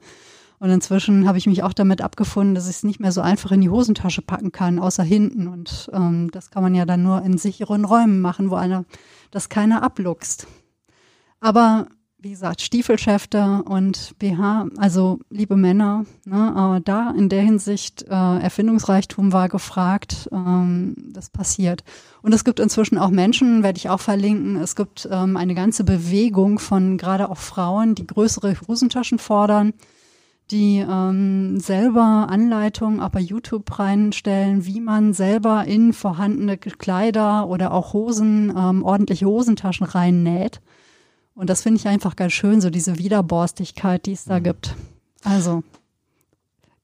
Und 0.60 0.70
inzwischen 0.70 1.28
habe 1.28 1.38
ich 1.38 1.48
mich 1.48 1.64
auch 1.64 1.74
damit 1.74 2.02
abgefunden, 2.02 2.56
dass 2.56 2.70
ich 2.70 2.78
es 2.78 2.84
nicht 2.84 3.00
mehr 3.00 3.12
so 3.12 3.22
einfach 3.22 3.52
in 3.52 3.62
die 3.62 3.70
Hosentasche 3.70 4.22
packen 4.22 4.52
kann, 4.52 4.80
außer 4.80 5.04
hinten. 5.04 5.48
Und 5.48 5.90
ähm, 5.94 6.30
das 6.32 6.50
kann 6.50 6.64
man 6.64 6.74
ja 6.74 6.86
dann 6.86 7.04
nur 7.04 7.22
in 7.22 7.38
sicheren 7.38 7.86
Räumen 7.86 8.22
machen, 8.22 8.50
wo 8.50 8.56
einer 8.56 8.86
das 9.32 9.50
keiner 9.50 9.84
abluchst. 9.84 10.48
Aber 11.40 11.88
wie 12.26 12.32
gesagt, 12.32 12.64
Stiefelschäfte 12.64 13.62
und 13.66 14.18
BH, 14.18 14.66
also 14.78 15.20
liebe 15.30 15.56
Männer, 15.56 16.06
ne, 16.26 16.78
äh, 16.80 16.82
da 16.84 17.14
in 17.16 17.30
der 17.30 17.44
Hinsicht 17.44 18.02
äh, 18.02 18.10
Erfindungsreichtum 18.10 19.32
war 19.32 19.48
gefragt, 19.48 20.28
ähm, 20.32 20.96
das 21.14 21.30
passiert. 21.30 21.84
Und 22.24 22.34
es 22.34 22.44
gibt 22.44 22.60
inzwischen 22.60 22.98
auch 22.98 23.12
Menschen, 23.12 23.62
werde 23.62 23.78
ich 23.78 23.90
auch 23.90 24.00
verlinken, 24.00 24.56
es 24.56 24.76
gibt 24.76 25.08
ähm, 25.12 25.38
eine 25.38 25.54
ganze 25.54 25.84
Bewegung 25.84 26.58
von 26.58 26.98
gerade 26.98 27.30
auch 27.30 27.38
Frauen, 27.38 27.94
die 27.94 28.08
größere 28.08 28.56
Hosentaschen 28.68 29.20
fordern, 29.20 29.74
die 30.50 30.80
ähm, 30.80 31.60
selber 31.60 32.26
Anleitungen 32.28 33.02
auch 33.02 33.10
bei 33.10 33.20
YouTube 33.20 33.78
reinstellen, 33.78 34.66
wie 34.66 34.82
man 34.82 35.14
selber 35.14 35.66
in 35.66 35.94
vorhandene 35.94 36.58
Kleider 36.58 37.48
oder 37.48 37.72
auch 37.72 37.94
Hosen 37.94 38.52
ähm, 38.58 38.84
ordentliche 38.84 39.28
Hosentaschen 39.28 39.86
reinnäht. 39.86 40.60
Und 41.36 41.50
das 41.50 41.62
finde 41.62 41.80
ich 41.80 41.88
einfach 41.88 42.16
ganz 42.16 42.34
schön, 42.34 42.62
so 42.62 42.70
diese 42.70 42.98
Widerborstigkeit, 42.98 44.06
die 44.06 44.14
es 44.14 44.26
da 44.26 44.40
gibt. 44.40 44.76
Also, 45.24 45.64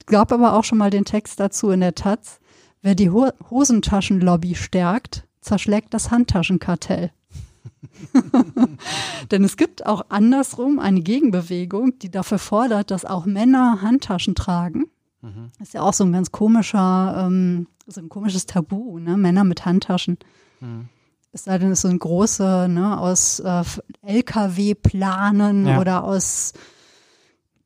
gab 0.06 0.32
aber 0.32 0.54
auch 0.54 0.64
schon 0.64 0.78
mal 0.78 0.90
den 0.90 1.06
Text 1.06 1.40
dazu 1.40 1.70
in 1.72 1.80
der 1.80 1.96
Taz. 1.96 2.40
Wer 2.82 2.96
die 2.96 3.10
Ho 3.10 3.30
Hosentaschenlobby 3.50 4.56
stärkt, 4.56 5.26
zerschlägt 5.40 5.94
das 5.94 6.12
Handtaschenkartell. 6.12 7.12
Denn 9.32 9.44
es 9.44 9.56
gibt 9.56 9.86
auch 9.86 10.06
andersrum 10.10 10.80
eine 10.80 11.02
Gegenbewegung, 11.02 12.00
die 12.00 12.10
dafür 12.10 12.40
fordert, 12.40 12.92
dass 12.92 13.06
auch 13.06 13.26
Männer 13.26 13.82
Handtaschen 13.82 14.36
tragen. 14.36 14.86
Das 15.60 15.70
ist 15.70 15.74
ja 15.76 15.82
auch 15.82 15.94
so 15.94 16.04
ein 16.04 16.12
ganz 16.12 16.32
komischer, 16.32 17.26
ähm, 17.28 17.68
so 17.88 18.02
ein 18.02 18.10
komisches 18.10 18.48
Tabu, 18.48 18.98
ne? 18.98 19.18
Männer 19.18 19.44
mit 19.44 19.66
Handtaschen. 19.66 20.18
Es 21.34 21.46
sei 21.46 21.58
denn, 21.58 21.72
es 21.72 21.82
sind 21.82 21.98
große, 22.00 22.68
ne, 22.70 23.00
aus 23.00 23.40
äh, 23.40 23.64
LKW-Planen 24.06 25.66
Ja. 25.66 25.80
oder 25.80 26.04
aus 26.04 26.54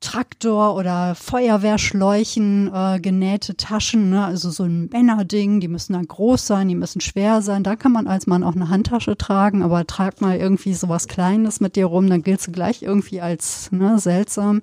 Traktor- 0.00 0.76
oder 0.76 1.14
Feuerwehrschläuchen 1.14 2.70
äh, 2.72 3.00
genähte 3.00 3.56
Taschen, 3.56 4.10
ne? 4.10 4.24
also 4.24 4.50
so 4.50 4.64
ein 4.64 4.88
Männerding, 4.92 5.58
die 5.60 5.68
müssen 5.68 5.94
dann 5.94 6.06
groß 6.06 6.46
sein, 6.46 6.68
die 6.68 6.74
müssen 6.74 7.00
schwer 7.00 7.42
sein. 7.42 7.64
Da 7.64 7.76
kann 7.76 7.92
man 7.92 8.06
als 8.06 8.26
Mann 8.26 8.44
auch 8.44 8.54
eine 8.54 8.68
Handtasche 8.68 9.16
tragen, 9.16 9.62
aber 9.62 9.86
trag 9.86 10.20
mal 10.20 10.36
irgendwie 10.36 10.74
sowas 10.74 11.08
Kleines 11.08 11.60
mit 11.60 11.76
dir 11.76 11.86
rum, 11.86 12.08
dann 12.08 12.22
giltst 12.22 12.46
du 12.46 12.52
gleich 12.52 12.82
irgendwie 12.82 13.20
als 13.20 13.72
ne, 13.72 13.98
seltsam. 13.98 14.60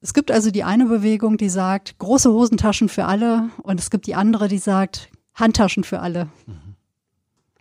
Es 0.00 0.12
gibt 0.12 0.30
also 0.30 0.50
die 0.50 0.64
eine 0.64 0.84
Bewegung, 0.86 1.38
die 1.38 1.48
sagt, 1.48 1.98
große 1.98 2.30
Hosentaschen 2.30 2.90
für 2.90 3.06
alle 3.06 3.48
und 3.62 3.80
es 3.80 3.88
gibt 3.88 4.06
die 4.06 4.14
andere, 4.16 4.48
die 4.48 4.58
sagt, 4.58 5.08
Handtaschen 5.34 5.84
für 5.84 6.00
alle. 6.00 6.28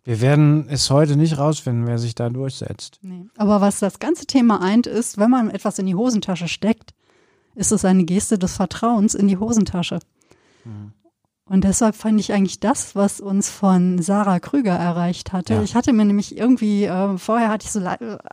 Wir 0.03 0.19
werden 0.19 0.67
es 0.69 0.89
heute 0.89 1.15
nicht 1.15 1.37
rausfinden, 1.37 1.87
wer 1.87 1.97
sich 1.97 2.13
da 2.13 2.29
durchsetzt. 2.29 2.99
Nee. 3.01 3.25
Aber 3.37 3.61
was 3.61 3.79
das 3.79 3.99
ganze 3.99 4.25
Thema 4.25 4.61
eint, 4.61 4.85
ist, 4.85 5.17
wenn 5.17 5.29
man 5.29 5.49
etwas 5.49 5.79
in 5.79 5.85
die 5.85 5.95
Hosentasche 5.95 6.49
steckt, 6.49 6.93
ist 7.55 7.71
es 7.71 7.85
eine 7.85 8.03
Geste 8.03 8.37
des 8.37 8.55
Vertrauens 8.55 9.13
in 9.15 9.27
die 9.27 9.37
Hosentasche. 9.37 9.99
Und 11.45 11.63
deshalb 11.63 11.95
fand 11.95 12.19
ich 12.19 12.33
eigentlich 12.33 12.59
das, 12.59 12.95
was 12.95 13.19
uns 13.19 13.49
von 13.49 14.01
Sarah 14.01 14.39
Krüger 14.39 14.73
erreicht 14.73 15.33
hatte. 15.33 15.55
Ja. 15.55 15.63
Ich 15.63 15.75
hatte 15.75 15.93
mir 15.93 16.05
nämlich 16.05 16.37
irgendwie, 16.37 16.85
äh, 16.85 17.17
vorher 17.17 17.49
hatte 17.49 17.65
ich 17.65 17.71
so 17.71 17.81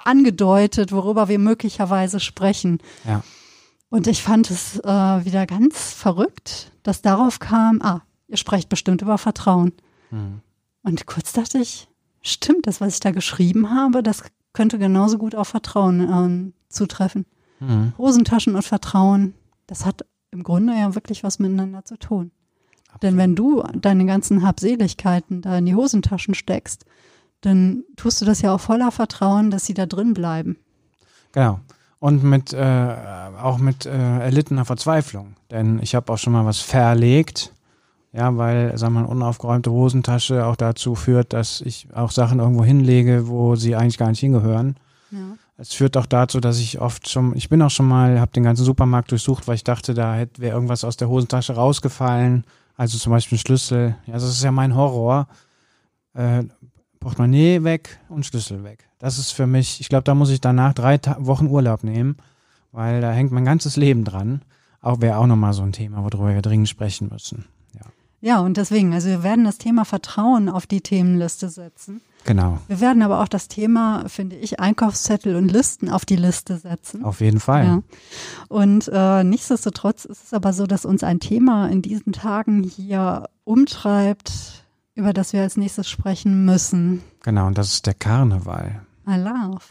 angedeutet, 0.05 0.93
worüber 0.93 1.29
wir 1.29 1.39
möglicherweise 1.39 2.21
sprechen. 2.21 2.79
Ja. 3.05 3.23
Und 3.91 4.07
ich 4.07 4.23
fand 4.23 4.51
es 4.51 4.79
äh, 4.79 5.25
wieder 5.25 5.47
ganz 5.47 5.93
verrückt, 5.93 6.71
dass 6.85 7.03
darauf 7.03 7.41
kam, 7.41 7.83
ah, 7.83 8.03
ihr 8.29 8.37
sprecht 8.37 8.69
bestimmt 8.69 9.03
über 9.03 9.19
Vertrauen. 9.19 9.73
Mhm. 10.11 10.41
Und 10.83 11.07
kurz 11.07 11.33
dachte 11.33 11.59
ich, 11.59 11.89
stimmt, 12.23 12.67
das, 12.67 12.81
was 12.81 12.95
ich 12.95 13.01
da 13.01 13.11
geschrieben 13.11 13.71
habe, 13.71 14.03
das 14.03 14.23
könnte 14.53 14.79
genauso 14.79 15.19
gut 15.19 15.35
auf 15.35 15.49
Vertrauen 15.49 16.01
ähm, 16.01 16.53
zutreffen. 16.69 17.27
Mhm. 17.61 17.93
Hosentaschen 17.99 18.55
und 18.55 18.63
Vertrauen, 18.63 19.35
das 19.67 19.85
hat 19.85 20.05
im 20.31 20.43
Grunde 20.43 20.75
ja 20.75 20.95
wirklich 20.95 21.23
was 21.23 21.39
miteinander 21.39 21.85
zu 21.85 21.99
tun. 21.99 22.31
Denn 23.03 23.17
wenn 23.17 23.37
du 23.37 23.63
deine 23.75 24.05
ganzen 24.05 24.43
Habseligkeiten 24.43 25.43
da 25.43 25.59
in 25.59 25.67
die 25.67 25.75
Hosentaschen 25.75 26.35
steckst, 26.35 26.85
dann 27.41 27.85
tust 27.97 28.21
du 28.21 28.25
das 28.25 28.43
ja 28.43 28.55
auch 28.55 28.61
voller 28.61 28.91
Vertrauen, 28.91 29.51
dass 29.51 29.65
sie 29.65 29.75
da 29.75 29.87
drin 29.87 30.13
bleiben. 30.13 30.59
Genau. 31.33 31.61
Und 31.99 32.25
mit 32.25 32.53
äh, 32.53 32.97
auch 33.41 33.59
mit 33.59 33.87
äh, 33.87 33.91
erlittener 33.91 34.65
Verzweiflung. 34.65 35.37
Denn 35.51 35.81
ich 35.83 35.95
habe 35.95 36.13
auch 36.13 36.19
schon 36.19 36.33
mal 36.33 36.47
was 36.47 36.61
verlegt. 36.61 37.53
Ja, 38.13 38.37
weil, 38.37 38.77
sagen 38.77 38.95
wir 38.95 39.01
mal, 39.03 39.07
unaufgeräumte 39.07 39.71
Hosentasche 39.71 40.45
auch 40.47 40.57
dazu 40.57 40.97
führt, 40.97 41.33
dass 41.33 41.61
ich 41.61 41.87
auch 41.95 42.11
Sachen 42.11 42.41
irgendwo 42.41 42.65
hinlege, 42.65 43.29
wo 43.29 43.55
sie 43.55 43.77
eigentlich 43.77 43.99
gar 43.99 44.09
nicht 44.09 44.21
hingehören. 44.21 44.77
Ja. 45.13 45.37
Es 45.57 45.75
führt 45.75 45.97
auch 45.97 46.07
dazu, 46.07 46.41
dass 46.41 46.59
ich 46.59 46.81
oft 46.81 47.09
schon, 47.09 47.37
ich 47.37 47.49
bin 47.49 47.61
auch 47.63 47.71
schon 47.71 47.87
mal, 47.87 48.19
habe 48.19 48.33
den 48.33 48.43
ganzen 48.43 48.65
Supermarkt 48.65 49.11
durchsucht, 49.11 49.47
weil 49.47 49.57
ich 49.57 49.65
dachte, 49.65 49.95
da 49.95 50.15
hätte 50.15 50.41
wäre 50.41 50.55
irgendwas 50.55 50.85
aus 50.85 50.97
der 50.97 51.09
Hosentasche 51.09 51.55
rausgefallen. 51.55 52.45
Also 52.77 52.97
zum 52.97 53.13
Beispiel 53.13 53.37
ein 53.37 53.41
Schlüssel. 53.41 53.95
Ja, 54.07 54.15
das 54.15 54.25
ist 54.25 54.43
ja 54.43 54.51
mein 54.51 54.75
Horror. 54.75 55.29
Äh, 56.15 56.45
Portemonnaie 56.99 57.63
weg 57.63 57.99
und 58.09 58.25
Schlüssel 58.27 58.65
weg. 58.65 58.89
Das 58.99 59.19
ist 59.19 59.33
für 59.33 59.47
mich, 59.47 59.81
ich 59.81 59.89
glaube, 59.89 60.05
da 60.05 60.15
muss 60.15 60.31
ich 60.31 60.41
danach 60.41 60.75
drei 60.75 60.99
Ta 60.99 61.17
Wochen 61.19 61.47
Urlaub 61.47 61.85
nehmen, 61.85 62.17
weil 62.73 63.01
da 63.01 63.13
hängt 63.13 63.33
mein 63.33 63.45
ganzes 63.45 63.77
Leben 63.77 64.05
dran. 64.05 64.43
Auch 64.81 65.01
wäre 65.01 65.19
auch 65.19 65.27
nochmal 65.27 65.53
so 65.53 65.63
ein 65.63 65.73
Thema, 65.73 66.03
worüber 66.05 66.35
wir 66.35 66.43
dringend 66.43 66.69
sprechen 66.69 67.09
müssen. 67.11 67.47
Ja, 67.75 67.83
Ja, 68.23 68.41
und 68.41 68.57
deswegen, 68.57 68.93
also 68.93 69.09
wir 69.09 69.23
werden 69.23 69.45
das 69.45 69.59
Thema 69.59 69.85
Vertrauen 69.85 70.49
auf 70.49 70.67
die 70.67 70.83
Themenliste 70.83 71.49
setzen. 71.49 72.03
genau. 72.27 72.59
Wir 72.69 72.81
werden 72.81 73.03
aber 73.03 73.21
auch 73.21 73.29
das 73.29 73.49
Thema, 73.49 74.05
finde 74.09 74.37
ich, 74.37 74.61
Einkaufszettel 74.61 75.37
und 75.37 75.51
Listen 75.51 75.89
auf 75.89 76.05
die 76.05 76.17
Liste 76.17 76.59
setzen. 76.59 77.03
Auf 77.03 77.21
jeden 77.21 77.41
Fall. 77.41 77.65
Ja. 77.65 77.83
Und 78.49 78.91
äh, 78.93 79.25
nichtsdestotrotz 79.25 80.05
ist 80.05 80.25
es 80.25 80.33
aber 80.35 80.53
so, 80.53 80.67
dass 80.67 80.85
uns 80.85 81.03
ein 81.03 81.21
Thema 81.21 81.69
in 81.69 81.81
diesen 81.81 82.13
Tagen 82.13 82.63
hier 82.63 83.29
umtreibt, 83.45 84.65
über 84.95 85.15
das 85.15 85.33
wir 85.33 85.41
als 85.41 85.57
nächstes 85.57 85.89
sprechen 85.89 86.45
müssen. 86.45 87.03
Genau, 87.23 87.47
und 87.47 87.57
das 87.57 87.73
ist 87.73 87.87
der 87.87 87.95
Karneval. 87.95 88.83
I 89.09 89.17
love. 89.17 89.65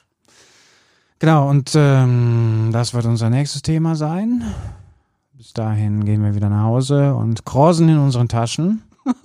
Genau, 1.19 1.49
und 1.49 1.73
ähm, 1.75 2.69
das 2.71 2.93
wird 2.95 3.05
unser 3.05 3.29
nächstes 3.29 3.61
Thema 3.61 3.95
sein. 3.95 4.43
Bis 5.39 5.53
dahin 5.53 6.03
gehen 6.03 6.21
wir 6.21 6.35
wieder 6.35 6.49
nach 6.49 6.65
Hause 6.65 7.15
und 7.15 7.45
krosen 7.45 7.87
in 7.87 7.97
unseren 7.97 8.27
Taschen. 8.27 8.83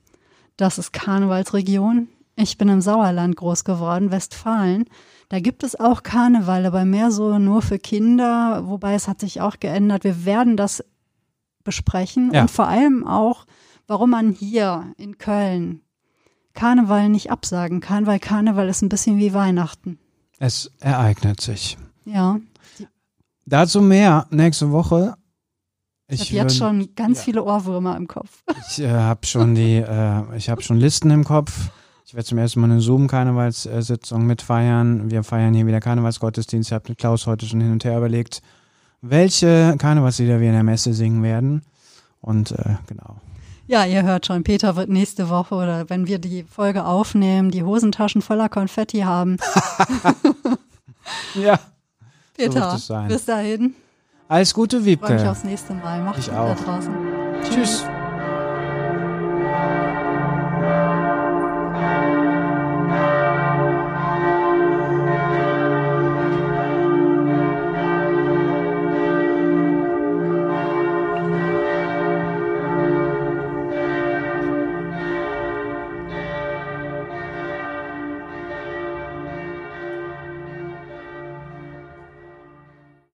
Das 0.58 0.78
ist 0.78 0.94
Karnevalsregion. 0.94 2.08
Ich 2.36 2.58
bin 2.58 2.68
im 2.70 2.82
Sauerland 2.82 3.36
groß 3.36 3.64
geworden, 3.64 4.12
Westfalen. 4.12 4.86
Da 5.30 5.40
gibt 5.40 5.64
es 5.64 5.80
auch 5.80 6.04
Karneval, 6.04 6.66
aber 6.66 6.84
mehr 6.86 7.12
so 7.12 7.38
nur 7.38 7.62
für 7.62 7.78
Kinder, 7.80 8.68
wobei 8.68 8.94
es 8.96 9.08
hat 9.08 9.20
sich 9.20 9.42
auch 9.42 9.60
geändert. 9.60 10.04
Wir 10.04 10.26
werden 10.26 10.58
das 10.58 10.84
besprechen 11.64 12.32
Ja. 12.34 12.42
und 12.42 12.52
vor 12.52 12.68
allem 12.68 13.06
auch, 13.08 13.46
warum 13.88 14.10
man 14.12 14.32
hier 14.32 14.94
in 14.98 15.18
Köln 15.18 15.82
Karneval 16.54 17.10
nicht 17.10 17.32
absagen 17.32 17.80
kann, 17.82 18.06
weil 18.06 18.20
Karneval 18.20 18.68
ist 18.70 18.82
ein 18.82 18.90
bisschen 18.90 19.18
wie 19.18 19.34
Weihnachten. 19.34 19.98
Es 20.40 20.72
ereignet 20.80 21.42
sich. 21.42 21.78
Ja, 22.06 22.40
Dazu 23.46 23.82
mehr 23.82 24.26
nächste 24.30 24.72
Woche. 24.72 25.16
ich 26.08 26.22
habe 26.30 26.36
jetzt 26.36 26.58
schon 26.58 26.96
ganz 26.96 27.20
ja. 27.20 27.24
viele 27.26 27.44
Ohrwürmer 27.44 27.98
im 27.98 28.08
Kopf. 28.08 28.44
Ich 28.70 28.80
äh, 28.80 28.90
habe 28.90 29.26
schon 29.26 29.54
die, 29.56 29.78
äh, 29.78 30.38
ich 30.38 30.50
habe 30.50 30.62
schon 30.62 30.78
Listen 30.78 31.12
im 31.12 31.24
Kopf. 31.26 31.70
Ich 32.14 32.16
werde 32.16 32.28
zum 32.28 32.38
ersten 32.38 32.60
Mal 32.62 32.70
eine 32.70 32.80
Zoom-Karnevalssitzung 32.80 34.28
mitfeiern. 34.28 35.10
Wir 35.10 35.24
feiern 35.24 35.56
hier 35.56 35.66
wieder 35.66 35.80
Karnevalsgottesdienst. 35.80 36.70
Ich 36.70 36.74
habe 36.74 36.90
mit 36.90 37.00
Klaus 37.00 37.26
heute 37.26 37.48
schon 37.48 37.60
hin 37.60 37.72
und 37.72 37.84
her 37.86 37.98
überlegt, 37.98 38.44
welche 39.02 39.74
Karnevalslieder 39.80 40.40
wir 40.40 40.50
in 40.50 40.54
der 40.54 40.62
Messe 40.62 40.94
singen 40.94 41.24
werden. 41.24 41.64
Und 42.22 42.52
äh, 42.52 42.76
genau. 42.86 43.16
Ja, 43.66 43.86
ihr 43.86 44.04
hört 44.04 44.28
schon, 44.28 44.44
Peter 44.44 44.76
wird 44.76 44.90
nächste 44.90 45.28
Woche 45.30 45.56
oder 45.56 45.90
wenn 45.90 46.06
wir 46.06 46.20
die 46.20 46.44
Folge 46.44 46.86
aufnehmen, 46.86 47.50
die 47.50 47.64
Hosentaschen 47.64 48.22
voller 48.22 48.48
Konfetti 48.48 49.00
haben. 49.00 49.38
Ja. 51.34 51.60
Peter, 52.38 52.78
sein. 52.78 53.08
bis 53.08 53.26
dahin. 53.26 53.74
Alles 54.28 54.54
Gute, 54.54 54.78
Freue 54.78 54.86
mich 54.86 55.02
Wiebke. 55.02 55.32
aufs 55.32 55.44
nächste 55.44 55.74
Mal. 55.74 56.02
Macht's 56.04 56.20
Ich 56.20 56.26
gut 56.28 56.36
da 56.36 56.54
auch. 56.54 56.60
draußen. 56.64 56.94
Tschüss. 57.52 57.84